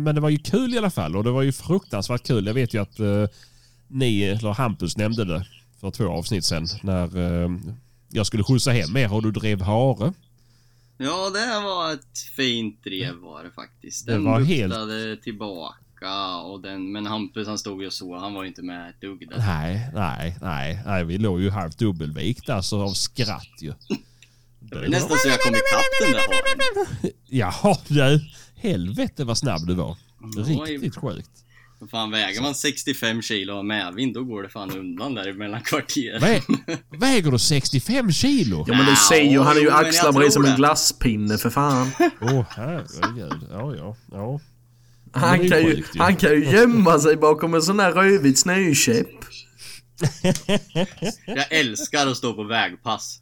Men 0.00 0.14
det 0.14 0.20
var 0.20 0.28
ju 0.30 0.38
kul 0.38 0.74
i 0.74 0.78
alla 0.78 0.90
fall. 0.90 1.16
Och 1.16 1.24
det 1.24 1.30
var 1.30 1.42
ju 1.42 1.52
fruktansvärt 1.52 2.26
kul. 2.26 2.46
Jag 2.46 2.54
vet 2.54 2.74
ju 2.74 2.82
att 2.82 3.00
eh, 3.00 3.24
ni, 3.88 4.22
eller 4.22 4.52
Hampus 4.52 4.96
nämnde 4.96 5.24
det 5.24 5.46
för 5.80 5.90
två 5.90 6.08
avsnitt 6.08 6.44
sedan. 6.44 6.66
När 6.82 7.16
eh, 7.44 7.50
jag 8.08 8.26
skulle 8.26 8.44
skjutsa 8.44 8.70
hem 8.70 8.96
er 8.96 9.12
och 9.12 9.22
du 9.22 9.30
drev 9.30 9.60
hare. 9.60 10.12
Ja, 10.98 11.30
det 11.30 11.60
var 11.64 11.92
ett 11.92 12.18
fint 12.36 12.84
drev 12.84 13.14
var 13.14 13.44
det 13.44 13.50
faktiskt. 13.50 14.06
Det 14.06 14.12
Den 14.12 14.24
var 14.24 14.40
helt- 14.40 14.68
luktade 14.68 15.16
tillbaka 15.16 16.36
och 16.44 16.60
den, 16.60 16.92
men 16.92 17.06
Hampus 17.06 17.48
han 17.48 17.58
stod 17.58 17.82
ju 17.82 17.90
så, 17.90 18.18
han 18.18 18.34
var 18.34 18.42
ju 18.42 18.48
inte 18.48 18.62
med 18.62 18.90
ett 18.90 19.00
dugg 19.00 19.28
där. 19.30 19.38
Nej, 19.38 19.90
nej, 19.94 20.36
nej. 20.42 20.80
nej 20.86 21.04
vi 21.04 21.18
låg 21.18 21.40
ju 21.40 21.50
halvt 21.50 21.78
dubbelvikt 21.78 22.48
alltså 22.50 22.80
av 22.82 22.90
skratt 22.92 23.62
ju. 23.62 23.72
Det 24.70 24.76
var 24.76 24.88
nästan 24.88 25.18
så 25.18 25.28
jag 25.28 25.40
kom 25.40 25.54
ikapp 25.54 25.82
den 26.00 26.12
där. 26.12 27.12
Jaha, 27.26 27.76
du. 27.88 28.20
Helvete 28.56 29.24
vad 29.24 29.38
snabb 29.38 29.66
du 29.66 29.74
var. 29.74 29.96
Oj. 30.36 30.72
Riktigt 30.72 30.96
sjukt. 30.96 31.30
Vad 31.78 31.90
Fan 31.90 32.10
väger 32.10 32.42
man 32.42 32.54
65 32.54 33.22
kilo 33.22 33.54
av 33.54 33.64
medvind 33.64 34.14
då 34.14 34.24
går 34.24 34.42
det 34.42 34.48
fan 34.48 34.70
undan 34.78 35.14
där 35.14 35.32
mellan 35.32 35.62
kvarteren. 35.62 36.20
Vä 36.20 36.40
väger 36.98 37.30
du 37.30 37.38
65 37.38 38.12
kilo? 38.12 38.64
Ja 38.68 38.76
men 38.76 38.86
du 38.86 38.96
ser 38.96 39.30
ju, 39.30 39.40
han 39.40 39.56
är 39.56 39.60
ju 39.60 39.70
axlar 39.70 40.12
tror 40.12 40.30
som 40.30 40.44
en 40.44 40.56
glasspinne 40.56 41.38
för 41.38 41.50
fan. 41.50 41.90
Åh 42.20 42.44
herregud. 42.50 43.48
Ja, 43.50 43.74
ja, 43.74 43.96
ja. 44.12 44.40
Han 45.12 45.40
är 45.40 45.48
kan, 45.48 45.58
ju, 45.58 45.76
sjukt 45.76 45.96
ju. 45.96 46.00
han 46.00 46.16
kan 46.16 46.30
ju 46.30 46.50
gömma 46.50 46.98
sig 46.98 47.16
bakom 47.16 47.54
en 47.54 47.62
sån 47.62 47.76
där 47.76 47.92
rödvit 47.92 48.38
snökäpp. 48.38 49.06
Jag 51.26 51.52
älskar 51.52 52.06
att 52.06 52.16
stå 52.16 52.32
på 52.32 52.44
vägpass. 52.44 53.20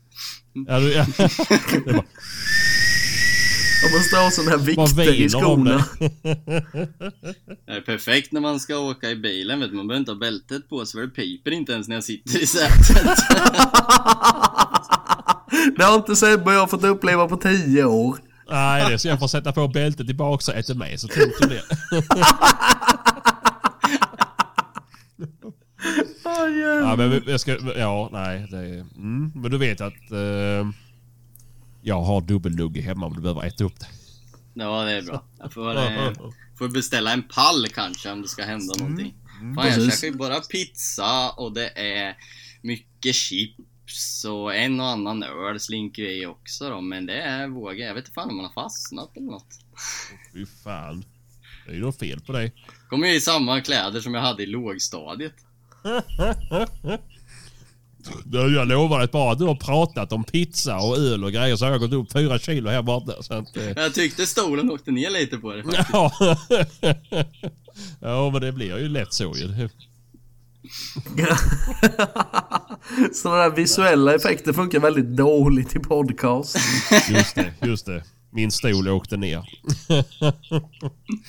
Ja, 0.69 0.81
du, 0.81 0.93
ja. 0.93 1.07
Det 1.19 1.93
var, 1.93 2.05
Man 3.83 3.93
måste 3.93 4.17
ha 4.17 4.31
sådana 4.31 4.51
här 4.51 4.59
vikter 4.59 5.15
i 5.15 5.29
skorna. 5.29 5.85
Det 7.67 7.73
är 7.73 7.81
perfekt 7.81 8.33
när 8.33 8.41
man 8.41 8.61
ska 8.61 8.79
åka 8.79 9.11
i 9.11 9.17
bilen, 9.17 9.61
vet 9.61 9.71
du. 9.71 9.77
Man 9.77 9.89
behöver 9.89 10.01
inte 10.01 10.11
ha 10.13 10.19
bältet 10.19 10.69
på 10.69 10.87
sig 10.87 11.01
för 11.01 11.07
det 11.07 11.13
piper 11.15 11.51
inte 11.51 11.73
ens 11.73 11.89
när 11.89 11.97
jag 11.97 12.05
sitter 12.05 12.43
i 12.43 12.47
sätet. 12.47 12.97
Det 15.77 15.85
har 15.85 15.95
inte 15.95 16.17
Sebbe 16.17 16.45
och 16.45 16.53
jag 16.53 16.71
fått 16.71 16.85
uppleva 16.85 17.29
på 17.29 17.37
tio 17.37 17.85
år. 17.85 18.19
nej, 18.51 18.91
det 18.91 18.99
ska 18.99 19.09
jag 19.09 19.19
få 19.19 19.29
sätta 19.29 19.53
på 19.53 19.69
bältet 19.69 20.11
i 20.11 20.15
baksätet 20.15 20.77
med. 20.77 21.01
Så 21.01 21.09
tänk 21.09 21.33
du 21.41 21.49
det. 26.25 26.61
Ja, 26.61 26.97
men 26.97 27.23
jag 27.27 27.41
ska, 27.41 27.59
ja, 27.77 28.09
nej. 28.13 28.47
Det, 28.51 28.59
mm, 28.97 29.33
men 29.35 29.51
du 29.51 29.59
vet 29.59 29.81
att 29.81 30.11
eh, 30.11 30.71
jag 31.83 32.01
har 32.01 32.21
dubbellugg 32.21 32.77
hemma 32.77 33.07
om 33.07 33.15
du 33.15 33.21
behöver 33.21 33.47
äta 33.47 33.65
upp 33.65 33.81
det. 33.81 33.87
Ja, 34.55 34.85
det 34.85 34.93
är 34.93 35.03
bra. 35.03 35.25
Jag 35.39 35.53
får, 35.53 35.77
eh, 35.77 36.13
får 36.59 36.69
beställa 36.69 37.13
en 37.13 37.23
pall 37.23 37.67
kanske 37.69 38.11
om 38.11 38.23
det 38.23 38.29
ska 38.29 38.45
hända 38.45 38.75
någonting. 38.79 39.15
Fan, 39.57 39.67
jag 39.67 39.93
käkar 39.93 40.07
ju 40.07 40.15
bara 40.15 40.41
pizza 40.41 41.31
och 41.31 41.53
det 41.53 41.79
är 41.79 42.17
mycket 42.63 43.15
chips 43.15 44.25
och 44.25 44.55
en 44.55 44.81
och 44.81 44.87
annan 44.87 45.23
öl 45.23 45.61
slinker 45.61 46.03
i 46.03 46.27
också 46.27 46.71
då. 46.71 46.81
Men 46.81 47.07
det 47.07 47.23
är 47.23 47.49
vågar 47.49 47.87
jag. 47.87 47.95
vet 47.95 48.05
inte 48.05 48.15
fan 48.15 48.31
om 48.31 48.37
man 48.37 48.45
har 48.45 48.53
fastnat 48.53 49.17
eller 49.17 49.27
något. 49.27 49.61
Fy 50.33 50.47
fan. 50.47 51.05
Det 51.67 51.71
är 51.71 51.75
ju 51.75 51.81
något 51.81 51.99
fel 51.99 52.21
på 52.21 52.33
dig. 52.33 52.53
Kommer 52.89 53.09
ju 53.09 53.15
i 53.15 53.21
samma 53.21 53.61
kläder 53.61 54.01
som 54.01 54.15
jag 54.15 54.23
hade 54.23 54.43
i 54.43 54.47
lågstadiet. 54.47 55.35
Du, 58.25 58.55
Jag 58.55 58.69
lovar 58.69 59.01
att 59.01 59.13
bara 59.13 59.35
du 59.35 59.45
har 59.45 59.55
pratat 59.55 60.13
om 60.13 60.25
pizza 60.25 60.77
och 60.77 60.97
öl 60.99 61.25
och 61.25 61.33
grejer 61.33 61.57
så 61.57 61.65
har 61.65 61.73
jag 61.73 61.81
gått 61.81 61.93
upp 61.93 62.13
fyra 62.13 62.39
kilo 62.39 62.71
här 62.71 62.83
borta. 62.83 63.23
Så 63.23 63.35
att, 63.35 63.57
eh, 63.57 63.71
Jag 63.77 63.95
tyckte 63.95 64.27
stolen 64.27 64.71
åkte 64.71 64.91
ner 64.91 65.11
lite 65.11 65.37
på 65.37 65.53
det 65.53 65.63
faktiskt. 65.65 65.89
ja. 65.93 66.13
ja, 68.01 68.31
men 68.31 68.41
det 68.41 68.53
blir 68.53 68.79
ju 68.79 68.89
lätt 68.89 69.15
så 69.15 69.35
ju. 69.37 69.49
Sådana 73.13 73.43
där 73.43 73.51
visuella 73.51 74.15
effekter 74.15 74.53
funkar 74.53 74.81
väldigt 74.81 75.17
dåligt 75.17 75.77
i 75.77 75.79
podcast. 75.79 76.57
Just 77.11 77.35
det, 77.35 77.53
just 77.63 77.87
det. 77.87 78.05
Min 78.35 78.51
stol 78.51 78.89
åkte 78.89 79.17
ner. 79.17 79.49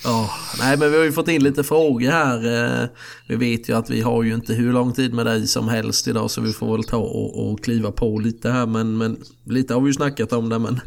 Ja, 0.04 0.30
nej 0.58 0.78
men 0.78 0.90
vi 0.90 0.96
har 0.96 1.04
ju 1.04 1.12
fått 1.12 1.28
in 1.28 1.42
lite 1.42 1.64
frågor 1.64 2.10
här. 2.10 2.36
Eh, 2.82 2.88
Vi 3.28 3.36
vet 3.36 3.68
ju 3.68 3.76
att 3.76 3.90
vi 3.90 4.00
har 4.00 4.22
ju 4.22 4.34
inte 4.34 4.54
hur 4.54 4.72
lång 4.72 4.92
tid 4.92 5.14
med 5.14 5.26
dig 5.26 5.46
som 5.46 5.68
helst 5.68 6.08
idag 6.08 6.30
så 6.30 6.40
vi 6.40 6.52
får 6.52 6.72
väl 6.72 6.84
ta 6.84 6.96
och, 6.96 7.50
och 7.52 7.64
kliva 7.64 7.92
på 7.92 8.18
lite 8.18 8.50
här 8.50 8.66
men, 8.66 8.96
men 8.98 9.22
lite 9.44 9.74
har 9.74 9.80
vi 9.80 9.86
ju 9.86 9.92
snackat 9.92 10.32
om 10.32 10.48
det 10.48 10.58
men 10.58 10.80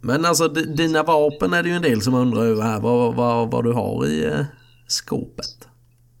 Men 0.00 0.24
alltså 0.24 0.48
dina 0.48 1.02
vapen 1.02 1.52
är 1.52 1.62
det 1.62 1.68
ju 1.68 1.74
en 1.74 1.82
del 1.82 2.02
som 2.02 2.14
undrar 2.14 2.44
över 2.44 2.62
här 2.62 2.80
vad, 2.80 3.14
vad, 3.14 3.50
vad 3.50 3.64
du 3.64 3.72
har 3.72 4.06
i 4.06 4.24
eh, 4.24 4.44
skåpet. 4.86 5.68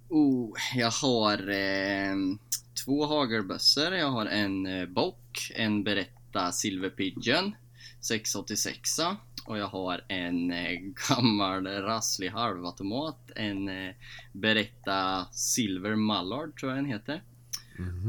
Oh, 0.08 0.50
jag 0.74 0.90
har 0.90 1.50
eh, 1.50 2.14
två 2.84 3.06
hagelbössor. 3.06 3.94
Jag 3.94 4.10
har 4.10 4.26
en 4.26 4.66
eh, 4.66 4.88
bock, 4.88 5.50
en 5.56 5.84
Beretta 5.84 6.52
Silver 6.52 6.90
Pigeon 6.90 7.52
686 8.02 9.00
och 9.44 9.58
jag 9.58 9.66
har 9.66 10.04
en 10.08 10.50
eh, 10.50 10.80
gammal 11.08 11.66
rasslig 11.66 12.28
halvautomat. 12.28 13.30
En 13.36 13.68
eh, 13.68 13.94
Beretta 14.32 15.26
Silver 15.32 15.94
Mallard 15.94 16.60
tror 16.60 16.72
jag 16.72 16.78
den 16.78 16.90
heter. 16.92 17.22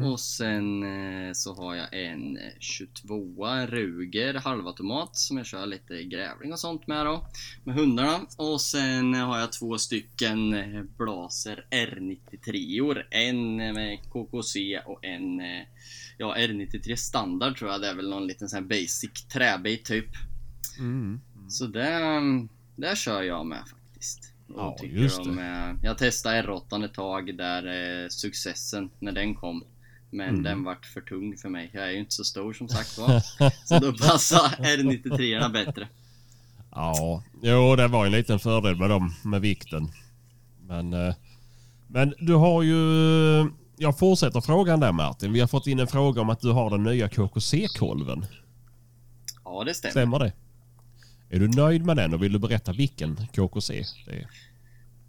Och 0.03 0.19
sen 0.19 0.84
eh, 0.84 1.34
så 1.34 1.53
har 1.53 1.75
jag 1.75 1.88
en 1.91 2.38
eh, 2.38 2.43
22 2.60 3.45
Ruger 3.67 4.34
halvautomat 4.34 5.15
som 5.15 5.38
jag 5.38 5.45
kör 5.45 5.65
lite 5.65 6.03
grävling 6.03 6.53
och 6.53 6.60
sånt 6.60 6.88
med 6.88 7.06
då. 7.06 7.25
Med 7.63 7.75
hundarna. 7.75 8.19
Och 8.38 8.62
sen 8.62 9.13
har 9.13 9.39
jag 9.39 9.51
två 9.51 9.77
stycken 9.77 10.56
Blaser 10.97 11.65
R93or. 11.71 13.03
En 13.12 13.56
med 13.56 13.99
KKC 14.12 14.79
och 14.86 15.06
en 15.06 15.41
Ja 16.17 16.36
R93 16.38 16.95
standard 16.95 17.58
tror 17.58 17.71
jag. 17.71 17.82
Det 17.82 17.88
är 17.89 17.95
väl 17.95 18.10
någon 18.10 18.28
liten 18.28 18.49
sån 18.49 18.58
här 18.58 18.69
basic 18.69 19.28
träbit 19.34 19.86
typ. 19.86 20.08
Mm. 20.80 21.21
Så 21.49 21.65
det, 21.67 21.99
det 22.76 22.97
kör 22.97 23.21
jag 23.21 23.45
med 23.45 23.63
faktiskt. 23.67 24.34
Och 24.47 24.60
Ja, 24.60 24.78
tycker 24.80 24.97
just 24.97 25.19
om, 25.19 25.39
eh, 25.39 25.76
jag 25.84 25.97
testade 25.97 26.41
R8 26.41 26.86
ett 26.86 26.93
tag 26.93 27.38
där 27.38 27.63
eh, 28.04 28.08
successen 28.10 28.89
när 28.99 29.12
den 29.12 29.36
kom. 29.36 29.63
Men 30.10 30.30
Mm. 30.30 30.43
den 30.43 30.63
vart 30.63 30.86
för 30.86 31.02
tung 31.02 31.38
för 31.38 31.49
mig. 31.49 31.69
Jag 31.73 31.84
är 31.84 31.91
ju 31.91 31.99
inte 31.99 32.13
så 32.15 32.23
stor 32.23 32.54
som 32.54 32.67
sagt 32.69 32.97
var. 32.97 33.19
så 33.67 33.80
då 33.80 33.93
passar 33.97 34.39
R93 34.39 35.52
bättre. 35.52 35.88
Ja, 36.71 37.23
jo 37.41 37.76
det 37.76 37.88
var 37.88 38.06
en 38.06 38.12
liten 38.12 38.39
fördel 38.39 38.76
med 38.76 38.89
dem 38.89 39.13
med 39.23 39.41
vikten. 39.41 39.91
Men, 40.67 40.93
eh, 40.93 41.15
men 41.88 42.13
du 42.19 42.34
har 42.34 42.63
ju... 42.63 42.76
Jag 43.77 43.99
fortsätter 43.99 44.41
frågan 44.41 44.79
där 44.79 44.91
Martin. 44.91 45.33
Vi 45.33 45.39
har 45.39 45.47
fått 45.47 45.67
in 45.67 45.79
en 45.79 45.88
fråga 45.88 46.21
om 46.21 46.29
att 46.29 46.41
du 46.41 46.51
har 46.51 46.69
den 46.69 46.83
nya 46.83 47.09
KKC-kolven. 47.09 48.25
Ja 49.45 49.63
det 49.63 49.73
stämmer. 49.73 49.91
Stämmer 49.91 50.19
det? 50.19 50.33
Är 51.29 51.39
du 51.39 51.47
nöjd 51.47 51.86
med 51.86 51.97
den 51.97 52.13
och 52.13 52.23
vill 52.23 52.33
du 52.33 52.39
berätta 52.39 52.71
vilken 52.71 53.15
KKC 53.15 53.83
det 54.05 54.12
är? 54.12 54.27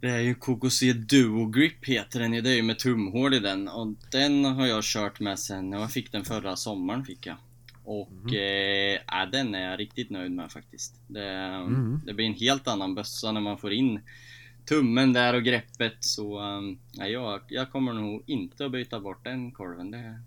Det 0.00 0.10
är 0.10 0.20
ju 0.20 0.34
KKC 0.34 0.92
Duo 0.92 1.46
Grip 1.46 1.84
heter 1.84 2.20
den 2.20 2.32
ju. 2.32 2.40
Det 2.40 2.50
är 2.50 2.54
ju 2.54 2.62
med 2.62 2.78
tumhål 2.78 3.34
i 3.34 3.38
den. 3.38 3.68
Och 3.68 3.94
den 4.10 4.44
har 4.44 4.66
jag 4.66 4.84
kört 4.84 5.20
med 5.20 5.38
sen, 5.38 5.72
jag 5.72 5.90
fick 5.90 6.12
den 6.12 6.24
förra 6.24 6.56
sommaren 6.56 7.04
fick 7.04 7.26
jag. 7.26 7.36
Och 7.84 8.34
eh, 8.34 9.00
ja, 9.06 9.26
den 9.32 9.54
är 9.54 9.70
jag 9.70 9.80
riktigt 9.80 10.10
nöjd 10.10 10.32
med 10.32 10.52
faktiskt. 10.52 10.94
Det, 11.06 11.50
det 12.06 12.14
blir 12.14 12.26
en 12.26 12.34
helt 12.34 12.68
annan 12.68 12.94
bössa 12.94 13.32
när 13.32 13.40
man 13.40 13.58
får 13.58 13.72
in 13.72 14.00
tummen 14.68 15.12
där 15.12 15.34
och 15.34 15.42
greppet 15.42 15.96
så 16.00 16.40
um, 16.40 16.78
ja, 16.92 17.06
jag, 17.06 17.40
jag 17.48 17.70
kommer 17.72 17.92
nog 17.92 18.22
inte 18.26 18.64
att 18.66 18.72
byta 18.72 19.00
bort 19.00 19.24
den 19.24 19.52
korven. 19.52 19.90
Det, 19.90 20.20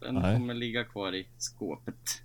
den 0.00 0.14
Nej. 0.14 0.36
kommer 0.36 0.54
ligga 0.54 0.84
kvar 0.84 1.14
i 1.14 1.26
skåpet. 1.38 2.22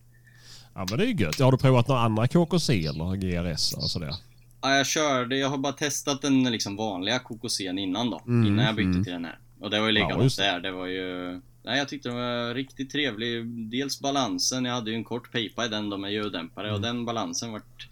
Ja 0.73 0.85
men 0.89 0.97
det 0.97 1.03
är 1.05 1.07
ju 1.07 1.15
gött. 1.23 1.39
Har 1.39 1.51
du 1.51 1.57
provat 1.57 1.87
några 1.87 2.01
andra 2.01 2.27
KKC 2.27 2.85
eller 2.85 3.15
GRS 3.15 3.73
och 3.73 3.89
sådär? 3.91 4.13
Ja, 4.61 4.75
jag 4.75 4.85
körde, 4.87 5.37
jag 5.37 5.49
har 5.49 5.57
bara 5.57 5.73
testat 5.73 6.21
den 6.21 6.43
liksom 6.43 6.75
vanliga 6.75 7.17
KKC'n 7.19 7.79
innan 7.79 8.09
då. 8.09 8.21
innan 8.27 8.65
jag 8.65 8.75
bytte 8.75 9.03
till 9.03 9.13
den 9.13 9.25
här. 9.25 9.39
Och 9.59 9.69
det 9.69 9.79
var 9.79 9.87
ju 9.89 9.93
Ja, 9.93 10.03
likadant 10.03 10.23
just 10.23 10.37
det. 10.37 10.43
där. 10.43 10.59
Det 10.59 10.71
var 10.71 10.87
ju... 10.87 11.41
Nej, 11.63 11.77
jag 11.77 11.87
tyckte 11.89 12.09
den 12.09 12.17
var 12.17 12.53
riktigt 12.53 12.89
trevlig. 12.91 13.45
Dels 13.47 13.99
balansen, 14.01 14.65
jag 14.65 14.73
hade 14.73 14.91
ju 14.91 14.95
en 14.97 15.03
kort 15.03 15.31
pipa 15.31 15.65
i 15.65 15.69
den 15.69 15.89
då 15.89 15.97
med 15.97 16.11
ljuddämpare 16.13 16.73
och 16.73 16.81
den 16.81 17.05
balansen 17.05 17.51
vart 17.51 17.89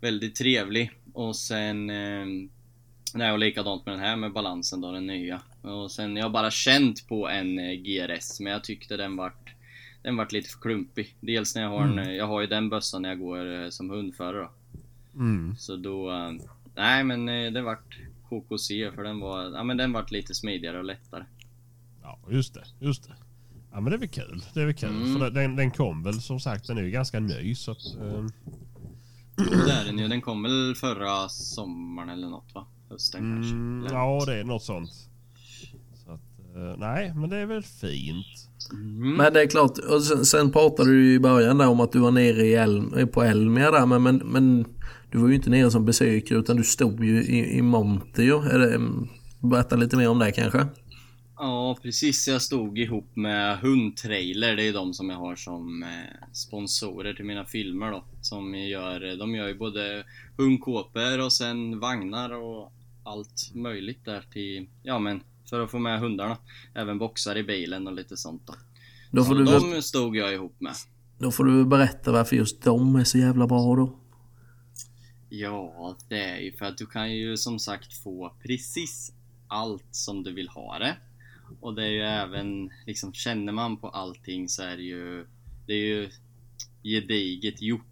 väldigt 0.00 0.34
trevlig. 0.36 0.90
Och 1.12 1.36
sen... 1.36 1.90
Eh, 1.90 2.26
nej, 3.14 3.32
och 3.32 3.38
likadant 3.38 3.86
med 3.86 3.94
den 3.94 4.00
här 4.04 4.16
med 4.16 4.32
balansen 4.32 4.80
då, 4.80 4.92
den 4.92 5.06
nya. 5.06 5.40
Och 5.62 5.90
sen, 5.90 6.16
jag 6.16 6.24
har 6.24 6.30
bara 6.30 6.50
känt 6.50 7.08
på 7.08 7.28
en 7.28 7.58
eh, 7.58 7.72
GRS, 7.72 8.40
men 8.40 8.52
jag 8.52 8.64
tyckte 8.64 8.96
den 8.96 9.16
vart... 9.16 9.54
Den 10.02 10.16
vart 10.16 10.32
lite 10.32 10.48
för 10.50 10.58
klumpig. 10.60 11.16
Dels 11.20 11.54
när 11.54 11.62
jag 11.62 11.68
har 11.70 11.82
en, 11.82 12.14
jag 12.16 12.26
har 12.26 12.40
ju 12.40 12.46
den 12.46 12.68
bössan 12.68 13.02
när 13.02 13.08
jag 13.08 13.18
går 13.18 13.62
eh, 13.62 13.68
som 13.68 13.90
hundförare 13.90 14.38
då. 14.42 14.50
Mm. 15.20 15.56
Så 15.56 15.76
då... 15.76 16.10
eh, 16.10 16.32
Nej 16.76 17.04
men 17.04 17.28
eh, 17.28 17.52
det 17.52 17.62
vart 17.62 17.98
KKC 18.28 18.90
för 18.94 19.02
den 19.04 19.20
var... 19.20 19.42
Ja 19.56 19.64
men 19.64 19.76
den 19.76 19.92
vart 19.92 20.10
lite 20.10 20.34
smidigare 20.34 20.78
och 20.78 20.84
lättare. 20.84 21.24
Ja 22.02 22.18
just 22.30 22.54
det, 22.54 22.64
just 22.80 23.04
det. 23.08 23.14
Ja 23.72 23.80
men 23.80 23.90
det 23.90 23.96
är 23.96 23.98
väl 23.98 24.08
kul. 24.08 24.42
Det 24.54 24.60
är 24.60 24.64
väl 24.64 24.74
kul. 24.74 24.88
Mm. 24.88 25.18
För 25.18 25.30
den, 25.30 25.56
den 25.56 25.70
kom 25.70 26.02
väl 26.02 26.14
som 26.20 26.40
sagt, 26.40 26.66
den 26.66 26.78
är 26.78 26.82
ju 26.82 26.90
ganska 26.90 27.20
ny 27.20 27.54
så 27.54 27.70
att... 27.72 27.96
eh, 28.00 28.24
Och 29.36 29.66
det 29.66 29.72
är 29.72 29.84
den 29.84 29.98
ju. 29.98 30.08
Den 30.08 30.20
kom 30.20 30.42
väl 30.42 30.74
förra 30.76 31.28
sommaren 31.28 32.08
eller 32.08 32.28
något 32.28 32.54
va? 32.54 32.66
Hösten 32.94 33.20
Mm, 33.20 33.80
kanske? 33.80 33.96
ja, 33.96 34.24
det 34.26 34.40
är 34.40 34.44
något 34.44 34.62
sånt. 34.62 34.90
Så 36.04 36.12
att, 36.12 36.20
eh, 36.56 36.78
nej, 36.78 37.12
men 37.14 37.30
det 37.30 37.36
är 37.36 37.46
väl 37.46 37.62
fint. 37.62 38.26
Mm. 38.72 39.16
Men 39.16 39.32
det 39.32 39.42
är 39.42 39.46
klart, 39.46 39.78
och 39.78 40.02
sen, 40.02 40.24
sen 40.24 40.50
pratade 40.52 40.90
du 40.90 41.06
ju 41.06 41.14
i 41.14 41.20
början 41.20 41.58
där 41.58 41.68
om 41.68 41.80
att 41.80 41.92
du 41.92 41.98
var 41.98 42.10
nere 42.10 42.46
i 42.46 42.54
Elm, 42.54 43.08
på 43.12 43.22
Elmia 43.22 43.70
där 43.70 43.86
men, 43.86 44.02
men, 44.02 44.16
men 44.16 44.64
du 45.10 45.18
var 45.18 45.28
ju 45.28 45.34
inte 45.34 45.50
nere 45.50 45.70
som 45.70 45.84
besökare 45.84 46.38
utan 46.38 46.56
du 46.56 46.64
stod 46.64 47.04
ju 47.04 47.22
i, 47.22 47.58
i 47.58 47.62
det, 48.58 48.74
mm, 48.74 49.08
berätta 49.38 49.76
lite 49.76 49.96
mer 49.96 50.08
om 50.08 50.18
det 50.18 50.32
kanske. 50.32 50.66
Ja 51.36 51.78
precis, 51.82 52.28
jag 52.28 52.42
stod 52.42 52.78
ihop 52.78 53.16
med 53.16 53.58
Hundtrailer. 53.58 54.56
Det 54.56 54.68
är 54.68 54.72
de 54.72 54.94
som 54.94 55.10
jag 55.10 55.16
har 55.16 55.36
som 55.36 55.82
eh, 55.82 56.28
sponsorer 56.32 57.14
till 57.14 57.24
mina 57.24 57.44
filmer 57.44 57.90
då. 57.90 58.04
Som 58.20 58.54
gör, 58.54 59.16
de 59.18 59.34
gör 59.34 59.48
ju 59.48 59.54
både 59.58 60.04
hundkåpor 60.36 61.24
och 61.24 61.32
sen 61.32 61.80
vagnar 61.80 62.30
och 62.30 62.72
allt 63.04 63.50
möjligt 63.54 64.04
där 64.04 64.24
till, 64.32 64.68
ja 64.82 64.98
men 64.98 65.22
för 65.50 65.60
att 65.60 65.70
få 65.70 65.78
med 65.78 66.00
hundarna. 66.00 66.38
Även 66.74 66.98
boxar 66.98 67.36
i 67.36 67.42
bilen 67.42 67.86
och 67.86 67.92
lite 67.92 68.16
sånt 68.16 68.42
då. 68.46 68.54
Då 69.10 69.24
får, 69.24 69.34
Så 69.34 69.58
du, 69.68 69.72
de 69.74 69.82
stod 69.82 70.16
jag 70.16 70.34
ihop 70.34 70.60
med. 70.60 70.74
då 71.18 71.30
får 71.30 71.44
du 71.44 71.64
berätta 71.64 72.12
varför 72.12 72.36
just 72.36 72.62
de 72.62 72.96
är 72.96 73.04
så 73.04 73.18
jävla 73.18 73.46
bra 73.46 73.76
då. 73.76 73.98
Ja, 75.28 75.96
det 76.08 76.24
är 76.24 76.38
ju 76.38 76.52
för 76.52 76.64
att 76.66 76.78
du 76.78 76.86
kan 76.86 77.12
ju 77.16 77.36
som 77.36 77.58
sagt 77.58 77.92
få 78.02 78.34
precis 78.42 79.12
allt 79.48 79.86
som 79.90 80.22
du 80.22 80.32
vill 80.32 80.48
ha 80.48 80.78
det. 80.78 80.96
Och 81.60 81.74
det 81.74 81.84
är 81.84 81.88
ju 81.90 82.02
även, 82.02 82.70
liksom 82.86 83.12
känner 83.12 83.52
man 83.52 83.76
på 83.76 83.88
allting 83.88 84.48
så 84.48 84.62
är 84.62 84.76
det 84.76 84.82
ju, 84.82 85.26
det 85.66 85.72
är 85.72 85.86
ju 85.86 86.10
gediget 86.82 87.62
gjort. 87.62 87.86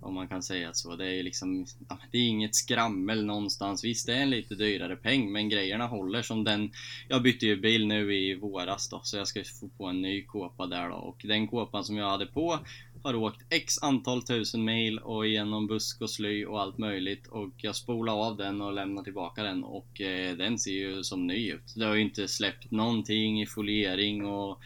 Om 0.00 0.14
man 0.14 0.28
kan 0.28 0.42
säga 0.42 0.74
så. 0.74 0.96
Det 0.96 1.06
är 1.06 1.22
liksom, 1.22 1.66
det 2.10 2.18
är 2.18 2.28
inget 2.28 2.54
skrammel 2.54 3.24
någonstans. 3.24 3.84
Visst, 3.84 4.06
det 4.06 4.14
är 4.14 4.22
en 4.22 4.30
lite 4.30 4.54
dyrare 4.54 4.96
peng, 4.96 5.32
men 5.32 5.48
grejerna 5.48 5.86
håller 5.86 6.22
som 6.22 6.44
den. 6.44 6.70
Jag 7.08 7.22
bytte 7.22 7.46
ju 7.46 7.56
bil 7.56 7.86
nu 7.86 8.14
i 8.14 8.34
våras 8.34 8.88
då, 8.88 9.00
så 9.02 9.16
jag 9.16 9.28
ska 9.28 9.42
få 9.60 9.68
på 9.68 9.86
en 9.86 10.02
ny 10.02 10.22
kåpa 10.22 10.66
där 10.66 10.88
då. 10.88 10.96
Och 10.96 11.20
den 11.24 11.48
kåpan 11.48 11.84
som 11.84 11.96
jag 11.96 12.10
hade 12.10 12.26
på 12.26 12.58
har 13.02 13.14
åkt 13.14 13.40
x 13.50 13.82
antal 13.82 14.22
tusen 14.22 14.64
mil 14.64 14.98
och 14.98 15.26
genom 15.26 15.66
busk 15.66 16.00
och 16.00 16.10
sly 16.10 16.44
och 16.44 16.60
allt 16.60 16.78
möjligt. 16.78 17.26
Och 17.26 17.52
jag 17.56 17.76
spolade 17.76 18.18
av 18.18 18.36
den 18.36 18.60
och 18.60 18.72
lämnade 18.72 19.04
tillbaka 19.04 19.42
den 19.42 19.64
och 19.64 20.00
eh, 20.00 20.36
den 20.36 20.58
ser 20.58 20.70
ju 20.70 21.02
som 21.02 21.26
ny 21.26 21.52
ut. 21.52 21.74
Det 21.76 21.84
har 21.84 21.94
ju 21.94 22.02
inte 22.02 22.28
släppt 22.28 22.70
någonting 22.70 23.42
i 23.42 23.46
foliering 23.46 24.26
och 24.26 24.60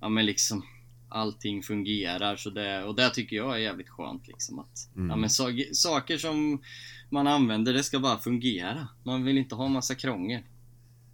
ja 0.00 0.08
men 0.08 0.26
liksom 0.26 0.62
allting 1.08 1.62
fungerar 1.62 2.36
så 2.36 2.50
det, 2.50 2.84
och 2.84 2.94
det 2.94 3.10
tycker 3.10 3.36
jag 3.36 3.54
är 3.54 3.58
jävligt 3.58 3.88
skönt 3.88 4.28
liksom 4.28 4.58
att 4.58 4.88
ja, 4.94 5.16
men 5.16 5.30
so 5.30 5.44
saker 5.72 6.18
som 6.18 6.62
man 7.10 7.26
använder 7.26 7.72
det 7.72 7.82
ska 7.82 7.98
bara 7.98 8.18
fungera. 8.18 8.88
Man 9.02 9.24
vill 9.24 9.38
inte 9.38 9.54
ha 9.54 9.68
massa 9.68 9.94
krångel. 9.94 10.42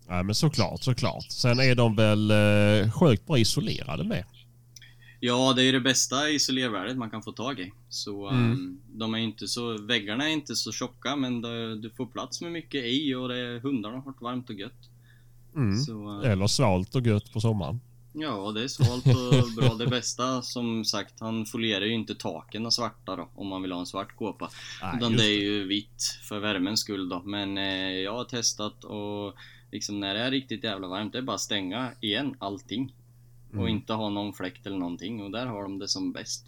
Nej 0.09 0.25
men 0.25 0.35
såklart, 0.35 0.83
såklart. 0.83 1.31
Sen 1.31 1.61
är 1.61 1.75
de 1.75 1.97
väl 1.97 2.31
eh, 2.31 2.91
sjukt 2.93 3.27
bra 3.27 3.39
isolerade 3.39 4.05
med. 4.05 4.25
Ja, 5.21 5.53
det 5.57 5.65
är 5.65 5.73
det 5.73 5.81
bästa 5.81 6.31
isolervärdet 6.31 6.97
man 6.97 7.11
kan 7.11 7.23
få 7.23 7.33
tag 7.33 7.61
i. 7.61 7.73
Så 7.89 8.31
um, 8.31 8.81
de 8.93 9.15
är 9.15 9.19
inte 9.19 9.49
så, 9.49 9.87
väggarna 9.87 10.29
är 10.29 10.33
inte 10.33 10.57
så 10.57 10.73
tjocka 10.73 11.17
men 11.17 11.41
det, 11.41 11.81
du 11.81 11.91
får 11.91 12.07
plats 12.07 12.41
med 12.41 12.53
mycket 12.53 12.85
i 12.85 13.15
och 13.15 13.29
det, 13.29 13.61
hundarna 13.63 13.97
har 13.97 14.05
varit 14.05 14.21
varmt 14.21 14.51
och 14.51 14.57
gött. 14.57 14.91
Mm. 15.57 15.77
Så, 15.77 16.21
uh, 16.21 16.31
Eller 16.31 16.47
svalt 16.47 16.95
och 16.95 17.07
gött 17.07 17.33
på 17.33 17.41
sommaren. 17.41 17.81
Ja, 18.13 18.53
det 18.53 18.63
är 18.63 18.69
svalt 18.69 19.07
och 19.07 19.53
bra. 19.57 19.75
Det 19.75 19.87
bästa 19.87 20.43
som 20.43 20.85
sagt, 20.85 21.21
han 21.21 21.47
folierar 21.47 21.85
ju 21.85 21.95
inte 21.95 22.15
taken 22.15 22.67
och 22.67 22.75
svarta 22.75 23.17
då 23.17 23.29
om 23.35 23.47
man 23.47 23.63
vill 23.63 23.73
ha 23.73 23.81
en 23.81 23.87
svart 23.87 24.17
kåpa. 24.17 24.51
Nej, 24.83 24.97
Utan 24.97 25.17
det 25.17 25.25
är 25.25 25.41
ju 25.41 25.67
vitt 25.67 26.19
för 26.23 26.39
värmens 26.39 26.81
skull 26.81 27.09
då. 27.09 27.23
Men 27.23 27.59
eh, 27.59 27.91
jag 27.91 28.13
har 28.13 28.25
testat 28.25 28.85
och 28.85 29.35
liksom 29.71 30.01
när 30.01 30.15
det 30.15 30.21
är 30.21 30.31
riktigt 30.31 30.65
jävla 30.65 30.89
varmt, 30.89 31.13
det 31.13 31.19
är 31.19 31.23
bara 31.23 31.35
att 31.35 31.41
stänga 31.41 31.91
igen 32.01 32.37
allting. 32.39 32.95
Och 33.57 33.69
inte 33.69 33.93
ha 33.93 34.09
någon 34.09 34.33
fläkt 34.33 34.67
eller 34.67 34.77
någonting 34.77 35.23
och 35.23 35.31
där 35.31 35.47
har 35.47 35.63
de 35.63 35.79
det 35.79 35.89
som 35.89 36.13
bäst. 36.13 36.47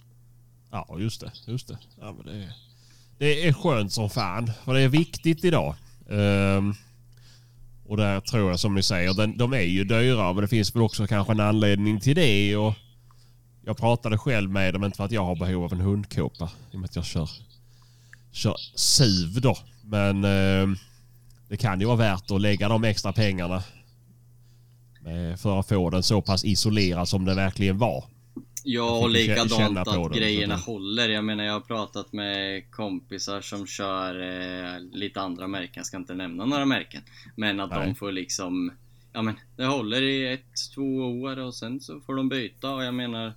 Ja, 0.70 0.96
just 0.98 1.20
det. 1.20 1.32
Just 1.46 1.68
det. 1.68 1.78
Ja, 2.00 2.12
men 2.12 2.26
det, 2.26 2.44
är, 2.44 2.52
det 3.18 3.48
är 3.48 3.52
skönt 3.52 3.92
som 3.92 4.10
fan. 4.10 4.50
För 4.64 4.74
det 4.74 4.80
är 4.80 4.88
viktigt 4.88 5.44
idag. 5.44 5.74
Ehm, 6.10 6.74
och 7.86 7.96
där 7.96 8.20
tror 8.20 8.50
jag 8.50 8.60
som 8.60 8.74
ni 8.74 8.82
säger, 8.82 9.14
den, 9.14 9.36
de 9.36 9.52
är 9.52 9.60
ju 9.60 9.84
dyra 9.84 10.32
men 10.32 10.42
det 10.42 10.48
finns 10.48 10.74
väl 10.74 10.82
också 10.82 11.06
kanske 11.06 11.32
en 11.32 11.40
anledning 11.40 12.00
till 12.00 12.16
det. 12.16 12.56
Och 12.56 12.74
jag 13.64 13.76
pratade 13.76 14.18
själv 14.18 14.50
med 14.50 14.74
dem, 14.74 14.84
inte 14.84 14.96
för 14.96 15.04
att 15.04 15.12
jag 15.12 15.24
har 15.24 15.36
behov 15.36 15.64
av 15.64 15.72
en 15.72 15.80
hundkåpa 15.80 16.50
i 16.72 16.76
och 16.76 16.80
med 16.80 16.88
att 16.88 16.96
jag 16.96 17.04
kör, 17.04 17.30
kör 18.32 18.56
SUV 18.74 19.40
då. 19.40 19.56
Men 19.84 20.24
eh, 20.24 20.76
det 21.48 21.56
kan 21.56 21.80
ju 21.80 21.86
vara 21.86 21.96
värt 21.96 22.30
att 22.30 22.40
lägga 22.40 22.68
de 22.68 22.84
extra 22.84 23.12
pengarna 23.12 23.62
för 25.36 25.60
att 25.60 25.68
få 25.68 25.90
den 25.90 26.02
så 26.02 26.22
pass 26.22 26.44
isolerad 26.44 27.08
som 27.08 27.24
den 27.24 27.36
verkligen 27.36 27.78
var. 27.78 28.04
Ja, 28.66 28.84
Jag 28.84 29.02
och 29.02 29.10
likadant 29.10 29.78
att 29.78 29.84
den, 29.84 30.12
grejerna 30.12 30.58
så 30.58 30.72
håller. 30.72 31.08
Jag 31.08 31.24
menar, 31.24 31.44
jag 31.44 31.52
har 31.52 31.60
pratat 31.60 32.12
med 32.12 32.70
kompisar 32.70 33.40
som 33.40 33.66
kör 33.66 34.20
eh, 34.20 34.80
lite 34.92 35.20
andra 35.20 35.46
märken. 35.46 35.72
Jag 35.76 35.86
ska 35.86 35.96
inte 35.96 36.14
nämna 36.14 36.44
några 36.44 36.64
märken. 36.64 37.02
Men 37.36 37.60
att 37.60 37.70
Nej. 37.70 37.86
de 37.86 37.94
får 37.94 38.12
liksom... 38.12 38.72
Ja 39.12 39.22
men, 39.22 39.34
det 39.56 39.64
håller 39.64 40.02
i 40.02 40.32
ett, 40.32 40.74
två 40.74 40.96
år 41.22 41.38
och 41.38 41.54
sen 41.54 41.80
så 41.80 42.00
får 42.00 42.14
de 42.14 42.28
byta 42.28 42.70
och 42.74 42.84
jag 42.84 42.94
menar... 42.94 43.32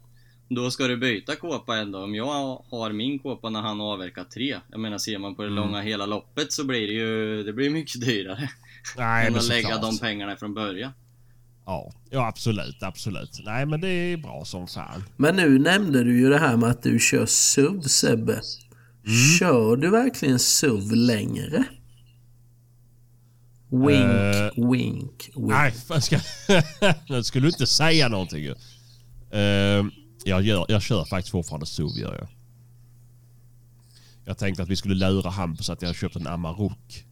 Då 0.49 0.71
ska 0.71 0.87
du 0.87 0.97
byta 0.97 1.35
kåpa 1.35 1.77
ändå. 1.77 1.99
Om 2.03 2.15
jag 2.15 2.63
har 2.69 2.91
min 2.91 3.19
kåpa 3.19 3.49
när 3.49 3.61
han 3.61 3.79
har 3.79 3.93
avverkat 3.93 4.31
tre. 4.31 4.59
Jag 4.71 4.79
menar, 4.79 4.97
ser 4.97 5.17
man 5.17 5.35
på 5.35 5.41
det 5.41 5.47
Mm. 5.47 5.63
långa 5.63 5.81
hela 5.81 6.05
loppet 6.05 6.51
så 6.53 6.63
blir 6.65 6.87
det 6.87 6.93
ju... 6.93 7.43
Det 7.43 7.53
blir 7.53 7.69
mycket 7.69 8.01
dyrare. 8.01 8.49
Nej, 8.97 9.27
än 9.27 9.35
att 9.35 9.47
lägga 9.47 9.77
de 9.77 9.97
pengarna 9.97 10.35
från 10.35 10.53
början. 10.53 10.91
Ja, 11.67 11.91
ja, 12.09 12.27
absolut, 12.27 12.83
absolut. 12.83 13.41
Nej, 13.43 13.65
men 13.65 13.81
det 13.81 13.87
är 13.87 14.17
bra 14.17 14.45
som 14.45 14.67
fan. 14.67 15.03
Men 15.17 15.35
nu 15.35 15.59
nämnde 15.59 16.03
du 16.03 16.19
ju 16.19 16.29
det 16.29 16.37
här 16.37 16.57
med 16.57 16.69
att 16.69 16.83
du 16.83 16.99
kör 16.99 17.25
SUV 17.25 17.81
Sebbe. 17.81 18.33
Mm. 18.33 19.17
Kör 19.39 19.75
du 19.75 19.89
verkligen 19.89 20.39
SUV 20.39 20.91
längre? 20.91 21.63
Wink, 23.69 24.03
Eh, 24.03 24.69
wink, 24.69 25.29
wink. 25.35 25.49
Nej, 25.49 25.73
ska... 26.01 26.19
nu 27.09 27.23
skulle 27.23 27.45
du 27.45 27.49
inte 27.49 27.67
säga 27.67 28.07
någonting 28.07 28.43
ju. 28.43 28.55
Eh, 29.31 29.85
jag, 30.23 30.41
gör, 30.41 30.65
jag 30.69 30.81
kör 30.81 31.05
faktiskt 31.05 31.31
fortfarande 31.31 31.65
SUV 31.65 31.97
gör 31.97 32.15
jag. 32.15 32.27
Jag 34.25 34.37
tänkte 34.37 34.63
att 34.63 34.69
vi 34.69 34.75
skulle 34.75 34.95
lura 34.95 35.29
Hampus 35.29 35.69
att 35.69 35.81
jag 35.81 35.89
har 35.89 35.93
köpt 35.93 36.15
en 36.15 36.27
Amarok. 36.27 37.05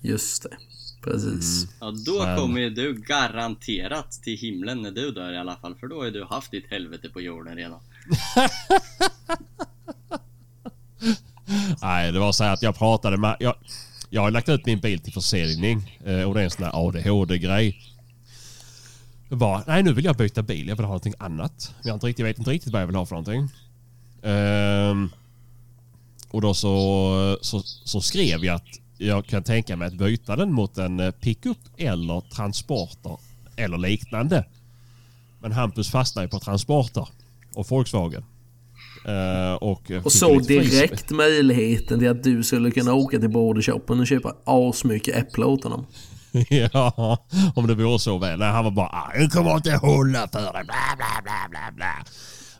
Just 0.00 0.42
det. 0.42 0.56
Precis. 1.00 1.64
Mm. 1.64 1.74
Ja, 1.80 1.94
då 2.06 2.24
Men- 2.24 2.38
kommer 2.38 2.60
ju 2.60 2.70
du 2.70 2.94
garanterat 2.94 4.12
till 4.12 4.38
himlen 4.38 4.82
när 4.82 4.90
du 4.90 5.10
dör 5.10 5.32
i 5.32 5.38
alla 5.38 5.56
fall. 5.56 5.74
För 5.74 5.86
då 5.86 6.02
har 6.02 6.10
du 6.10 6.24
haft 6.24 6.50
ditt 6.50 6.70
helvete 6.70 7.08
på 7.08 7.20
jorden 7.20 7.56
redan. 7.56 7.80
Nej, 11.82 12.12
det 12.12 12.18
var 12.18 12.32
så 12.32 12.44
här 12.44 12.52
att 12.54 12.62
jag 12.62 12.78
pratade 12.78 13.16
med... 13.16 13.36
Jag, 13.40 13.54
jag 14.10 14.22
har 14.22 14.30
lagt 14.30 14.48
ut 14.48 14.66
min 14.66 14.80
bil 14.80 15.00
till 15.00 15.12
försäljning 15.12 15.98
eh, 16.04 16.22
och 16.22 16.34
det 16.34 16.40
är 16.40 16.44
en 16.44 16.50
sån 16.50 16.64
här 16.64 16.86
ADHD-grej. 16.88 17.80
Bara, 19.28 19.64
nej 19.66 19.82
nu 19.82 19.92
vill 19.92 20.04
jag 20.04 20.16
byta 20.16 20.42
bil. 20.42 20.68
Jag 20.68 20.76
vill 20.76 20.84
ha 20.84 20.88
någonting 20.90 21.14
annat. 21.18 21.74
Jag, 21.82 21.90
har 21.90 21.94
inte 21.94 22.06
riktigt, 22.06 22.18
jag 22.18 22.26
vet 22.26 22.38
inte 22.38 22.50
riktigt 22.50 22.72
vad 22.72 22.82
jag 22.82 22.86
vill 22.86 22.96
ha 22.96 23.06
för 23.06 23.14
någonting. 23.14 23.48
Ehm, 24.22 25.10
och 26.30 26.40
då 26.40 26.54
så, 26.54 27.38
så, 27.40 27.62
så 27.64 28.00
skrev 28.00 28.44
jag 28.44 28.56
att 28.56 28.79
jag 29.02 29.26
kan 29.26 29.42
tänka 29.42 29.76
mig 29.76 29.88
att 29.88 29.94
byta 29.94 30.36
den 30.36 30.52
mot 30.52 30.78
en 30.78 31.00
eh, 31.00 31.10
pickup 31.10 31.58
eller 31.76 32.20
transporter 32.20 33.16
eller 33.56 33.78
liknande. 33.78 34.44
Men 35.42 35.52
Hampus 35.52 35.90
fastnade 35.90 36.26
ju 36.26 36.30
på 36.30 36.38
transporter 36.40 37.08
och 37.54 37.70
Volkswagen. 37.70 38.24
Eh, 39.06 39.52
och 39.54 39.70
Och 39.90 40.02
fick 40.02 40.12
såg 40.12 40.36
lite 40.40 40.54
fris- 40.54 40.70
direkt 40.70 41.10
möjligheten 41.10 41.98
till 41.98 42.08
att 42.10 42.22
du 42.24 42.42
skulle 42.42 42.70
kunna 42.70 42.94
åka 42.94 43.18
till 43.18 43.30
bordershoppen 43.30 44.00
och 44.00 44.06
köpa 44.06 44.34
asmycket 44.44 45.16
äpple 45.16 45.44
åt 45.44 45.64
honom. 45.64 45.86
ja, 46.72 47.18
om 47.54 47.66
det 47.66 47.74
vore 47.74 47.98
så 47.98 48.18
väl. 48.18 48.38
Nej, 48.38 48.48
han 48.50 48.64
var 48.64 48.70
bara 48.70 48.86
ah, 48.88 49.12
det 49.18 49.28
kommer 49.28 49.56
inte 49.56 49.72
hålla 49.76 50.28
för 50.28 50.40
dig. 50.52 50.64
Bla, 50.64 50.96
bla, 50.96 51.22
bla, 51.22 51.48
bla, 51.50 51.72
bla. 51.76 52.04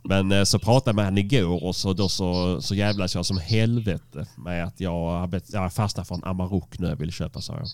Men 0.02 0.32
eh, 0.32 0.44
så 0.44 0.58
pratade 0.58 0.88
jag 0.88 0.96
med 0.96 1.04
han 1.04 1.18
igår 1.18 1.64
och 1.64 1.76
så, 1.76 1.92
då 1.92 2.08
så, 2.08 2.60
så 2.62 2.74
jävlas 2.74 3.14
jag 3.14 3.26
som 3.26 3.38
helvete 3.38 4.26
med 4.36 4.64
att 4.64 4.80
jag, 4.80 5.40
jag 5.48 5.72
fastnade 5.72 6.06
för 6.06 6.14
en 6.14 6.24
Amarok 6.24 6.78
nu 6.78 6.88
jag 6.88 6.96
vill 6.96 7.12
köpa 7.12 7.40
sa 7.40 7.56
jag. 7.56 7.66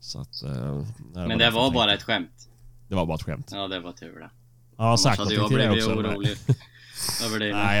Så 0.00 0.20
att, 0.20 0.42
eh, 0.42 0.86
Men 1.14 1.38
det 1.38 1.50
var 1.50 1.62
jag 1.62 1.72
bara 1.72 1.86
tänkte. 1.88 1.94
ett 1.94 2.02
skämt. 2.02 2.48
Det 2.88 2.94
var 2.94 3.06
bara 3.06 3.14
ett 3.14 3.22
skämt. 3.22 3.48
Ja, 3.52 3.68
det 3.68 3.80
var 3.80 3.92
tur 3.92 4.20
det. 4.20 4.30
Jag 4.76 4.84
har 4.84 4.88
Annars 4.88 5.00
sagt 5.00 5.18
hade 5.18 5.34
jag 5.34 5.48
blivit 5.48 5.86
orolig 5.86 6.30
över 7.24 7.38
dig. 7.38 7.52
Nej, 7.52 7.78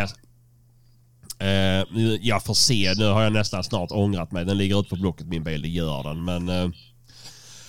jag, 1.38 1.80
eh, 1.80 1.86
jag 2.20 2.44
får 2.44 2.54
se. 2.54 2.92
Nu 2.96 3.04
har 3.04 3.22
jag 3.22 3.32
nästan 3.32 3.64
snart 3.64 3.90
ångrat 3.90 4.32
mig. 4.32 4.44
Den 4.44 4.58
ligger 4.58 4.80
ute 4.80 4.88
på 4.88 4.96
Blocket 4.96 5.26
min 5.26 5.44
bil, 5.44 5.62
det 5.62 5.68
gör 5.68 6.02
den. 6.02 6.24
Men 6.24 6.48
eh, 6.48 6.70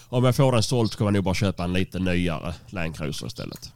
om 0.09 0.23
jag 0.23 0.35
får 0.35 0.51
den 0.51 0.63
såld 0.63 0.91
så 0.91 0.97
kommer 0.97 1.07
jag 1.11 1.13
nog 1.13 1.23
bara 1.23 1.35
köpa 1.35 1.63
en 1.63 1.73
lite 1.73 1.99
nyare 1.99 2.53
Land 2.69 2.95
Cruiser 2.97 3.27
istället. 3.27 3.71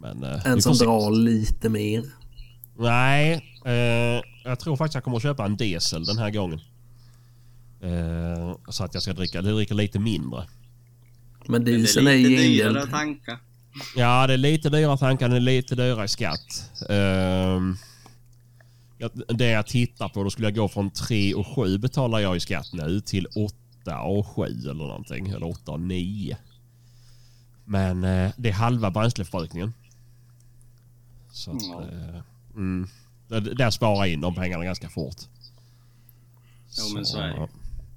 Men, 0.00 0.22
eh, 0.22 0.46
En 0.46 0.62
som 0.62 0.74
se. 0.74 0.84
drar 0.84 1.10
lite 1.10 1.68
mer. 1.68 2.04
Nej, 2.78 3.32
eh, 3.64 4.22
jag 4.44 4.58
tror 4.60 4.76
faktiskt 4.76 4.94
jag 4.94 5.04
kommer 5.04 5.16
att 5.16 5.22
köpa 5.22 5.44
en 5.44 5.56
diesel 5.56 6.04
den 6.04 6.18
här 6.18 6.30
gången. 6.30 6.60
Eh, 7.80 8.56
så 8.68 8.84
att 8.84 8.94
jag 8.94 9.02
ska 9.02 9.12
dricka, 9.12 9.42
det 9.42 9.52
dricker 9.52 9.74
lite 9.74 9.98
mindre. 9.98 10.44
Men 11.40 11.52
Men 11.52 11.64
det 11.64 11.76
dieseln 11.76 12.06
är 12.06 12.10
är 12.10 12.16
ju 12.16 12.28
lite 12.28 12.42
dyrare 12.42 12.86
tankar. 12.86 13.38
Ja, 13.96 14.26
det 14.26 14.32
är 14.32 14.38
lite 14.38 14.70
dyrare 14.70 14.98
tankar, 14.98 15.28
det 15.28 15.36
är 15.36 15.40
lite 15.40 15.74
dyrare 15.74 16.04
i 16.04 16.08
skatt. 16.08 16.70
Ja, 18.98 19.08
det 19.28 19.46
jag 19.50 19.66
tittar 19.66 20.08
på, 20.08 20.24
då 20.24 20.30
skulle 20.30 20.46
jag 20.46 20.54
gå 20.54 20.68
från 20.68 20.90
3 20.90 21.34
och 21.34 21.46
7 21.46 21.78
betalar 21.78 22.18
jag 22.18 22.36
i 22.36 22.40
skatt 22.40 22.72
nu 22.72 23.00
till 23.00 23.26
8 23.26 24.00
och 24.00 24.26
7 24.26 24.42
eller 24.42 24.74
någonting. 24.74 25.28
Eller 25.28 25.46
8 25.46 25.72
och 25.72 25.80
9. 25.80 26.36
Men 27.64 28.04
eh, 28.04 28.30
det 28.36 28.48
är 28.48 28.52
halva 28.52 28.90
bränsleförbrukningen. 28.90 29.72
Så 31.36 31.50
att, 31.56 31.62
Ja. 31.62 31.82
eh, 31.82 32.20
mm, 32.54 32.88
där, 33.28 33.40
där 33.40 33.70
sparar 33.70 34.06
in 34.06 34.20
de 34.20 34.34
pengarna 34.34 34.64
ganska 34.64 34.88
fort. 34.88 35.16
Jo, 36.78 36.94
men 36.94 37.04
så 37.06 37.18
är 37.18 37.28
det. 37.28 37.48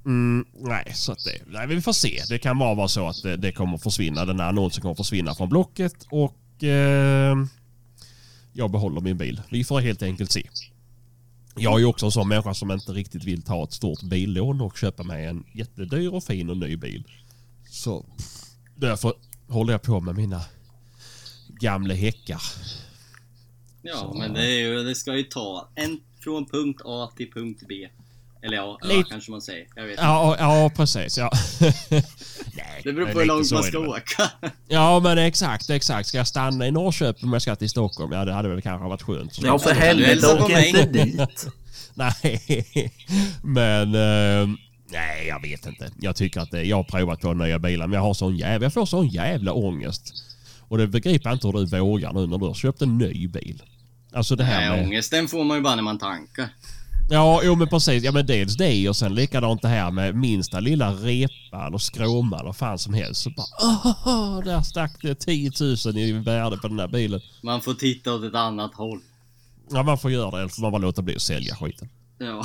Mm, 0.06 0.46
nej, 0.54 0.92
så 0.96 1.12
att 1.12 1.24
det, 1.24 1.42
nej, 1.48 1.68
vi 1.68 1.82
får 1.82 1.94
se. 1.94 2.22
Det 2.30 2.40
kan 2.40 2.60
bara 2.60 2.74
vara 2.76 2.88
så 2.88 3.08
att 3.08 3.24
det, 3.24 3.38
det 3.38 3.52
kommer 3.52 3.78
försvinna. 3.78 4.26
Den 4.26 4.40
här 4.40 4.48
annonsen 4.50 4.82
kommer 4.82 4.96
försvinna 4.96 5.36
från 5.36 5.50
Blocket 5.50 6.08
och 6.10 6.64
eh, 6.64 7.36
jag 8.54 8.72
behåller 8.72 9.02
min 9.02 9.18
bil. 9.18 9.42
Vi 9.50 9.64
får 9.64 9.80
helt 9.82 10.02
enkelt 10.04 10.32
se. 10.32 10.50
Jag 11.56 11.74
är 11.74 11.80
ju 11.80 11.86
också 11.86 12.06
en 12.06 12.12
sån 12.12 12.28
människa 12.28 12.54
som 12.54 12.72
inte 12.72 12.92
riktigt 12.92 13.24
vill 13.24 13.42
ta 13.42 13.64
ett 13.64 13.74
stort 13.74 14.02
billån 14.04 14.62
och 14.62 14.78
köpa 14.78 15.04
mig 15.04 15.26
en 15.26 15.44
jättedyr 15.54 16.08
och 16.14 16.24
fin 16.24 16.50
och 16.50 16.58
ny 16.58 16.78
bil. 16.78 17.04
Så 17.70 18.06
därför 18.76 19.14
håller 19.48 19.74
jag 19.74 19.82
på 19.82 20.00
med 20.00 20.16
mina 20.16 20.42
gamla 21.60 21.94
häckar. 21.94 22.42
Ja, 23.82 23.96
Så. 23.98 24.14
men 24.18 24.34
det, 24.34 24.46
är 24.46 24.60
ju, 24.60 24.84
det 24.84 24.96
ska 24.96 25.16
ju 25.16 25.24
ta 25.24 25.70
en 25.76 26.00
från 26.24 26.46
punkt 26.46 26.82
A 26.86 27.12
till 27.18 27.32
punkt 27.32 27.64
B. 27.70 27.76
Eller 28.44 28.58
ja, 28.58 28.78
ja 28.82 28.88
Lite- 28.88 29.10
kanske 29.10 29.32
man 29.32 29.42
säger. 29.42 29.68
Jag 29.76 29.84
vet 29.84 29.92
inte. 29.92 30.04
Ja, 30.04 30.36
ja 30.40 30.72
precis. 30.76 31.18
Ja. 31.18 31.32
Nej, 31.90 32.82
Det 32.84 32.94
beror 32.94 33.06
på 33.14 33.20
hur 33.20 33.26
långt 33.26 33.52
man 33.52 33.64
ska 33.64 33.80
åka. 33.80 34.32
Ja, 34.68 35.00
men 35.00 35.18
exakt, 35.18 35.70
exakt. 35.70 36.08
Ska 36.10 36.18
jag 36.18 36.28
stanna 36.28 36.68
i 36.68 36.72
Norrköping 36.72 37.24
om 37.26 37.34
jag 37.34 37.42
ska 37.42 37.56
till 37.56 37.70
Stockholm? 37.70 38.12
Ja, 38.12 38.26
det 38.26 38.34
hade 38.34 38.50
väl 38.50 38.62
kanske 38.62 38.88
varit 38.90 39.02
skönt. 39.02 39.34
Så- 39.34 39.42
Ja 39.46 39.60
för 39.60 39.74
helvete, 39.74 40.28
åk 40.42 40.50
inte 40.52 40.86
dit. 40.86 41.48
Nej, 41.94 42.42
men... 43.44 43.96
eh, 43.96 44.48
nej, 44.92 45.28
jag 45.28 45.42
vet 45.42 45.66
inte. 45.66 45.92
Jag 46.00 46.16
tycker 46.16 46.40
att 46.42 46.52
det, 46.52 46.64
jag 46.64 46.76
har 46.76 46.84
provat 46.84 47.22
på 47.22 47.34
nya 47.34 47.60
bilar, 47.60 47.88
men 47.88 47.96
jag 47.96 48.02
har 48.02 48.14
sån 48.14 48.38
jävla... 48.38 48.66
Jag 48.66 48.74
får 48.74 48.86
sån 48.86 49.08
jävla 49.08 49.54
ångest. 49.54 50.14
Och 50.60 50.78
det 50.78 50.88
begriper 50.88 51.30
jag 51.30 51.36
inte 51.36 51.48
hur 51.48 51.54
du 51.54 51.66
vågar 51.80 52.14
nu 52.14 52.28
när 52.28 52.38
du 52.38 52.46
har 52.46 52.54
köpt 52.54 52.82
en 52.82 52.98
ny 52.98 53.28
bil. 53.28 53.64
Alltså 54.14 54.36
det 54.36 54.44
här 54.44 54.70
Nej, 54.70 54.78
med... 54.78 54.88
ångesten 54.88 55.28
får 55.28 55.44
man 55.44 55.58
ju 55.58 55.64
bara 55.64 55.76
när 55.76 55.84
man 55.84 55.98
tankar. 55.98 56.50
Ja, 57.12 57.42
jo 57.44 57.56
men 57.56 57.68
precis. 57.68 58.04
Ja 58.04 58.12
men 58.12 58.26
dels 58.26 58.58
det 58.58 58.90
och 58.90 58.96
sen 58.96 59.16
likadant 59.16 59.62
det 59.62 59.68
här 59.68 59.92
med 59.92 60.16
minsta 60.16 60.60
lilla 60.60 60.92
repan 60.92 61.74
och 61.74 61.82
skråman 61.82 62.48
och 62.48 62.56
fan 62.56 62.80
som 62.80 62.94
helst. 62.94 63.22
Så 63.22 63.30
bara 63.30 63.48
åh, 63.62 64.44
där 64.44 64.62
stack 64.62 65.02
det 65.02 65.16
10 65.16 65.52
000 65.86 65.98
i 65.98 66.12
värde 66.12 66.58
på 66.58 66.68
den 66.68 66.80
här 66.80 66.88
bilen. 66.88 67.22
Man 67.44 67.62
får 67.62 67.74
titta 67.74 68.14
åt 68.14 68.24
ett 68.24 68.36
annat 68.36 68.74
håll. 68.74 69.00
Ja 69.72 69.84
man 69.84 69.98
får 69.98 70.12
göra 70.12 70.32
det 70.32 70.38
eller 70.38 70.50
får 70.50 70.62
man 70.62 70.72
bara 70.72 70.82
låta 70.82 71.02
bli 71.02 71.16
att 71.16 71.22
sälja 71.22 71.56
skiten. 71.56 71.90
Ja. 72.18 72.44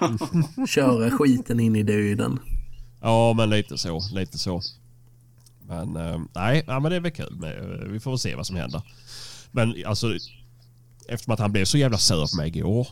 Köra 0.68 1.10
skiten 1.10 1.60
in 1.60 1.76
i 1.76 1.82
döden. 1.82 2.38
Ja 3.00 3.32
men 3.32 3.50
lite 3.50 3.78
så, 3.78 4.02
lite 4.12 4.38
så. 4.38 4.62
Men 5.68 5.96
eh, 5.96 6.20
nej, 6.34 6.64
ja, 6.66 6.80
men 6.80 6.90
det 6.90 6.96
är 6.96 7.00
väl 7.00 7.12
kul. 7.12 7.36
Men, 7.40 7.92
vi 7.92 8.00
får 8.00 8.10
väl 8.10 8.18
se 8.18 8.34
vad 8.34 8.46
som 8.46 8.56
händer. 8.56 8.82
Men 9.50 9.74
alltså 9.86 10.08
eftersom 11.08 11.34
att 11.34 11.40
han 11.40 11.52
blev 11.52 11.64
så 11.64 11.78
jävla 11.78 11.98
sur 11.98 12.26
på 12.30 12.36
mig 12.36 12.48
igår. 12.48 12.86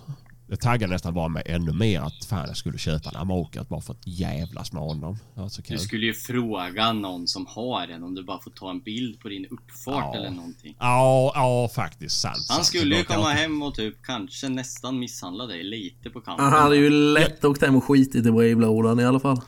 Det 0.49 0.57
taggade 0.57 0.93
nästan 0.93 1.15
bara 1.15 1.29
mig 1.29 1.43
ännu 1.47 1.73
mer 1.73 2.01
att 2.01 2.25
fan 2.29 2.45
jag 2.49 2.57
skulle 2.57 2.79
köpa 2.79 3.11
en 3.11 3.17
Amokat 3.17 3.69
bara 3.69 3.81
för 3.81 3.93
att 3.93 4.07
jävlas 4.07 4.73
med 4.73 4.83
honom. 4.83 5.19
Det 5.35 5.41
var 5.41 5.49
så 5.49 5.63
kul. 5.63 5.77
Du 5.77 5.83
skulle 5.83 6.07
ju 6.07 6.15
fråga 6.15 6.93
någon 6.93 7.27
som 7.29 7.47
har 7.47 7.89
en 7.89 8.03
om 8.03 8.15
du 8.15 8.25
bara 8.25 8.41
får 8.43 8.51
ta 8.51 8.71
en 8.71 8.81
bild 8.81 9.21
på 9.21 9.29
din 9.29 9.47
uppfart 9.47 10.05
Ja. 10.15 10.17
eller 10.17 10.31
någonting. 10.31 10.77
Ja, 10.79 11.33
ja 11.35 11.69
faktiskt 11.75 12.21
sant. 12.21 12.37
Han 12.49 12.57
sant. 12.57 12.67
skulle 12.67 12.97
ju 12.97 13.05
komma 13.05 13.21
jag- 13.31 13.37
hem 13.37 13.63
och 13.63 13.75
typ 13.75 14.03
kanske 14.03 14.49
nästan 14.49 14.99
misshandla 14.99 15.47
dig 15.47 15.65
lite 15.65 16.11
på 16.11 16.21
kanten. 16.21 16.45
Han 16.45 16.63
hade 16.63 16.77
ju 16.77 16.91
lätt 16.91 17.45
åkt 17.45 17.63
hem 17.63 17.77
och 17.77 17.85
skitit 17.85 18.27
i 18.27 18.31
brevlådan 18.33 19.01
i 19.01 19.05
alla 19.05 19.21
fall. 19.21 19.41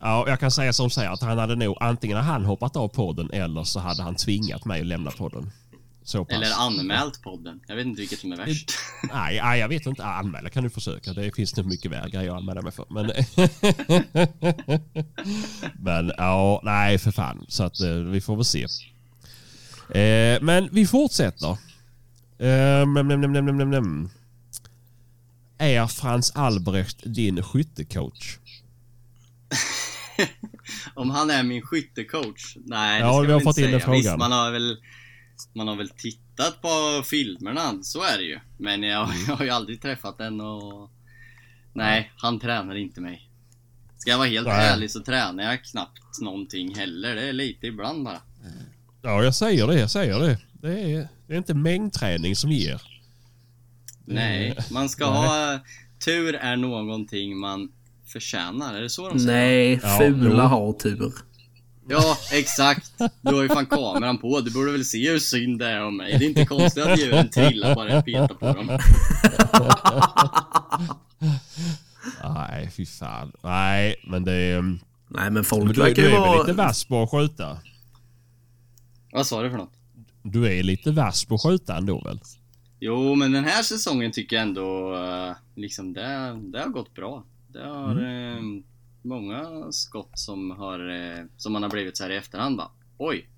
Ja, 0.00 0.24
jag 0.28 0.40
kan 0.40 0.50
säga 0.50 0.72
som 0.72 0.90
säger 0.90 1.10
att 1.10 1.22
han 1.22 1.38
hade 1.38 1.56
nog 1.56 1.76
antingen 1.80 2.16
han 2.18 2.44
hoppat 2.44 2.76
av 2.76 2.88
podden 2.88 3.30
eller 3.32 3.64
så 3.64 3.80
hade 3.80 4.02
han 4.02 4.14
tvingat 4.14 4.64
mig 4.64 4.80
att 4.80 4.86
lämna 4.86 5.10
podden. 5.10 5.50
Så 6.10 6.24
pass. 6.24 6.34
Eller 6.36 6.52
anmält 6.54 7.22
podden. 7.22 7.60
Jag 7.66 7.76
vet 7.76 7.86
inte 7.86 8.00
vilket 8.00 8.18
som 8.18 8.32
är 8.32 8.36
värst. 8.36 8.70
Nej, 9.12 9.40
nej, 9.42 9.60
jag 9.60 9.68
vet 9.68 9.86
inte. 9.86 10.04
Anmäla 10.04 10.48
kan 10.50 10.62
du 10.62 10.70
försöka. 10.70 11.12
Det 11.12 11.34
finns 11.36 11.56
nog 11.56 11.66
mycket 11.66 11.90
värre 11.90 12.10
grejer 12.10 12.30
att 12.30 12.36
anmäla 12.36 12.62
mig 12.62 12.72
för. 12.72 12.86
Men, 12.90 13.06
men 15.78 16.12
ja, 16.16 16.60
nej 16.64 16.98
för 16.98 17.10
fan. 17.10 17.44
Så 17.48 17.62
att 17.64 17.80
eh, 17.80 17.94
vi 17.94 18.20
får 18.20 18.36
väl 18.36 18.44
se. 18.44 18.62
Eh, 20.00 20.42
men 20.42 20.68
vi 20.72 20.86
fortsätter. 20.86 21.50
Eh, 22.38 22.86
nem, 22.86 23.08
nem, 23.08 23.20
nem, 23.20 23.32
nem, 23.32 23.44
nem, 23.44 23.56
nem, 23.58 23.70
nem. 23.70 24.10
Är 25.58 25.86
Frans 25.86 26.30
Albrecht 26.30 26.98
din 27.04 27.42
skyttecoach? 27.42 28.38
Om 30.94 31.10
han 31.10 31.30
är 31.30 31.42
min 31.42 31.62
skyttecoach? 31.62 32.56
Nej, 32.64 33.00
det 33.00 33.06
Ja, 33.06 33.12
ska 33.12 33.20
vi 33.20 33.26
man 33.26 33.32
har 33.32 33.40
inte 33.40 33.44
fått 33.44 33.58
in 33.58 33.64
säga. 33.64 33.70
den 33.70 33.80
frågan. 33.80 34.00
Visst, 34.02 34.16
man 34.16 34.32
har 34.32 34.50
väl... 34.52 34.76
Man 35.52 35.68
har 35.68 35.76
väl 35.76 35.88
tittat 35.88 36.62
på 36.62 37.02
filmerna, 37.04 37.82
så 37.82 38.02
är 38.02 38.18
det 38.18 38.24
ju. 38.24 38.38
Men 38.58 38.82
jag, 38.82 39.08
jag 39.28 39.36
har 39.36 39.44
ju 39.44 39.50
aldrig 39.50 39.82
träffat 39.82 40.18
den 40.18 40.40
och... 40.40 40.90
Nej, 41.72 42.12
han 42.16 42.40
tränar 42.40 42.74
inte 42.74 43.00
mig. 43.00 43.30
Ska 43.98 44.10
jag 44.10 44.18
vara 44.18 44.28
helt 44.28 44.46
Nej. 44.46 44.68
ärlig 44.68 44.90
så 44.90 45.00
tränar 45.00 45.44
jag 45.44 45.64
knappt 45.64 46.20
någonting 46.20 46.74
heller. 46.74 47.14
Det 47.14 47.28
är 47.28 47.32
lite 47.32 47.66
ibland 47.66 48.04
bara. 48.04 48.20
Ja, 49.02 49.24
jag 49.24 49.34
säger 49.34 49.66
det. 49.66 49.80
Jag 49.80 49.90
säger 49.90 50.18
det. 50.18 50.38
Det 50.52 50.80
är, 50.80 51.08
det 51.26 51.32
är 51.34 51.38
inte 51.38 51.54
mängdträning 51.54 52.36
som 52.36 52.50
ger. 52.52 52.82
Nej, 54.04 54.56
man 54.70 54.88
ska 54.88 55.10
Nej. 55.10 55.26
ha... 55.28 55.58
Tur 56.04 56.34
är 56.34 56.56
någonting 56.56 57.38
man 57.38 57.72
förtjänar. 58.06 58.74
Är 58.74 58.82
det 58.82 58.90
så 58.90 59.08
de 59.08 59.20
säger? 59.20 59.32
Nej, 59.32 59.80
Ja, 59.82 59.98
fula 59.98 60.28
jo. 60.42 60.48
har 60.48 60.72
tur. 60.72 61.12
Ja, 61.90 62.16
exakt. 62.32 62.92
Du 63.20 63.34
har 63.34 63.42
ju 63.42 63.48
fan 63.48 63.66
kameran 63.66 64.18
på. 64.18 64.40
Du 64.40 64.50
borde 64.50 64.72
väl 64.72 64.84
se 64.84 65.10
hur 65.10 65.18
synd 65.18 65.58
det 65.58 65.66
är 65.66 65.84
om 65.84 65.96
mig. 65.96 66.18
Det 66.18 66.24
är 66.24 66.28
inte 66.28 66.46
konstigt 66.46 66.84
att 66.84 67.00
djuren 67.00 67.28
trillar 67.30 67.74
bara 67.74 67.90
jag 67.90 68.04
petar 68.04 68.34
på 68.34 68.46
dem. 68.46 68.78
Nej, 72.34 72.70
fy 72.76 72.86
fan. 72.86 73.32
Nej, 73.42 73.96
men 74.06 74.24
det 74.24 74.32
är... 74.32 74.62
Nej 74.62 74.78
men 75.08 75.32
Men 75.34 75.44
folk 75.44 75.74
du, 75.74 75.80
verkar 75.80 76.02
du 76.02 76.08
ju 76.08 76.14
är 76.14 76.20
väl 76.20 76.28
vara... 76.28 76.38
lite 76.40 76.52
vass 76.52 76.84
på 76.84 77.02
att 77.02 77.10
skjuta? 77.10 77.58
Vad 79.12 79.26
sa 79.26 79.42
du 79.42 79.50
för 79.50 79.56
något? 79.56 79.72
Du 80.22 80.58
är 80.58 80.62
lite 80.62 80.90
vass 80.90 81.24
på 81.24 81.34
att 81.34 81.42
skjuta 81.42 81.76
ändå 81.76 82.00
väl? 82.00 82.20
Jo, 82.80 83.14
men 83.14 83.32
den 83.32 83.44
här 83.44 83.62
säsongen 83.62 84.12
tycker 84.12 84.36
jag 84.36 84.42
ändå 84.42 84.94
eh, 84.94 85.34
liksom 85.56 85.92
det, 85.92 86.38
det 86.52 86.60
har 86.60 86.68
gått 86.68 86.94
bra. 86.94 87.24
Det 87.48 87.62
har 87.66 87.90
eh, 87.90 88.42
många 89.02 89.72
skott 89.72 90.18
som 90.18 90.50
har 90.50 90.88
eh, 90.88 91.24
som 91.36 91.52
man 91.52 91.62
har 91.62 91.70
blivit 91.70 91.96
så 91.96 92.02
här 92.04 92.10
i 92.10 92.16
efterhand 92.16 92.56
bara 92.56 92.70
Oj, 92.98 93.28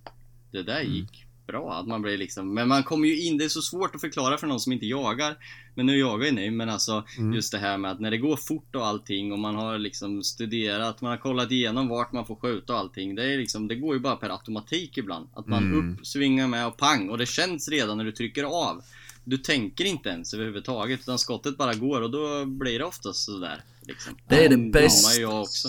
det 0.51 0.63
där 0.63 0.81
gick 0.83 1.27
bra. 1.47 1.75
Att 1.75 1.87
man 1.87 2.03
blir 2.03 2.19
liksom, 2.19 2.55
men 2.55 2.69
man 2.69 2.83
kommer 2.83 3.09
ju 3.09 3.21
in, 3.21 3.39
det 3.39 3.45
är 3.45 3.49
så 3.49 3.63
svårt 3.63 3.95
att 3.95 4.01
förklara 4.01 4.39
för 4.39 4.47
någon 4.47 4.61
som 4.61 4.73
inte 4.73 4.87
jagar. 4.87 5.37
Men 5.75 5.87
nu 5.87 5.99
jagar 5.99 6.27
ju 6.27 6.33
ni, 6.33 6.51
men 6.51 6.69
alltså 6.69 7.05
just 7.35 7.53
det 7.53 7.59
här 7.59 7.79
med 7.79 7.91
att 7.91 8.01
när 8.01 8.11
det 8.11 8.19
går 8.19 8.37
fort 8.37 8.75
och 8.77 8.87
allting 8.87 9.33
och 9.33 9.39
man 9.39 9.55
har 9.55 9.79
liksom 9.79 10.23
studerat, 10.23 11.01
man 11.01 11.11
har 11.11 11.19
kollat 11.19 11.51
igenom 11.51 11.89
vart 11.89 12.13
man 12.13 12.27
får 12.27 12.37
skjuta 12.37 12.73
och 12.73 12.79
allting. 12.79 13.15
Det 13.15 13.33
är 13.33 13.39
liksom, 13.39 13.69
det 13.69 13.75
går 13.75 13.95
ju 13.95 14.01
bara 14.01 14.17
per 14.17 14.31
automatik 14.31 14.99
ibland. 14.99 15.29
Att 15.35 15.47
man 15.47 15.75
upp, 15.75 16.07
svingar 16.07 16.49
med 16.49 16.67
och 16.67 16.77
pang 16.77 17.09
och 17.09 17.19
det 17.19 17.27
känns 17.27 17.69
redan 17.69 17.97
när 17.97 18.05
du 18.05 18.13
trycker 18.13 18.45
av. 18.45 18.83
Du 19.25 19.39
tänker 19.39 19.85
inte 19.85 20.09
ens 20.09 20.35
överhuvudtaget 20.35 21.01
utan 21.01 21.19
skottet 21.19 21.57
bara 21.57 21.75
går 21.75 22.01
och 22.01 22.11
då 22.11 22.45
blir 22.45 22.79
det 22.79 22.85
oftast 22.85 23.25
sådär. 23.25 23.63
Liksom. 23.87 24.17
Det 24.29 24.45
är 24.45 24.49
det 24.49 24.55
Ja, 24.65 24.71
bästa. 24.73 25.09
har 25.09 25.21
jag 25.33 25.43
också. 25.43 25.69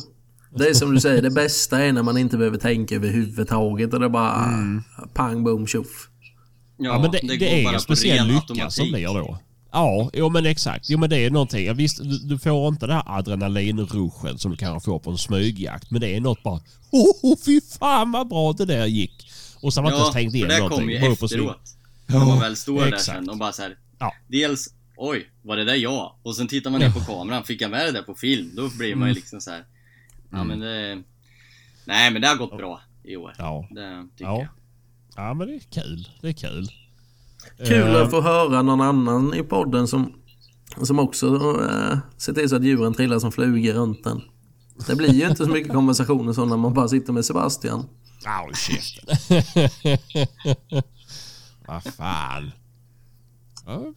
Det 0.57 0.67
är 0.69 0.73
som 0.73 0.93
du 0.93 0.99
säger, 1.01 1.21
det 1.21 1.31
bästa 1.31 1.79
är 1.79 1.93
när 1.93 2.03
man 2.03 2.17
inte 2.17 2.37
behöver 2.37 2.57
tänka 2.57 2.95
överhuvudtaget 2.95 3.93
och 3.93 3.99
det 3.99 4.05
är 4.05 4.09
bara 4.09 4.53
pang 5.13 5.43
bom 5.43 5.67
tjoff. 5.67 6.09
Ja, 6.77 6.99
men 7.01 7.11
det, 7.11 7.19
det, 7.23 7.37
går 7.37 7.45
är 7.47 7.73
en 7.73 7.79
speciell 7.79 8.27
lycka 8.27 8.69
som 8.69 8.91
blir 8.91 9.07
då. 9.07 9.37
Ja, 9.71 10.09
jo 10.13 10.29
men 10.29 10.45
exakt. 10.45 10.89
Jo 10.89 10.99
men 10.99 11.09
det 11.09 11.17
är 11.25 11.29
någonting. 11.29 11.65
Ja, 11.65 11.73
visst, 11.73 11.97
du, 12.03 12.17
du 12.17 12.39
får 12.39 12.67
inte 12.67 12.87
det 12.87 12.93
här 12.93 13.03
adrenalinruschen 13.07 14.37
som 14.37 14.51
du 14.51 14.57
kanske 14.57 14.85
får 14.85 14.99
på 14.99 15.11
en 15.11 15.17
smygjakt. 15.17 15.91
Men 15.91 16.01
det 16.01 16.15
är 16.15 16.19
något 16.21 16.43
bara... 16.43 16.59
Oh, 16.91 17.35
fy 17.45 17.61
fan 17.79 18.11
vad 18.11 18.27
bra 18.27 18.53
det 18.53 18.65
där 18.65 18.85
gick! 18.85 19.31
Och 19.61 19.73
så 19.73 19.81
har 19.81 19.83
man 19.83 19.93
inte 19.93 19.99
Ja, 20.01 20.03
ens 20.03 20.13
tänkt 20.13 20.31
för 20.31 20.37
in 20.39 20.47
det 20.47 20.57
någonting. 20.57 20.79
kommer 20.79 20.93
ju 21.07 21.13
efteråt. 21.13 21.57
När 22.05 22.19
man 22.25 22.39
väl 22.39 22.55
står 22.55 22.79
där 22.81 22.87
exakt. 22.87 23.05
sen 23.05 23.29
och 23.29 23.37
bara 23.37 23.51
såhär 23.51 23.75
Ja. 23.99 24.13
Dels 24.27 24.67
Oj, 24.97 25.29
var 25.41 25.57
det 25.57 25.63
där 25.65 25.75
jag? 25.75 26.15
Och 26.23 26.35
sen 26.35 26.47
tittar 26.47 26.71
man 26.71 26.79
ner 26.79 26.91
på 26.91 26.99
kameran, 26.99 27.43
fick 27.43 27.61
jag 27.61 27.71
med 27.71 27.85
det 27.85 27.91
där 27.91 28.01
på 28.01 28.15
film? 28.15 28.51
Då 28.55 28.69
blir 28.77 28.95
man 28.95 29.07
ju 29.07 29.13
liksom 29.13 29.41
så 29.41 29.51
här. 29.51 29.65
Ja 30.31 30.37
Mm. 30.41 30.47
men 30.47 30.59
det 30.59 31.03
Nej 31.85 32.11
men 32.11 32.21
det 32.21 32.27
har 32.27 32.35
gått 32.35 32.57
bra 32.57 32.81
i 33.03 33.15
år. 33.15 33.33
Ja. 33.37 33.67
Det 33.71 34.07
tycker 34.11 34.25
Ja. 34.31 34.37
jag. 34.39 34.47
ja, 35.15 35.33
men 35.33 35.47
det 35.47 35.53
är 35.55 35.59
kul. 35.59 36.07
Det 36.21 36.27
är 36.27 36.33
kul. 36.33 36.67
Kul 37.67 37.95
Eh, 37.95 38.01
att 38.01 38.09
få 38.11 38.21
höra 38.21 38.61
någon 38.61 38.81
annan 38.81 39.33
i 39.33 39.43
podden 39.43 39.87
som, 39.87 40.13
som 40.83 40.99
också 40.99 41.27
äh, 41.71 41.97
ser 42.17 42.33
till 42.33 42.49
så 42.49 42.55
att 42.55 42.63
djuren 42.63 42.93
trillar 42.93 43.19
som 43.19 43.31
flugor 43.31 43.73
runt 43.73 44.03
den. 44.03 44.21
Det 44.87 44.95
blir 44.95 45.13
ju 45.13 45.27
inte 45.29 45.45
så 45.45 45.51
mycket 45.51 45.71
konversationer 45.73 46.33
så 46.33 46.45
när 46.45 46.57
man 46.57 46.73
bara 46.73 46.87
sitter 46.87 47.13
med 47.13 47.25
Sebastian. 47.25 47.85
Ja, 48.23 48.31
håll 48.45 48.55
käften. 48.55 49.17
Vad 51.67 51.83
fan. 51.83 52.51
Ja, 53.65 53.93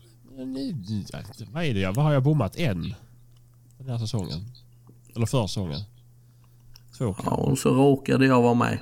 Vad 1.53 1.65
är 1.65 1.75
det? 1.75 1.81
jag- 1.81 1.93
Vad 1.95 2.05
har 2.05 2.13
jag 2.13 2.23
bommat? 2.23 2.57
En? 2.57 2.95
Den 3.79 3.89
här 3.89 3.99
säsongen? 3.99 4.45
Eller 5.17 5.27
förra 5.27 5.49
säsongen? 5.49 5.81
Två 6.99 7.15
kanske? 7.15 7.31
Ja, 7.31 7.37
och 7.37 7.59
så 7.59 7.69
råkade 7.75 8.27
jag 8.27 8.43
vara 8.43 8.55
med. 8.55 8.79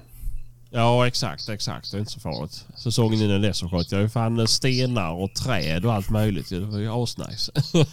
Ja, 0.71 1.07
exakt, 1.07 1.49
exakt. 1.49 1.91
Det 1.91 1.97
är 1.97 1.99
inte 1.99 2.13
så 2.13 2.21
farligt. 2.21 2.67
Säsongen 2.77 3.21
innan 3.23 3.41
dess 3.43 3.59
så 3.59 3.69
sköt 3.69 3.93
jag 3.93 4.01
ju 4.01 4.09
fan 4.09 4.49
stenar 4.49 5.11
och 5.13 5.35
träd 5.35 5.85
och 5.87 5.93
allt 5.93 6.11
möjligt. 6.11 6.49
Det 6.49 6.61
var 6.61 6.79
ju 6.79 6.89
asnice. 7.03 7.53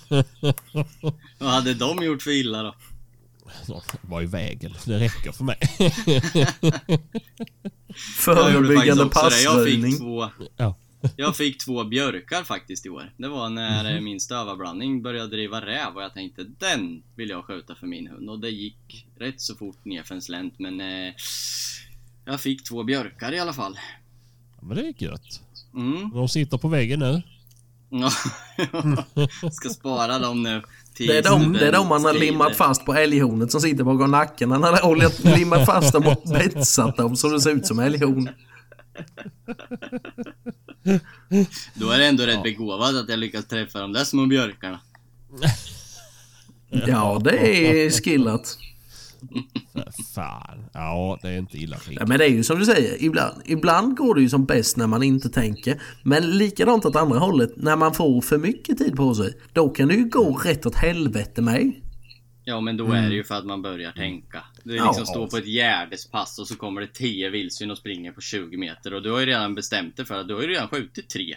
Vad 1.40 1.50
hade 1.50 1.74
de 1.74 2.04
gjort 2.04 2.22
för 2.22 2.32
illa 2.32 2.64
då? 2.64 2.74
De 3.68 3.82
var 4.02 4.22
i 4.22 4.26
vägen. 4.26 4.74
Det 4.86 5.00
räcker 5.00 5.32
för 5.32 5.44
mig. 5.44 5.58
Förebyggande 8.18 9.04
det. 9.04 9.42
Jag 9.44 9.66
fick 9.66 10.00
två 10.00 10.30
Ja. 10.58 10.76
Jag 11.16 11.36
fick 11.36 11.66
två 11.66 11.84
björkar 11.84 12.44
faktiskt 12.44 12.86
i 12.86 12.90
år. 12.90 13.14
Det 13.18 13.28
var 13.28 13.50
när 13.50 13.96
eh, 13.96 14.02
min 14.02 14.20
stövarblandning 14.20 15.02
började 15.02 15.28
driva 15.28 15.62
räv 15.66 15.96
och 15.96 16.04
jag 16.04 16.14
tänkte 16.14 16.44
den 16.60 17.04
vill 17.16 17.30
jag 17.30 17.46
skjuta 17.46 17.76
för 17.76 17.88
min 17.88 18.08
hund. 18.08 18.30
Och 18.30 18.40
det 18.40 18.50
gick 18.50 19.06
rätt 19.20 19.42
så 19.42 19.56
fort 19.56 19.86
ner 19.86 20.04
för 20.04 20.16
en 20.16 20.22
slänt 20.22 20.54
men... 20.60 20.82
Eh, 20.82 21.14
Jag 22.26 22.42
fick 22.42 22.64
två 22.64 22.84
björkar 22.84 23.32
i 23.34 23.40
alla 23.40 23.54
fall. 23.54 23.80
Ja, 24.56 24.68
men 24.68 24.78
det 24.78 24.84
är 24.88 24.94
gött. 25.04 25.42
Mm. 25.74 26.10
De 26.14 26.30
sitter 26.30 26.58
på 26.58 26.68
väggen 26.68 27.00
nu. 27.00 27.22
Ja. 27.90 28.10
Ska 29.52 29.70
spara 29.70 30.20
dem 30.20 30.44
nu. 30.44 30.62
Det 30.98 31.18
är, 31.18 31.24
de, 31.24 31.54
det 31.54 31.68
är 31.68 31.72
de 31.72 31.88
man 31.88 32.06
har 32.06 32.14
limmat 32.14 32.56
fast 32.56 32.86
på 32.86 32.94
älghornet 32.94 33.52
som 33.52 33.62
sitter 33.62 33.84
bakom 33.84 34.12
nacken. 34.12 34.52
Han 34.52 34.64
har 34.64 34.82
oljat- 34.82 35.24
limmat 35.38 35.66
fast 35.66 35.94
dem 35.94 36.08
och 36.08 36.24
betsat 36.30 36.98
dem 36.98 37.16
så 37.16 37.30
det 37.30 37.42
ser 37.42 37.52
ut 37.52 37.66
som 37.68 37.80
älghorn. 37.80 38.30
Då 41.74 41.90
är 41.90 42.00
det 42.00 42.06
ändå 42.06 42.24
rätt 42.24 42.44
begåvat 42.44 42.96
att 42.96 43.10
jag 43.10 43.20
lyckas 43.20 43.48
träffa 43.48 43.80
de 43.80 43.94
där 43.94 44.04
små 44.04 44.26
björkarna. 44.26 44.80
Ja, 46.88 47.22
det 47.24 47.68
är 47.68 47.90
skillat. 47.90 48.58
Fan. 50.16 50.66
Ja, 50.74 51.20
det 51.22 51.30
är 51.30 51.38
inte 51.38 51.58
illa 51.58 51.78
fint. 51.78 51.98
Ja, 52.00 52.06
men 52.06 52.18
det 52.18 52.26
är 52.26 52.30
ju 52.30 52.44
som 52.44 52.60
du 52.60 52.66
säger, 52.66 53.04
ibland, 53.04 53.42
ibland 53.46 53.98
går 53.98 54.16
det 54.16 54.22
ju 54.22 54.30
som 54.30 54.46
bäst 54.46 54.78
när 54.78 54.88
man 54.88 55.04
inte 55.04 55.30
tänker. 55.30 55.82
Men 56.04 56.38
likadant 56.38 56.86
åt 56.86 56.96
andra 56.96 57.20
hållet, 57.20 57.52
när 57.56 57.76
man 57.76 57.94
får 57.94 58.22
för 58.22 58.38
mycket 58.38 58.78
tid 58.78 58.96
på 58.96 59.16
sig, 59.16 59.34
då 59.54 59.70
kan 59.70 59.88
det 59.88 59.96
ju 59.96 60.10
gå 60.10 60.34
rätt 60.38 60.66
åt 60.66 60.76
helvete 60.76 61.42
med. 61.42 61.72
Ja 62.46 62.62
men 62.62 62.78
då 62.78 62.92
är 62.92 63.10
det 63.10 63.16
ju 63.16 63.24
för 63.24 63.36
att 63.36 63.46
man 63.46 63.62
börjar 63.62 63.92
tänka. 63.92 64.44
Du 64.64 64.76
Ja. 64.76 64.86
liksom 64.88 65.06
står 65.06 65.28
på 65.28 65.38
ett 65.38 65.48
gärdespass 65.48 66.40
och 66.40 66.48
så 66.48 66.56
kommer 66.56 66.82
det 66.82 66.88
10 66.94 67.30
vildsvin 67.30 67.72
och 67.72 67.78
springer 67.78 68.12
på 68.12 68.22
20 68.22 68.58
meter 68.58 68.94
och 68.94 69.02
du 69.02 69.12
har 69.12 69.20
ju 69.20 69.26
redan 69.26 69.56
bestämt 69.56 69.98
dig 69.98 70.06
för 70.06 70.20
att 70.20 70.28
du 70.28 70.34
har 70.36 70.42
ju 70.42 70.48
redan 70.48 70.68
skjutit 70.68 71.10
tre. 71.10 71.36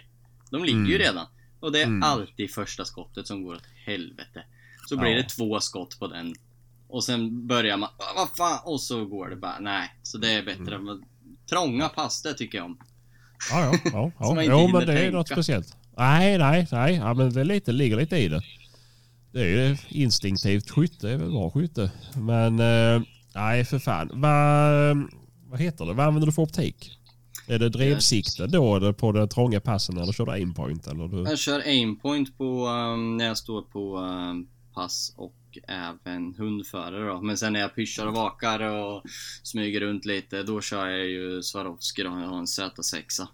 De 0.50 0.64
ligger 0.64 0.86
ju 0.86 0.98
redan. 0.98 1.26
Och 1.60 1.72
det 1.72 1.82
är 1.82 2.00
alltid 2.04 2.50
första 2.50 2.84
skottet 2.84 3.26
som 3.26 3.42
går 3.42 3.54
åt 3.54 3.66
helvete. 3.86 4.44
Så 4.88 4.96
blir 4.96 5.10
Ja. 5.10 5.16
det 5.16 5.28
två 5.28 5.60
skott 5.60 5.98
på 5.98 6.06
den. 6.06 6.34
Och 6.88 7.04
sen 7.04 7.46
börjar 7.46 7.76
man, 7.76 7.88
"Ah, 7.98 8.12
vad 8.16 8.28
fan, 8.36 8.58
och 8.64 8.80
så 8.80 9.04
går 9.04 9.28
det 9.30 9.36
bara, 9.36 9.58
nej. 9.60 9.94
Så 10.02 10.18
det 10.18 10.32
är 10.32 10.42
bättre. 10.42 10.78
Men 10.78 11.04
Trånga 11.50 11.88
pass, 11.88 12.22
det 12.22 12.34
tycker 12.34 12.58
jag 12.58 12.64
om. 12.64 12.78
Ja, 13.50 13.64
ja. 13.64 13.78
ja, 13.92 14.10
ja. 14.18 14.42
Jo, 14.48 14.68
men 14.68 14.86
det 14.86 14.92
är 14.92 14.96
tänka. 14.96 15.16
något 15.16 15.28
speciellt. 15.28 15.76
Nej, 15.96 16.38
nej, 16.38 16.66
nej. 16.72 16.94
Ja, 16.94 17.14
men 17.14 17.32
det 17.32 17.40
är 17.40 17.44
lite, 17.44 17.72
ligger 17.72 17.96
lite 17.96 18.16
i 18.16 18.28
det. 18.28 18.40
Det 19.34 19.40
är 19.40 19.68
ju 19.68 19.76
instinktivt 19.88 20.70
skytte, 20.70 21.06
det 21.06 21.12
är 21.12 21.16
väl 21.16 21.30
bra 21.30 21.50
skytte. 21.50 21.92
Men 22.16 22.60
eh, 22.60 23.02
nej, 23.34 23.64
för 23.64 23.78
fan. 23.78 24.10
Vad, 24.12 25.10
vad 25.50 25.60
heter 25.60 25.86
det? 25.86 25.92
Vad 25.92 26.06
använder 26.06 26.26
du 26.26 26.32
för 26.32 26.42
optik? 26.42 26.90
Är 27.48 27.58
det 27.58 27.68
drevsikte 27.68 28.46
då 28.46 28.76
eller 28.76 28.92
på 28.92 29.12
den 29.12 29.28
trånga 29.28 29.60
passen 29.60 29.98
eller 29.98 30.12
kör 30.12 30.26
du 30.26 30.32
aimpoint? 30.32 30.86
Eller 30.86 31.08
du... 31.08 31.30
Jag 31.30 31.38
kör 31.38 31.60
aimpoint 31.60 32.38
på 32.38 32.66
um, 32.68 33.16
när 33.16 33.24
jag 33.24 33.38
står 33.38 33.62
på 33.62 33.98
um, 33.98 34.48
pass 34.74 35.14
och 35.16 35.34
även 35.68 36.34
hundförare 36.34 37.08
då. 37.08 37.20
Men 37.22 37.36
sen 37.38 37.52
när 37.52 37.60
jag 37.60 37.74
pyschar 37.74 38.06
och 38.06 38.14
vakar 38.14 38.60
och 38.60 39.02
smyger 39.42 39.80
runt 39.80 40.04
lite, 40.04 40.42
då 40.42 40.60
kör 40.60 40.86
jag 40.86 41.06
ju 41.06 41.42
Swarovski 41.42 42.02
då. 42.02 42.08
Jag 42.08 42.28
har 42.28 42.38
en 42.38 42.44
Z6. 42.44 43.04
Så 43.08 43.28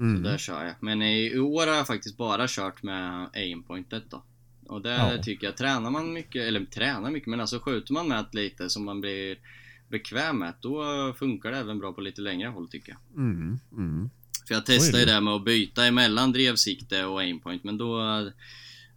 Mm. 0.00 0.22
där 0.22 0.38
kör 0.38 0.64
jag. 0.64 0.74
Men 0.80 1.02
i, 1.02 1.30
i 1.34 1.38
år 1.38 1.66
har 1.66 1.74
jag 1.74 1.86
faktiskt 1.86 2.16
bara 2.16 2.46
kört 2.48 2.82
med 2.82 3.28
aimpointet 3.34 4.02
då. 4.10 4.22
Och 4.68 4.82
det 4.82 4.90
Ja. 5.16 5.22
tycker 5.22 5.46
jag, 5.46 5.56
tränar 5.56 5.90
man 5.90 6.12
mycket, 6.12 6.42
eller 6.42 6.64
tränar 6.64 7.10
mycket, 7.10 7.26
men 7.28 7.40
alltså 7.40 7.60
skjuter 7.60 7.92
man 7.92 8.08
med 8.08 8.24
lite 8.32 8.70
som 8.70 8.84
man 8.84 9.00
blir 9.00 9.38
bekväm 9.88 10.38
med, 10.38 10.54
då 10.60 10.82
funkar 11.18 11.50
det 11.52 11.58
även 11.58 11.78
bra 11.78 11.92
på 11.92 12.00
lite 12.00 12.20
längre 12.20 12.48
håll 12.48 12.68
tycker 12.68 12.92
jag. 12.92 13.22
Mm, 13.24 13.58
mm. 13.72 14.10
För 14.48 14.54
jag 14.54 14.66
testade 14.66 15.00
ju 15.00 15.06
det 15.06 15.20
med 15.20 15.32
att 15.34 15.44
byta 15.44 15.86
emellan 15.86 16.32
drevsikte 16.32 17.04
och 17.04 17.20
aimpoint 17.20 17.64
men 17.64 17.78
då... 17.78 18.00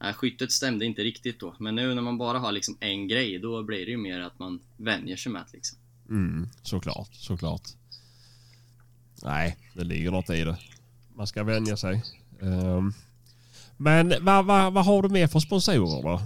Äh, 0.04 0.14
skyttet 0.14 0.52
stämde 0.52 0.86
inte 0.86 1.02
riktigt 1.02 1.40
då. 1.40 1.56
Men 1.60 1.76
nu 1.76 1.94
när 1.94 2.02
man 2.02 2.18
bara 2.18 2.40
har 2.40 2.52
liksom 2.52 2.78
en 2.80 3.08
grej 3.08 3.40
då 3.40 3.64
blir 3.64 3.86
det 3.86 3.92
ju 3.92 3.98
mer 3.98 4.20
att 4.22 4.40
man 4.40 4.60
vänjer 4.78 5.18
sig 5.18 5.32
med 5.32 5.42
det 5.52 5.58
liksom. 5.58 5.78
Mm, 6.10 6.50
såklart, 6.62 7.10
såklart. 7.16 7.62
Nej, 9.24 9.58
det 9.74 9.84
ligger 9.84 10.12
något 10.12 10.30
i 10.30 10.44
det. 10.44 10.58
Man 11.16 11.28
ska 11.28 11.44
vänja 11.44 11.78
sig. 11.78 12.04
Ehm, 12.42 12.94
men 13.80 14.14
vad, 14.22 14.46
vad, 14.46 14.74
vad 14.74 14.86
har 14.86 15.02
du 15.02 15.10
mer 15.10 15.28
för 15.28 15.40
sponsorer 15.40 16.04
då? 16.04 16.22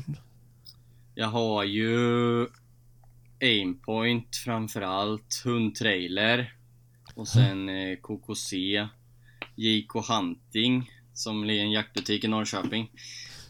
Jag 1.16 1.28
har 1.28 1.64
ju 1.64 2.48
aimpoint 3.42 4.36
framförallt, 4.36 5.42
hundtrailer 5.46 6.54
och 7.16 7.28
sen 7.28 7.70
eh, 7.70 7.98
KKC, 8.02 8.56
JK 9.56 9.92
Hunting 10.10 10.92
som 11.14 11.44
är 11.44 11.54
en 11.54 11.72
jaktbutik 11.72 12.24
i 12.24 12.28
Norrköping. 12.28 12.92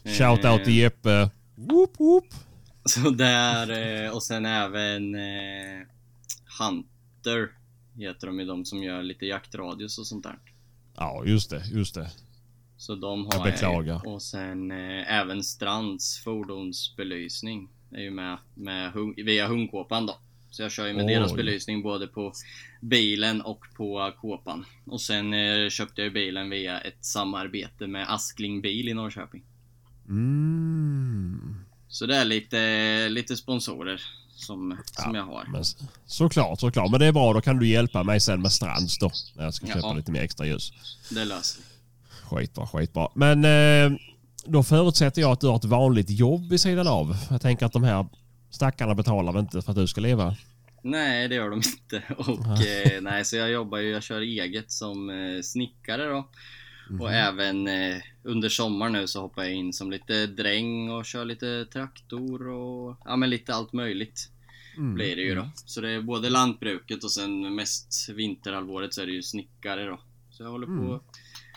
Shout 0.04 0.44
out 0.44 0.60
Eh, 0.60 0.64
till 0.64 0.76
Jeppe. 0.76 1.30
Whoop, 1.54 2.00
whoop. 2.00 2.24
Så 2.84 3.10
där 3.10 3.70
eh, 4.04 4.10
och 4.10 4.22
sen 4.22 4.46
även 4.46 5.14
eh, 5.14 5.86
Hunter 6.60 7.48
heter 7.96 8.26
de 8.26 8.40
ju 8.40 8.46
de 8.46 8.64
som 8.64 8.82
gör 8.82 9.02
lite 9.02 9.26
jaktradios 9.26 9.98
och 9.98 10.06
sånt 10.06 10.22
där. 10.24 10.38
Ja, 10.96 11.22
just 11.26 11.50
det, 11.50 11.62
just 11.72 11.94
det. 11.94 12.10
Så 12.86 12.94
de 12.94 13.28
Jag 13.32 13.38
har 13.38 13.44
beklagar. 13.44 14.00
ju. 14.04 14.10
Och 14.10 14.22
sen 14.22 14.70
eh, 14.70 15.12
även 15.14 15.42
Strands 15.44 16.18
fordonsbelysning 16.24 17.68
är 17.90 18.00
ju 18.02 18.10
med, 18.10 18.38
med 18.54 18.92
hung, 18.92 19.14
via 19.16 19.46
hundkåpan 19.48 20.06
då. 20.06 20.18
Så 20.50 20.62
jag 20.62 20.72
kör 20.72 20.86
ju 20.86 20.92
med 20.94 21.04
Oj. 21.06 21.14
deras 21.14 21.34
belysning 21.34 21.82
både 21.82 22.06
på 22.06 22.32
bilen 22.80 23.40
och 23.42 23.64
på 23.76 24.12
kåpan. 24.20 24.64
Och 24.86 25.00
sen 25.00 25.34
eh, 25.34 25.68
köpte 25.68 26.02
jag 26.02 26.12
bilen 26.12 26.50
via 26.50 26.80
ett 26.80 27.04
samarbete 27.04 27.86
med 27.86 28.12
Askling 28.12 28.60
Bil 28.62 28.88
i 28.88 28.94
Norrköping. 28.94 29.42
Mm. 30.08 31.64
Så 31.88 32.06
det 32.06 32.16
är 32.16 32.24
lite, 32.24 33.08
lite 33.08 33.36
sponsorer 33.36 34.00
som, 34.36 34.76
som 34.84 35.14
Ja, 35.14 35.20
jag 35.20 35.26
har. 35.26 35.44
Men, 35.52 35.64
såklart, 36.06 36.60
såklart. 36.60 36.90
Men 36.90 37.00
det 37.00 37.06
är 37.06 37.12
bra, 37.12 37.32
då 37.32 37.40
kan 37.40 37.58
du 37.58 37.68
hjälpa 37.68 38.02
mig 38.02 38.20
sen 38.20 38.42
med 38.42 38.52
Strands 38.52 38.98
då. 38.98 39.10
När 39.36 39.44
jag 39.44 39.54
ska 39.54 39.66
köpa 39.66 39.78
Ja. 39.80 39.94
lite 39.94 40.12
mer 40.12 40.20
extra 40.22 40.46
ljus. 40.46 40.72
Det 41.10 41.24
löser 41.24 41.60
vi. 41.60 41.73
Skitbra, 42.30 42.66
skitbra. 42.66 43.08
Men 43.14 43.44
eh, 43.44 43.98
då 44.46 44.62
förutsätter 44.62 45.20
jag 45.22 45.30
att 45.30 45.40
du 45.40 45.46
har 45.46 45.56
ett 45.56 45.64
vanligt 45.64 46.10
jobb 46.10 46.50
vid 46.50 46.60
sidan 46.60 46.86
av. 46.88 47.16
Jag 47.30 47.40
tänker 47.40 47.66
att 47.66 47.72
de 47.72 47.84
här 47.84 48.06
stackarna 48.50 48.94
betalar 48.94 49.32
väl 49.32 49.42
inte 49.42 49.62
för 49.62 49.70
att 49.70 49.76
du 49.76 49.86
ska 49.86 50.00
leva? 50.00 50.36
Nej, 50.82 51.28
det 51.28 51.34
gör 51.34 51.50
de 51.50 51.56
inte. 51.56 52.02
Och 52.16 52.66
eh, 52.66 53.00
nej, 53.00 53.24
så 53.24 53.36
jag 53.36 53.50
jobbar 53.50 53.78
ju, 53.78 53.90
jag 53.90 54.02
kör 54.02 54.20
eget 54.20 54.72
som 54.72 55.10
eh, 55.10 55.42
snickare 55.42 56.06
då. 56.06 56.28
Och 57.00 57.12
även 57.12 57.68
eh, 57.68 57.96
under 58.22 58.48
sommaren 58.48 58.92
nu 58.92 59.06
så 59.06 59.20
hoppar 59.20 59.42
jag 59.42 59.52
in 59.52 59.72
som 59.72 59.90
lite 59.90 60.26
dräng 60.26 60.90
och 60.90 61.04
kör 61.04 61.24
lite 61.24 61.66
traktor 61.72 62.48
och 62.48 62.96
ja 63.04 63.16
men 63.16 63.30
lite 63.30 63.54
allt 63.54 63.72
möjligt 63.72 64.30
blir 64.76 65.16
det 65.16 65.22
ju 65.22 65.34
då. 65.34 65.50
Så 65.54 65.80
det 65.80 65.90
är 65.90 66.00
både 66.00 66.30
lantbruket 66.30 67.04
och 67.04 67.10
sen 67.10 67.54
mest 67.54 68.08
vinterhalvåret 68.08 68.94
så 68.94 69.02
är 69.02 69.06
det 69.06 69.12
ju 69.12 69.22
snickare 69.22 69.84
då. 69.84 70.00
Så 70.30 70.42
jag 70.42 70.50
håller 70.50 70.66
på 70.66 70.92
och 70.92 71.04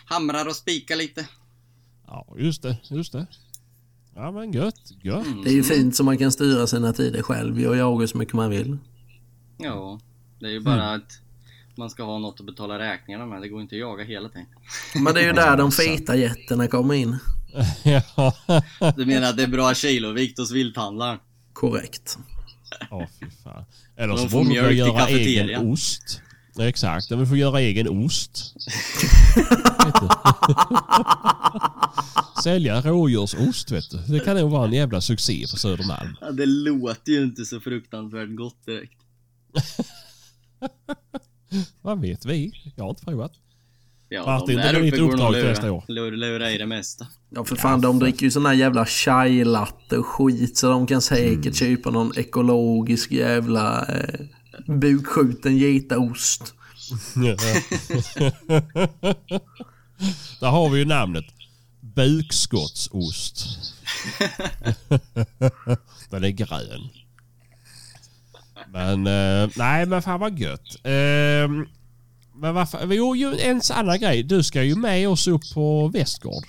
hamrar 0.08 0.48
och 0.48 0.56
spikar 0.56 0.96
lite. 0.96 1.28
Ja, 2.06 2.26
just 2.38 2.62
det, 2.62 2.76
just 2.90 3.12
det. 3.12 3.26
Ja 4.14 4.30
men 4.30 4.52
gött, 4.52 4.92
gött. 5.02 5.26
Det 5.44 5.50
är 5.50 5.54
ju 5.54 5.62
fint 5.62 5.96
så 5.96 6.04
man 6.04 6.18
kan 6.18 6.32
styra 6.32 6.66
sina 6.66 6.92
tider 6.92 7.22
själv 7.22 7.66
och 7.66 7.76
jaga 7.76 8.06
så 8.06 8.18
mycket 8.18 8.34
man 8.34 8.50
vill. 8.50 8.78
Ja, 9.58 10.00
det 10.40 10.46
är 10.46 10.50
ju 10.50 10.60
bara 10.60 10.94
att 10.94 11.20
man 11.74 11.90
ska 11.90 12.02
ha 12.02 12.18
något 12.18 12.40
att 12.40 12.46
betala 12.46 12.78
räkningarna 12.78 13.26
med. 13.26 13.42
Det 13.42 13.48
går 13.48 13.60
inte 13.60 13.74
att 13.74 13.80
jaga 13.80 14.04
hela 14.04 14.28
tiden. 14.28 14.46
Men 14.94 15.14
det 15.14 15.20
är 15.20 15.26
ju 15.26 15.32
där 15.42 15.56
de 15.56 15.72
feta 15.72 16.16
jätterna 16.16 16.66
kommer 16.66 16.94
in. 16.94 17.16
ja, 17.84 18.34
Du 18.96 19.06
menar 19.06 19.28
att 19.30 19.36
det 19.36 19.42
är 19.42 19.48
bra 19.48 19.74
kilovikt 19.74 20.38
hos 20.38 20.52
vilthandlaren? 20.52 21.18
Korrekt. 21.52 22.18
Åh, 22.90 23.06
fy 23.20 23.26
fan. 23.44 23.64
Eller 23.96 24.08
De 24.08 24.18
så 24.18 24.28
får 24.28 24.44
borde 24.44 24.72
i 24.72 24.76
göra 24.76 25.08
egen 25.08 25.66
ost. 25.72 26.22
Exakt, 26.60 27.10
vi 27.10 27.26
får 27.26 27.36
göra 27.36 27.60
egen 27.60 27.88
ost. 27.88 28.54
Sälja 32.42 32.80
rådjursost 32.80 33.70
vet 33.70 33.90
du. 33.90 33.98
Det 33.98 34.20
kan 34.20 34.36
nog 34.36 34.50
vara 34.50 34.66
en 34.66 34.72
jävla 34.72 35.00
succé 35.00 35.44
på 35.50 35.56
Södermalm. 35.56 36.16
Ja, 36.20 36.30
det 36.30 36.46
låter 36.46 37.12
ju 37.12 37.22
inte 37.22 37.44
så 37.44 37.60
fruktansvärt 37.60 38.36
gott 38.36 38.66
direkt. 38.66 38.98
Vad 41.82 42.00
vet 42.00 42.26
vi? 42.26 42.52
Jag 42.76 42.84
har 42.84 42.90
inte 42.90 43.04
provat. 43.04 43.32
Ja, 44.08 44.26
Martin, 44.26 44.56
de 44.56 44.62
det 44.62 44.62
där 44.62 44.80
blir 44.80 44.88
uppe 44.88 44.90
ditt 44.90 45.00
går 45.00 45.06
nog 45.06 45.14
uppdrag 45.14 45.36
att 45.36 45.44
nästa 45.44 45.72
år. 45.72 45.84
lura, 45.88 46.16
lura 46.16 46.50
i 46.50 46.58
det 46.58 46.66
mesta. 46.66 47.06
Ja 47.30 47.44
för 47.44 47.56
fan 47.56 47.80
de 47.80 47.98
dricker 47.98 48.24
ju 48.24 48.30
sån 48.30 48.46
här 48.46 48.54
jävla 48.54 48.86
chai 48.86 49.44
latte 49.44 49.98
och 49.98 50.06
skit 50.06 50.58
så 50.58 50.70
de 50.70 50.86
kan 50.86 51.02
säkert 51.02 51.54
köpa 51.54 51.90
någon 51.90 52.18
ekologisk 52.18 53.12
jävla 53.12 53.86
eh, 53.86 54.20
bukskjuten 54.66 55.56
getaost. 55.58 56.54
Där 60.40 60.48
har 60.48 60.68
vi 60.70 60.78
ju 60.78 60.84
namnet. 60.84 61.24
Bukskottsost. 61.80 63.46
Den 66.10 66.24
är 66.24 66.28
grön. 66.30 66.88
Men 68.72 69.06
eh, 69.06 69.50
nej 69.56 69.86
men 69.86 70.02
fan 70.02 70.20
vad 70.20 70.38
gött. 70.38 70.76
Eh, 70.84 71.48
men 72.34 72.54
varför? 72.54 72.92
Jo, 72.92 73.16
ju 73.16 73.38
en 73.38 73.60
annan 73.74 73.98
grej. 73.98 74.22
Du 74.22 74.42
ska 74.42 74.62
ju 74.62 74.74
med 74.76 75.08
oss 75.08 75.28
upp 75.28 75.42
på 75.54 75.88
Västgård. 75.88 76.44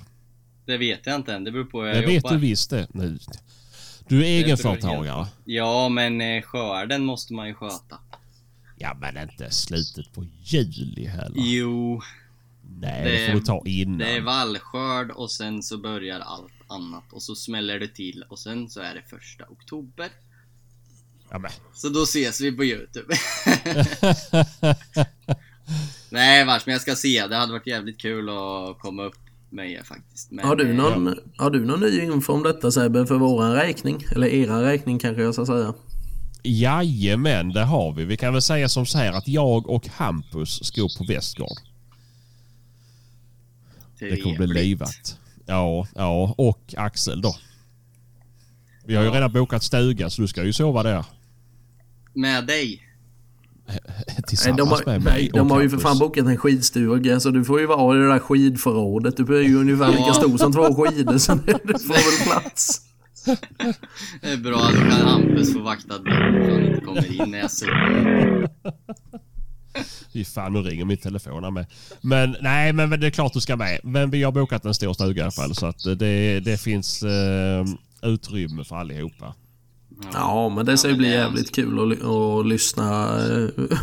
Det 0.66 0.78
vet 0.78 1.00
jag 1.06 1.16
inte 1.16 1.34
än, 1.34 1.44
det 1.44 1.52
beror 1.52 1.66
på 1.66 1.82
hur 1.82 1.88
jag 1.88 1.96
Det 1.98 2.06
vet 2.06 2.16
jobbar. 2.16 2.32
du 2.32 2.38
visst 2.38 2.70
det. 2.70 2.88
Nu. 2.94 3.20
Du 4.10 4.18
är 4.18 4.22
Det 4.22 4.28
egenföretagare. 4.28 5.28
Ja, 5.46 5.90
men 5.90 6.22
eh, 6.22 6.42
skörden 6.42 7.06
måste 7.06 7.34
man 7.34 7.48
ju 7.48 7.54
sköta. 7.54 8.00
Ja 8.78 8.98
men 9.02 9.18
inte 9.18 9.52
slutet 9.52 10.14
på 10.14 10.26
juli 10.44 11.06
heller. 11.06 11.34
Jo, 11.36 12.02
Nej, 12.80 13.04
det, 13.04 13.32
får 13.32 13.40
vi 13.40 13.46
ta 13.46 13.64
innan. 13.66 13.98
det 13.98 14.12
är 14.18 14.22
vallskörd 14.22 15.12
och 15.12 15.32
sen 15.32 15.64
så 15.64 15.78
börjar 15.78 16.20
allt 16.20 16.54
annat 16.68 17.14
och 17.14 17.24
så 17.24 17.36
smäller 17.36 17.80
det 17.80 17.88
till 17.88 18.26
och 18.30 18.40
sen 18.40 18.70
så 18.70 18.80
är 18.82 18.96
det 18.96 19.04
första 19.10 19.44
oktober. 19.50 20.10
Ja, 21.30 21.40
men. 21.40 21.52
Så 21.74 21.90
då 21.90 22.04
ses 22.04 22.42
vi 22.42 22.52
på 22.52 22.64
Youtube. 22.66 23.16
Nej 26.10 26.46
vars, 26.46 26.66
men 26.66 26.74
jag 26.74 26.82
ska 26.82 26.96
se. 26.96 27.28
Det 27.28 27.36
hade 27.36 27.52
varit 27.52 27.68
jävligt 27.68 28.02
kul 28.02 28.30
att 28.30 28.80
komma 28.80 29.04
upp 29.04 29.29
er 29.52 29.84
faktiskt. 29.84 30.32
Men, 30.32 30.46
Har 30.46 30.56
du, 30.56 30.70
eh, 30.70 30.76
någon, 30.76 31.16
har 31.38 31.50
du 31.50 31.66
någon 31.66 31.80
ny 31.80 32.02
info 32.02 32.34
om 32.34 32.44
detta 32.44 32.72
Sebbe 32.72 33.06
för 33.06 33.16
våran 33.18 33.54
räkning? 33.54 34.04
Eller 34.16 34.28
eran 34.28 34.62
räkning 34.62 35.00
kanske 35.00 35.22
jag 35.24 35.34
ska 35.34 35.46
säga. 35.46 35.74
Jajamän, 36.44 37.50
det 37.50 37.64
har 37.64 37.94
vi. 37.94 38.06
Vi 38.06 38.18
kan 38.18 38.34
väl 38.34 38.42
säga 38.42 38.70
som 38.70 38.86
så 38.86 38.98
här 38.98 39.12
att 39.14 39.28
jag 39.28 39.70
och 39.70 39.88
Hampus 39.88 40.64
ska 40.66 40.82
upp 40.82 40.98
på 40.98 41.04
Västgård. 41.04 41.58
Det 44.00 44.18
kommer 44.18 44.38
bli 44.38 44.48
livat. 44.48 45.18
Ja, 45.46 45.88
ja, 45.96 46.34
och 46.38 46.74
Axel 46.78 47.22
då. 47.22 47.36
Vi 48.86 48.96
har 48.96 49.04
ju 49.04 49.10
Ja. 49.10 49.16
redan 49.16 49.32
bokat 49.34 49.64
stuga 49.64 50.10
så 50.10 50.22
du 50.22 50.28
ska 50.28 50.44
ju 50.44 50.54
sova 50.54 50.84
där. 50.84 51.06
Med 52.14 52.48
dig. 52.48 52.82
Tillsammans 54.28 54.58
de 54.58 54.70
har, 54.70 54.84
med 54.86 55.02
mig 55.02 55.30
de 55.34 55.52
har 55.52 55.62
ju 55.62 55.70
för 55.70 55.78
fan 55.78 56.00
bokat 56.00 56.26
en 56.26 56.38
skidstuga 56.38 57.20
så 57.20 57.30
du 57.30 57.46
får 57.46 57.60
ju 57.60 57.66
vara 57.66 57.96
i 57.96 58.00
det 58.00 58.08
där 58.08 58.20
skidförrådet. 58.20 59.18
Du 59.18 59.38
är 59.38 59.42
ju 59.42 59.60
ungefär 59.60 59.92
lika 59.92 60.14
stor 60.14 60.38
som 60.38 60.54
två 60.54 60.76
skidor 60.76 61.18
så 61.18 61.36
du 61.64 61.80
får 61.80 61.94
väl 61.94 62.28
plats. 62.28 62.82
Det 64.22 64.32
är 64.32 64.38
bra, 64.38 64.58
då 64.58 64.80
kan 64.80 64.92
Hampus 64.92 65.54
få 65.54 65.60
vakta 65.60 65.98
dörren 65.98 66.46
så 66.46 66.52
han 66.52 66.66
inte 66.66 66.82
kommer 66.82 67.22
in 67.22 67.32
när 67.32 67.40
jag 67.40 67.52
sover. 67.52 68.50
Fy 70.14 70.26
fan, 70.26 70.54
nu 70.54 70.60
ringer 70.60 70.86
min 70.86 70.98
telefon 70.98 71.44
här 71.44 71.52
med. 71.52 71.66
Men 72.02 72.36
nej, 72.42 72.74
men 72.74 72.90
det 72.90 73.08
är 73.08 73.12
klart 73.12 73.34
du 73.34 73.42
ska 73.42 73.56
med. 73.56 73.80
Men 73.84 74.10
vi 74.10 74.24
har 74.24 74.32
bokat 74.32 74.66
en 74.66 74.74
stor 74.74 74.94
stuga 74.94 75.20
i 75.20 75.24
alla 75.24 75.32
fall 75.32 75.56
så 75.56 75.66
att 75.66 75.84
det, 76.00 76.40
det 76.40 76.62
finns 76.62 77.04
eh, 77.04 77.66
utrymme 78.02 78.64
för 78.64 78.76
allihopa. 78.76 79.34
Ja, 80.14 80.50
men 80.50 80.66
det 80.66 80.78
ska 80.78 80.90
ju 80.90 80.96
bli 80.96 81.10
jävligt 81.12 81.56
kul 81.56 81.92
att, 81.92 82.04
att 82.04 82.48
lyssna. 82.48 83.18
eh, 83.28 83.50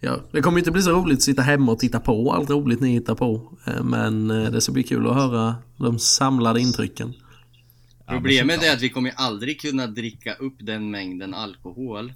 Ja, 0.00 0.20
det 0.32 0.40
kommer 0.42 0.58
inte 0.58 0.70
bli 0.70 0.82
så 0.82 0.90
roligt 0.92 1.16
att 1.16 1.22
sitta 1.22 1.42
hemma 1.42 1.72
och 1.72 1.78
titta 1.78 2.00
på 2.00 2.32
allt 2.32 2.50
roligt 2.50 2.80
ni 2.80 2.90
hittar 2.92 3.14
på. 3.14 3.58
Eh, 3.66 3.84
Men 3.84 4.30
eh, 4.30 4.50
det 4.50 4.60
ska 4.60 4.72
bli 4.72 4.82
kul 4.82 5.06
att 5.06 5.14
höra 5.14 5.56
de 5.76 5.98
samlade 5.98 6.60
intrycken. 6.60 7.14
Problemet 8.06 8.62
är 8.62 8.72
att 8.72 8.82
vi 8.82 8.88
kommer 8.88 9.12
aldrig 9.16 9.60
kunna 9.60 9.86
dricka 9.86 10.34
upp 10.34 10.54
den 10.58 10.90
mängden 10.90 11.34
alkohol 11.34 12.12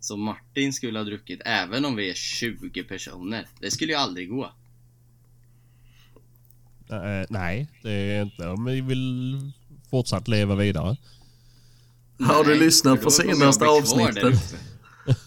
som 0.00 0.20
Martin 0.20 0.72
skulle 0.72 0.98
ha 0.98 1.04
druckit 1.04 1.40
även 1.44 1.84
om 1.84 1.96
vi 1.96 2.10
är 2.10 2.14
20 2.14 2.82
personer. 2.84 3.46
Det 3.60 3.70
skulle 3.70 3.92
ju 3.92 3.98
aldrig 3.98 4.28
gå. 4.30 4.44
Eh, 6.90 7.26
nej, 7.28 7.68
det 7.82 7.90
är 7.92 8.22
inte 8.22 8.48
om 8.48 8.64
vi 8.64 8.80
vill 8.80 9.40
fortsatt 9.90 10.28
leva 10.28 10.54
vidare. 10.54 10.96
Har 12.24 12.44
du 12.44 12.54
lyssnat 12.54 13.02
på 13.02 13.10
senaste 13.10 13.64
avsnittet? 13.66 14.54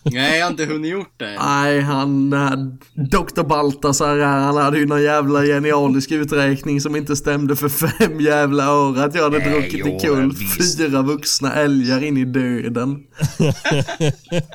Nej, 0.04 0.38
jag 0.40 0.46
har 0.46 0.52
inte 0.52 0.66
hunnit 0.66 0.92
gjort 0.92 1.14
det. 1.20 1.36
Nej, 1.40 1.82
han... 1.82 2.30
Dr. 2.94 3.44
Baltasar 3.44 4.18
här, 4.18 4.40
han 4.40 4.58
hade 4.58 4.78
ju 4.80 4.86
någon 4.86 5.04
jävla 5.04 5.44
genialisk 5.44 6.12
uträkning 6.12 6.82
som 6.82 6.96
inte 6.96 7.16
stämde 7.16 7.56
för 7.56 7.70
fem 7.70 8.20
jävla 8.22 8.64
öre 8.64 9.04
att 9.04 9.16
jag 9.16 9.24
hade 9.24 9.38
Nej, 9.38 9.50
druckit 9.50 9.82
jo, 9.86 9.96
i 9.96 10.00
kull 10.00 10.32
visst. 10.32 10.78
fyra 10.78 11.02
vuxna 11.02 11.54
älgar 11.54 12.04
in 12.04 12.18
i 12.18 12.26
döden. 12.26 12.96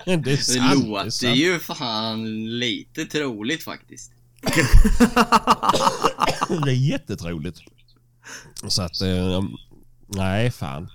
det 0.04 0.12
är 0.12 0.16
Det 0.16 0.36
sant. 0.36 0.70
det 0.72 0.82
är 0.84 0.88
låter 0.88 1.10
sant. 1.10 1.36
ju 1.36 1.58
fan 1.58 2.44
lite 2.58 3.04
troligt 3.04 3.64
faktiskt. 3.64 4.10
Det 6.64 6.70
är 6.70 6.90
jättetroligt. 6.90 7.58
Så 8.68 8.82
att, 8.82 9.00
eh, 9.00 9.42
nej 10.08 10.50
fan. 10.50 10.88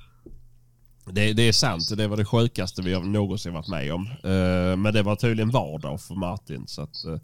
Det, 1.11 1.33
det 1.33 1.43
är 1.47 1.51
sant. 1.51 1.97
Det 1.97 2.07
var 2.07 2.17
det 2.17 2.25
sjukaste 2.25 2.81
vi 2.81 2.99
någonsin 2.99 3.53
varit 3.53 3.67
med 3.67 3.93
om. 3.93 4.07
Eh, 4.23 4.77
men 4.77 4.93
det 4.93 5.03
var 5.03 5.15
tydligen 5.15 5.49
vardag 5.49 6.01
för 6.01 6.15
Martin. 6.15 6.67
Så 6.67 6.81
att, 6.81 7.05
eh, 7.05 7.17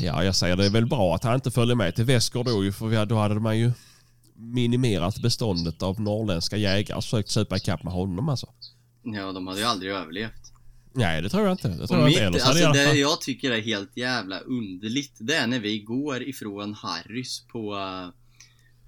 ja, 0.00 0.24
jag 0.24 0.36
säger 0.36 0.56
det 0.56 0.66
är 0.66 0.70
väl 0.70 0.86
bra 0.86 1.14
att 1.14 1.24
han 1.24 1.34
inte 1.34 1.50
följer 1.50 1.74
med 1.76 1.94
till 1.94 2.04
Västgård 2.04 2.46
då 2.46 2.72
för 2.72 2.86
vi- 2.86 3.04
då 3.04 3.16
hade 3.18 3.34
man 3.34 3.58
ju 3.58 3.72
minimerat 4.36 5.18
beståndet 5.22 5.82
av 5.82 6.00
norrländska 6.00 6.56
jägare 6.56 6.96
och 6.96 7.04
försökt 7.04 7.30
supa 7.30 7.56
ikapp 7.56 7.82
med 7.82 7.92
honom 7.92 8.28
alltså. 8.28 8.46
Ja, 9.02 9.32
de 9.32 9.46
hade 9.46 9.60
ju 9.60 9.66
aldrig 9.66 9.92
överlevt. 9.92 10.52
Nej, 10.94 11.22
det 11.22 11.28
tror 11.28 11.42
jag 11.44 11.52
inte. 11.52 11.68
Det 11.68 11.86
tror 11.86 11.98
Och 11.98 12.02
jag 12.02 12.08
mitt, 12.08 12.20
inte. 12.34 12.44
Alltså 12.44 12.64
alla 12.66 12.72
det 12.72 12.94
jag 12.94 13.20
tycker 13.20 13.50
är 13.50 13.60
helt 13.60 13.96
jävla 13.96 14.38
underligt, 14.40 15.16
det 15.20 15.34
är 15.34 15.46
när 15.46 15.60
vi 15.60 15.78
går 15.78 16.22
ifrån 16.22 16.74
Harrys 16.74 17.46
på, 17.52 17.74
eh, 17.76 18.08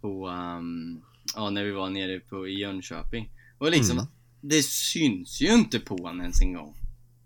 på, 0.01 0.28
um, 0.28 1.03
ja 1.37 1.51
när 1.51 1.64
vi 1.64 1.70
var 1.70 1.91
nere 1.91 2.20
på, 2.20 2.49
i 2.49 2.59
Jönköping. 2.61 3.29
Och 3.59 3.70
liksom, 3.70 3.99
Mm. 3.99 4.11
det 4.41 4.62
syns 4.62 5.41
ju 5.41 5.47
inte 5.55 5.79
på 5.81 5.97
honom 5.97 6.20
ens 6.20 6.41
en 6.43 6.53
gång. 6.53 6.75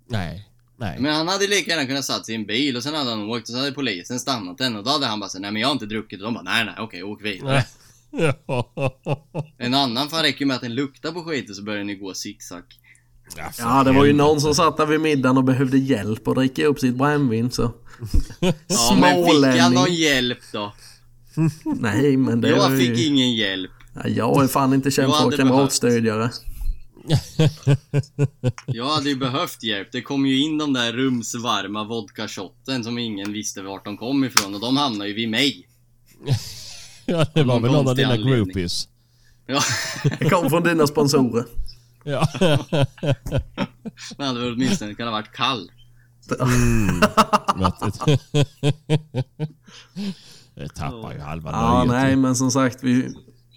Nej. 0.08 0.44
Nej. 0.80 0.96
Men 1.00 1.14
han 1.14 1.28
hade 1.28 1.46
lika 1.46 1.70
gärna 1.70 1.86
kunnat 1.86 2.04
satt 2.04 2.26
sig 2.26 2.34
i 2.34 2.36
en 2.38 2.46
bil 2.46 2.76
och 2.76 2.82
sen 2.82 2.94
hade 2.94 3.10
han 3.10 3.30
åkt 3.30 3.42
och 3.48 3.48
så 3.54 3.58
hade 3.58 3.72
polisen 3.72 4.20
stannat 4.20 4.58
den 4.58 4.76
och 4.76 4.84
då 4.84 4.90
hade 4.90 5.06
han 5.06 5.20
bara 5.20 5.30
sagt 5.30 5.42
nej 5.42 5.52
men 5.52 5.62
jag 5.62 5.68
har 5.68 5.72
inte 5.72 5.86
druckit 5.86 6.20
och 6.20 6.24
de 6.24 6.34
bara 6.34 6.42
nej 6.42 6.64
nej 6.64 6.74
okej 6.78 7.02
åk 7.02 7.24
vidare. 7.24 7.64
En 9.58 9.74
annan 9.74 10.08
fan 10.08 10.22
räcker 10.22 10.40
ju 10.40 10.46
med 10.46 10.54
att 10.54 10.60
den 10.62 10.74
luktar 10.74 11.12
på 11.12 11.24
skiten 11.24 11.54
så 11.54 11.62
börjar 11.62 11.84
ni 11.84 11.94
gå 11.94 12.14
zigzag. 12.14 12.62
Ja, 13.36 13.50
Ja, 13.58 13.84
det 13.84 13.92
var 13.92 14.04
ju 14.04 14.12
någon 14.12 14.40
som 14.40 14.54
satt 14.54 14.76
där 14.76 14.86
vid 14.86 15.00
middagen 15.00 15.36
och 15.36 15.44
behövde 15.44 15.78
hjälp 15.78 16.28
att 16.28 16.36
dricka 16.36 16.66
upp 16.66 16.80
sitt 16.80 16.94
brännvin 16.94 17.50
så... 17.50 17.62
Ja 18.40 18.50
men 18.50 18.52
fick 18.54 18.70
han 18.70 19.26
Smålänning. 19.26 19.74
någon 19.74 19.94
hjälp 19.94 20.38
då? 20.52 20.72
Nej, 21.64 22.16
men 22.16 22.40
det 22.40 22.52
var 22.52 22.58
Jag 22.70 22.80
ju... 22.80 22.94
fick 22.96 23.06
ingen 23.06 23.34
hjälp. 23.34 23.70
Ja, 24.04 24.08
jag 24.08 24.44
är 24.44 24.48
fan 24.48 24.74
inte 24.74 24.90
känd 24.90 25.14
för 25.14 25.36
kamratstödjare. 25.36 26.30
Jag 28.66 28.88
hade 28.88 29.08
ju 29.08 29.16
behövt 29.16 29.62
hjälp. 29.62 29.88
Det 29.92 30.02
kom 30.02 30.26
ju 30.26 30.40
in 30.42 30.58
de 30.58 30.72
där 30.72 30.92
rumsvarma 30.92 31.84
vodka-shotten 31.84 32.84
som 32.84 32.98
ingen 32.98 33.32
visste 33.32 33.62
vart 33.62 33.84
de 33.84 33.96
kom 33.96 34.24
ifrån 34.24 34.54
och 34.54 34.60
de 34.60 34.76
hamnade 34.76 35.08
ju 35.08 35.14
vid 35.14 35.28
mig. 35.30 35.68
Ja, 37.10 37.26
det 37.34 37.42
var 37.42 37.60
väl 37.60 37.72
någon 37.72 37.88
av 37.88 37.96
dina 37.96 38.08
anledning. 38.08 38.34
groupies. 38.34 38.88
Ja, 39.46 39.60
Det 40.18 40.30
kom 40.30 40.50
från 40.50 40.62
dina 40.62 40.86
sponsorer. 40.86 41.44
Ja. 42.04 42.28
det 44.18 44.24
hade 44.24 44.40
väl 44.40 44.52
åtminstone 44.52 44.94
kunnat 44.94 45.12
varit 45.12 45.32
kall. 45.32 45.70
Mm. 46.40 47.00
det 50.54 50.68
tappar 50.68 51.12
ju 51.12 51.20
halva 51.20 51.50
Ja, 51.50 51.84
nöjet. 51.84 51.90
nej, 52.02 52.16
men 52.16 52.36
som 52.36 52.50
sagt, 52.50 52.78
vi 52.82 53.14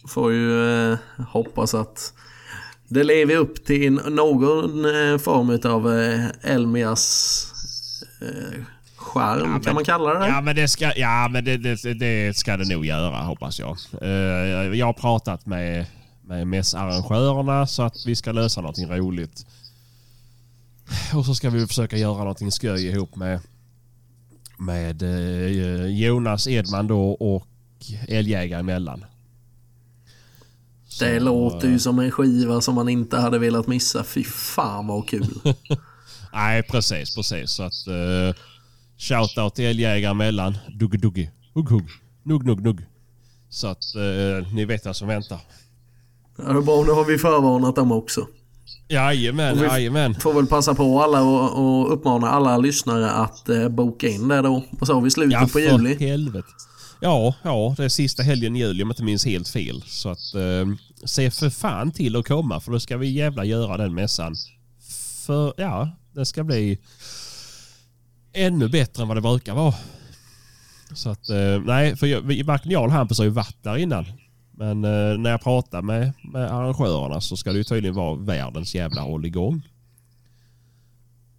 får 0.07 0.33
ju 0.33 0.91
eh, 0.91 0.97
hoppas 1.27 1.73
att 1.73 2.13
det 2.87 3.03
lever 3.03 3.35
upp 3.35 3.65
till 3.65 3.93
någon 3.93 4.85
eh, 4.85 5.17
form 5.17 5.71
av 5.71 5.99
eh, 5.99 6.51
Elmias 6.53 7.47
eh, 8.21 8.63
charm, 8.95 9.61
kan 9.61 9.75
man 9.75 9.83
kalla 9.83 10.13
det? 10.13 10.27
Ja 10.27 10.41
men 10.41 10.55
det 10.55 10.67
ska, 10.67 10.97
ja, 10.97 11.27
men 11.31 11.45
det, 11.45 11.57
det, 11.57 11.93
det 11.93 12.37
ska 12.37 12.57
det 12.57 12.73
nog 12.75 12.85
göra 12.85 13.23
hoppas 13.23 13.59
jag. 13.59 13.77
Eh, 14.01 14.09
jag 14.79 14.85
har 14.85 14.93
pratat 14.93 15.45
med, 15.45 15.85
med 16.21 16.47
mässarrangörerna 16.47 17.67
så 17.67 17.83
att 17.83 18.05
vi 18.07 18.15
ska 18.15 18.31
lösa 18.31 18.61
någonting 18.61 18.89
roligt. 18.91 19.45
Och 21.13 21.25
så 21.25 21.35
ska 21.35 21.49
vi 21.49 21.67
försöka 21.67 21.97
göra 21.97 22.17
någonting 22.17 22.51
skoj 22.51 22.87
ihop 22.87 23.15
med, 23.15 23.39
med 24.57 25.01
eh, 25.01 25.85
Jonas 25.85 26.47
Edman 26.47 26.87
då 26.87 27.11
och 27.11 27.47
älgjägare 28.07 28.59
emellan. 28.59 29.05
Det 30.99 31.19
Så, 31.19 31.25
låter 31.25 31.67
ju 31.67 31.79
som 31.79 31.99
en 31.99 32.11
skiva 32.11 32.61
som 32.61 32.75
man 32.75 32.89
inte 32.89 33.17
hade 33.17 33.39
velat 33.39 33.67
missa. 33.67 34.03
Fy 34.03 34.23
fan 34.23 34.87
vad 34.87 35.07
kul. 35.09 35.39
Nej, 36.33 36.63
precis, 36.63 37.15
precis. 37.15 37.51
Så 37.51 37.63
att... 37.63 37.73
Uh, 37.87 38.33
Shoutout 38.97 39.55
till 39.55 39.65
älgjägare 39.65 40.11
emellan. 40.11 40.57
Dugge 40.79 40.97
dugge. 40.97 41.31
Hugg 41.53 41.69
hugg. 41.69 41.87
Nugg 42.23 42.45
nugg 42.45 42.61
nugg. 42.63 42.85
Så 43.49 43.67
att 43.67 43.95
eh, 43.95 44.53
ni 44.53 44.65
vet 44.65 44.85
vad 44.85 44.95
som 44.95 45.07
väntar. 45.07 45.39
Ja, 46.37 46.43
det 46.43 46.49
är 46.57 46.61
bra, 46.61 46.83
nu 46.83 46.91
har 46.91 47.05
vi 47.05 47.17
förvarnat 47.17 47.75
dem 47.75 47.91
också. 47.91 48.27
Jajamän, 48.87 49.51
Och 49.57 49.63
vi- 49.63 49.67
jajamän. 49.67 50.15
Får 50.15 50.33
väl 50.33 50.47
passa 50.47 50.73
på 50.75 51.01
alla 51.03 51.21
och, 51.23 51.59
och 51.81 51.93
uppmana 51.93 52.29
alla 52.29 52.57
lyssnare 52.57 53.11
att 53.11 53.49
eh, 53.49 53.69
boka 53.69 54.07
in 54.07 54.27
det 54.27 54.41
då. 54.41 54.63
Vad 54.71 54.87
sa 54.87 54.99
vi? 54.99 55.11
Slutet 55.11 55.41
Ja, 55.41 55.47
på 55.53 55.59
juli? 55.59 56.09
helvete. 56.09 56.47
Ja, 57.03 57.35
ja, 57.43 57.73
det 57.77 57.83
är 57.83 57.89
sista 57.89 58.23
helgen 58.23 58.55
i 58.55 58.59
juli 58.59 58.83
om 58.83 58.89
jag 58.89 58.93
inte 58.93 59.03
minns 59.03 59.25
helt 59.25 59.47
fel. 59.47 59.83
Så 59.87 60.09
att 60.09 60.33
eh, 60.33 60.67
se 61.05 61.31
för 61.31 61.49
fan 61.49 61.91
till 61.91 62.15
att 62.15 62.27
komma 62.27 62.59
för 62.59 62.71
då 62.71 62.79
ska 62.79 62.97
vi 62.97 63.09
jävla 63.09 63.45
göra 63.45 63.77
den 63.77 63.93
mässan. 63.93 64.35
För 65.25 65.53
ja, 65.57 65.89
det 66.13 66.25
ska 66.25 66.43
bli 66.43 66.79
ännu 68.33 68.69
bättre 68.69 69.01
än 69.01 69.07
vad 69.07 69.17
det 69.17 69.21
brukar 69.21 69.55
vara. 69.55 69.73
Så 70.93 71.09
att 71.09 71.29
eh, 71.29 71.61
nej, 71.65 71.95
för 71.95 72.07
jag, 72.07 72.43
varken 72.45 72.71
jag 72.71 72.83
eller 72.83 72.93
Hampus 72.93 73.17
har 73.17 73.25
ju 73.25 73.31
varit 73.31 73.63
där 73.63 73.77
innan. 73.77 74.05
Men 74.51 74.83
eh, 74.83 75.17
när 75.17 75.29
jag 75.29 75.41
pratar 75.41 75.81
med, 75.81 76.13
med 76.23 76.51
arrangörerna 76.51 77.21
så 77.21 77.37
ska 77.37 77.51
det 77.51 77.57
ju 77.57 77.63
tydligen 77.63 77.95
vara 77.95 78.15
världens 78.15 78.75
jävla 78.75 79.01
hålligång. 79.01 79.61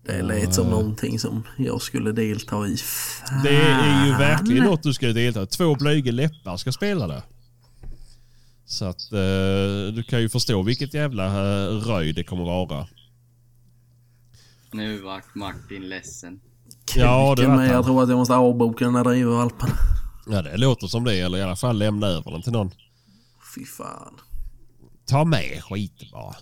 Det 0.04 0.22
lät 0.22 0.54
som 0.54 0.66
någonting 0.66 1.18
som 1.18 1.42
jag 1.56 1.82
skulle 1.82 2.12
delta 2.12 2.66
i. 2.66 2.76
Det 3.42 3.56
är 3.56 4.06
ju 4.06 4.12
verkligen 4.12 4.64
något 4.64 4.82
du 4.82 4.94
ska 4.94 5.06
delta 5.06 5.42
i. 5.42 5.46
Två 5.46 5.74
blyga 5.74 6.12
läppar 6.12 6.56
ska 6.56 6.72
spela 6.72 7.06
det. 7.06 7.22
Så 8.66 8.84
att 8.84 9.12
eh, 9.12 9.94
du 9.94 10.04
kan 10.08 10.20
ju 10.20 10.28
förstå 10.28 10.62
vilket 10.62 10.94
jävla 10.94 11.26
eh, 11.26 11.68
röj 11.68 12.12
det 12.12 12.24
kommer 12.24 12.44
vara. 12.44 12.86
Nu 14.72 15.00
vart 15.00 15.34
Martin 15.34 15.88
ledsen. 15.88 16.40
Ja, 16.96 17.30
det 17.30 17.36
Kuken, 17.36 17.50
var 17.50 17.56
men 17.56 17.70
jag 17.70 17.84
tror 17.84 18.02
att 18.02 18.08
jag 18.08 18.18
måste 18.18 18.34
avboka 18.34 18.84
den 18.84 18.94
där 18.94 19.04
drivvalpen. 19.04 19.68
Ja, 20.26 20.42
det 20.42 20.56
låter 20.56 20.86
som 20.86 21.04
det. 21.04 21.20
Eller 21.20 21.38
i 21.38 21.42
alla 21.42 21.56
fall 21.56 21.78
lämna 21.78 22.06
över 22.06 22.30
den 22.30 22.42
till 22.42 22.52
någon. 22.52 22.70
Fy 23.54 23.64
fan. 23.64 24.14
Ta 25.06 25.24
med 25.24 25.62
skiten 25.64 26.08
bara. 26.12 26.34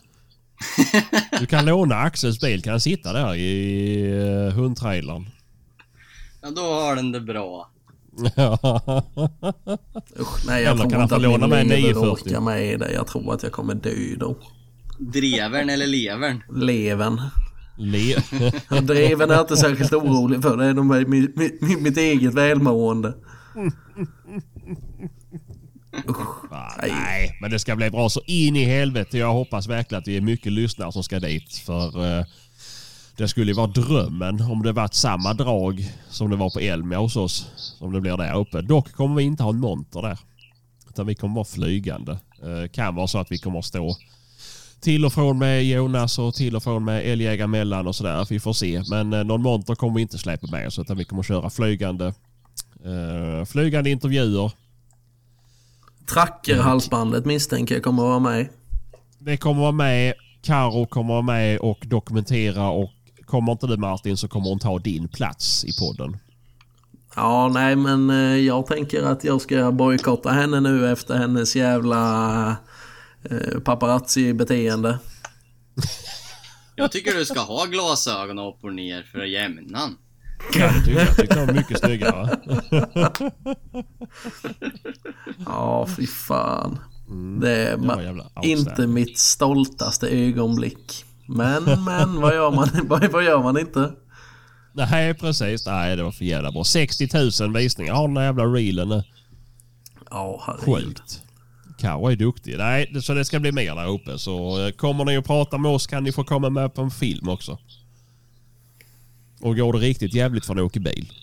Du 1.40 1.46
kan 1.46 1.64
låna 1.64 1.94
Axels 1.96 2.40
bil. 2.40 2.62
Kan 2.62 2.70
han 2.70 2.80
sitta 2.80 3.12
där 3.12 3.34
i 3.34 4.12
uh, 4.12 4.50
hundtrailern? 4.52 5.26
Ja, 6.42 6.50
då 6.50 6.60
har 6.62 6.96
den 6.96 7.12
det 7.12 7.20
bra. 7.20 7.70
Usch, 10.20 10.46
nej 10.46 10.62
jag 10.62 10.70
Eller 10.70 10.80
tror 10.80 10.90
kan 10.90 10.92
han 10.92 11.02
inte 11.02 11.08
få 11.14 11.16
att 11.16 11.22
låna 11.22 11.46
min 11.46 11.66
lever 11.68 11.82
940? 11.82 12.28
orkar 12.28 12.40
med 12.40 12.78
det. 12.80 12.92
Jag 12.92 13.06
tror 13.06 13.34
att 13.34 13.42
jag 13.42 13.52
kommer 13.52 13.74
dö 13.74 13.94
då. 14.18 14.36
Drevern 14.98 15.70
eller 15.70 15.86
levern? 15.86 16.42
Leven. 16.54 17.20
Le 17.78 18.14
Dreven 18.82 19.30
är 19.30 19.34
jag 19.34 19.42
inte 19.42 19.56
särskilt 19.56 19.92
orolig 19.92 20.42
för. 20.42 20.56
Det 20.56 20.64
är 20.64 20.74
nog 20.74 20.84
mi- 20.94 21.04
mi- 21.06 21.58
mi- 21.60 21.80
mitt 21.80 21.96
eget 21.96 22.34
välmående. 22.34 23.14
Ah, 26.50 26.72
nej, 26.82 27.38
men 27.40 27.50
det 27.50 27.58
ska 27.58 27.76
bli 27.76 27.90
bra 27.90 28.08
så 28.08 28.20
in 28.26 28.56
i 28.56 28.64
helvete. 28.64 29.18
Jag 29.18 29.32
hoppas 29.32 29.66
verkligen 29.66 29.98
att 29.98 30.04
det 30.04 30.16
är 30.16 30.20
mycket 30.20 30.52
lyssnare 30.52 30.92
som 30.92 31.02
ska 31.02 31.20
dit. 31.20 31.54
För 31.54 32.18
eh, 32.18 32.24
det 33.16 33.28
skulle 33.28 33.50
ju 33.50 33.56
vara 33.56 33.66
drömmen 33.66 34.40
om 34.40 34.62
det 34.62 34.72
varit 34.72 34.94
samma 34.94 35.34
drag 35.34 35.84
som 36.10 36.30
det 36.30 36.36
var 36.36 36.50
på 36.50 36.60
Elmia 36.60 36.98
hos 36.98 37.16
oss. 37.16 37.46
Som 37.56 37.92
det 37.92 38.00
blir 38.00 38.16
där 38.16 38.38
uppe. 38.38 38.62
Dock 38.62 38.92
kommer 38.92 39.14
vi 39.14 39.22
inte 39.22 39.42
ha 39.42 39.50
en 39.50 39.60
monter 39.60 40.02
där. 40.02 40.18
Utan 40.88 41.06
vi 41.06 41.14
kommer 41.14 41.34
vara 41.34 41.44
flygande. 41.44 42.12
Eh, 42.42 42.70
kan 42.72 42.94
vara 42.94 43.06
så 43.06 43.18
att 43.18 43.32
vi 43.32 43.38
kommer 43.38 43.58
att 43.58 43.64
stå 43.64 43.96
till 44.80 45.04
och 45.04 45.12
från 45.12 45.38
med 45.38 45.64
Jonas 45.64 46.18
och 46.18 46.34
till 46.34 46.56
och 46.56 46.62
från 46.62 46.84
med 46.84 47.12
älgjägare 47.12 47.46
mellan 47.46 47.86
och 47.86 47.96
sådär. 47.96 48.26
Vi 48.30 48.40
får 48.40 48.52
se. 48.52 48.82
Men 48.90 49.12
eh, 49.12 49.24
någon 49.24 49.42
monter 49.42 49.74
kommer 49.74 49.94
vi 49.94 50.02
inte 50.02 50.18
släppa 50.18 50.46
med 50.46 50.66
oss 50.66 50.78
utan 50.78 50.96
vi 50.96 51.04
kommer 51.04 51.22
köra 51.22 51.50
flygande. 51.50 52.14
Eh, 52.84 53.44
flygande 53.44 53.90
intervjuer. 53.90 54.52
Trackerhalsbandet 56.12 57.24
misstänker 57.24 57.74
jag 57.74 57.84
kommer 57.84 58.02
att 58.02 58.08
vara 58.08 58.18
med. 58.18 58.48
Det 59.18 59.36
kommer 59.36 59.60
vara 59.60 59.72
med. 59.72 60.14
Karo 60.42 60.86
kommer 60.86 61.14
vara 61.14 61.22
med 61.22 61.58
och 61.58 61.78
dokumentera 61.86 62.70
och 62.70 62.90
kommer 63.24 63.52
inte 63.52 63.66
du 63.66 63.76
Martin 63.76 64.16
så 64.16 64.28
kommer 64.28 64.48
hon 64.48 64.58
ta 64.58 64.78
din 64.78 65.08
plats 65.08 65.64
i 65.64 65.72
podden. 65.78 66.16
Ja, 67.16 67.48
nej 67.48 67.76
men 67.76 68.10
eh, 68.10 68.36
jag 68.36 68.66
tänker 68.66 69.02
att 69.02 69.24
jag 69.24 69.40
ska 69.40 69.72
bojkotta 69.72 70.30
henne 70.30 70.60
nu 70.60 70.92
efter 70.92 71.14
hennes 71.14 71.56
jävla 71.56 72.56
eh, 73.30 73.60
paparazzi-beteende. 73.64 74.98
Jag 76.74 76.92
tycker 76.92 77.14
du 77.14 77.24
ska 77.24 77.40
ha 77.40 77.64
glasögon 77.64 78.38
upp 78.38 78.64
och 78.64 78.74
ner 78.74 79.02
för 79.02 79.24
jämnan. 79.24 79.96
Det 80.52 80.72
tycker 80.84 80.98
jag. 80.98 81.06
Jag 81.08 81.16
tyckte 81.16 81.34
det 81.40 81.46
var 81.46 81.52
mycket 81.54 81.78
snyggare. 81.78 82.38
Ja, 85.46 85.86
fy 85.96 86.06
fan. 86.06 86.78
Det 87.40 87.56
är 87.56 87.74
Mm. 87.74 87.86
Det 87.96 88.02
jävla 88.04 88.22
outstanding. 88.24 88.58
inte 88.58 88.86
mitt 88.86 89.18
stoltaste 89.18 90.08
ögonblick. 90.08 91.04
Men, 91.28 91.64
men, 91.64 92.20
vad 92.20 92.34
gör 92.34 92.50
man, 92.50 92.68
vad, 92.84 93.04
vad 93.12 93.24
gör 93.24 93.42
man 93.42 93.58
inte? 93.58 93.92
Nej, 94.72 95.14
precis. 95.14 95.66
Nej, 95.66 95.96
det 95.96 96.02
var 96.02 96.12
för 96.12 96.24
jävla 96.24 96.52
bra. 96.52 96.64
60 96.64 97.08
000 97.42 97.54
visningar 97.54 97.94
har 97.94 98.02
den 98.08 98.14
där 98.14 98.22
jävla 98.22 98.44
reelen 98.44 98.88
nu. 98.88 99.02
Ja, 100.10 100.42
herregud. 100.46 100.86
Sjukt. 100.98 101.22
Karo 101.78 102.08
är 102.08 102.16
duktig. 102.16 102.58
Nej, 102.58 102.90
det- 102.94 103.02
så 103.02 103.14
det 103.14 103.24
ska 103.24 103.40
bli 103.40 103.52
mer 103.52 103.74
där 103.74 103.88
uppe. 103.88 104.18
Så 104.18 104.66
eh, 104.66 104.72
kommer 104.72 105.04
ni 105.04 105.16
att 105.16 105.26
prata 105.26 105.58
med 105.58 105.70
oss 105.70 105.86
kan 105.86 106.04
ni 106.04 106.12
få 106.12 106.24
komma 106.24 106.50
med 106.50 106.74
på 106.74 106.82
en 106.82 106.90
film 106.90 107.28
också. 107.28 107.58
Och 109.40 109.56
går 109.56 109.72
det 109.72 109.78
riktigt 109.78 110.14
jävligt 110.14 110.46
får 110.46 110.54
ni 110.54 110.62
åka 110.62 110.80
bil. 110.80 111.12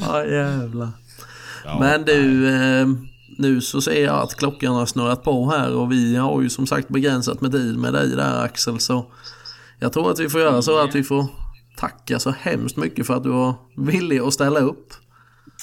Ja, 0.00 0.24
jävlar. 0.24 0.88
Ja, 1.64 1.78
Men 1.80 2.04
du, 2.04 2.48
eh, 2.54 2.86
nu 3.38 3.60
så 3.60 3.80
ser 3.80 4.04
jag 4.04 4.14
att 4.20 4.34
klockan 4.34 4.74
har 4.74 4.86
snurrat 4.86 5.24
på 5.24 5.50
här 5.50 5.74
och 5.74 5.92
vi 5.92 6.16
har 6.16 6.42
ju 6.42 6.50
som 6.50 6.66
sagt 6.66 6.88
begränsat 6.88 7.40
med 7.40 7.52
tid 7.52 7.78
med 7.78 7.92
dig 7.92 8.08
där 8.08 8.44
Axel. 8.44 8.80
Så 8.80 9.06
jag 9.78 9.92
tror 9.92 10.10
att 10.10 10.18
vi 10.18 10.28
får 10.28 10.40
göra 10.40 10.62
så 10.62 10.78
att 10.84 10.94
vi 10.94 11.02
får 11.02 11.26
tacka 11.76 12.18
så 12.18 12.30
hemskt 12.30 12.76
mycket 12.76 13.06
för 13.06 13.14
att 13.14 13.22
du 13.22 13.28
var 13.28 13.54
villig 13.76 14.18
att 14.18 14.34
ställa 14.34 14.60
upp. 14.60 14.92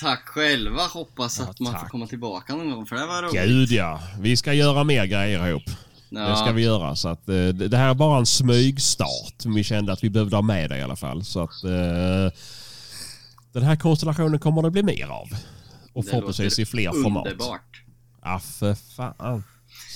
Tack 0.02 0.28
själva. 0.28 0.82
Hoppas 0.82 1.40
att 1.40 1.60
man 1.60 1.74
får 1.80 1.88
komma 1.88 2.08
tillbaka 2.08 2.56
någon 2.56 2.72
gång 2.72 2.86
för 2.86 2.96
det 2.96 3.06
var 3.06 3.22
roligt. 3.22 3.44
Gud 3.44 3.72
ja. 3.72 4.00
Vi 4.20 4.38
ska 4.38 4.54
göra 4.54 4.84
mer 4.84 5.06
grejer 5.06 5.48
ihop. 5.48 5.70
Ja. 6.10 6.20
Det 6.30 6.36
ska 6.38 6.52
vi 6.52 6.64
göra. 6.64 6.96
Så 6.96 7.10
att, 7.10 7.30
eh, 7.30 7.34
det 7.36 7.52
det 7.68 7.78
här 7.78 7.90
är 7.90 7.94
bara 7.94 8.18
en 8.20 8.26
smygstart. 8.26 9.46
Vi 9.46 9.64
kände 9.64 9.94
att 9.94 10.04
vi 10.04 10.10
behövde 10.10 10.36
ha 10.36 10.42
med 10.42 10.70
det 10.70 10.78
i 10.78 10.82
alla 10.82 10.96
fall. 10.96 11.24
Så 11.26 11.44
att, 11.44 11.64
eh, 11.64 12.40
den 13.54 13.64
här 13.64 13.76
konstellationen 13.76 14.40
kommer 14.40 14.62
det 14.62 14.72
bli 14.72 14.84
mer 14.84 15.08
av. 15.08 15.28
Och 15.94 16.04
Det 16.04 16.10
förhoppningsvis 16.10 16.60
i 16.60 16.66
fler 16.66 17.04
format. 17.04 17.26
Underbart. 17.26 17.84
Ja, 18.24 18.40
för 18.40 18.74
fan. 18.96 19.44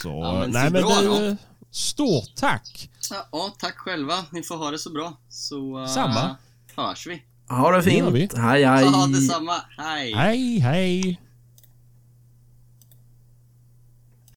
Så, 0.01 0.09
Ja, 0.09 0.39
men 0.39 0.51
nej 0.51 0.67
så 0.67 0.73
men 0.73 0.81
bra 0.83 0.99
du, 1.01 1.07
då. 1.07 1.25
eh, 1.25 1.35
stort 1.71 2.35
tack. 2.35 2.89
Ja, 3.11 3.27
ja, 3.31 3.55
tack 3.59 3.77
själva. 3.77 4.13
Ni 4.31 4.43
får 4.43 4.57
ha 4.57 4.71
det 4.71 4.79
så 4.79 4.89
bra. 4.91 5.17
Så 5.29 5.79
uh, 5.79 5.87
Samma. 5.87 6.35
hörs 6.75 7.07
vi. 7.07 7.23
Ha 7.49 7.71
det 7.71 7.81
Det 7.81 7.91
gör 7.91 8.11
vi. 8.11 8.19
fint. 8.19 8.33
Hej 8.37 8.65
hej. 8.65 8.85
Ja, 8.85 9.07
detsamma. 9.07 9.55
Hej. 9.77 10.13
Hej, 10.15 10.59
hej. 10.59 11.19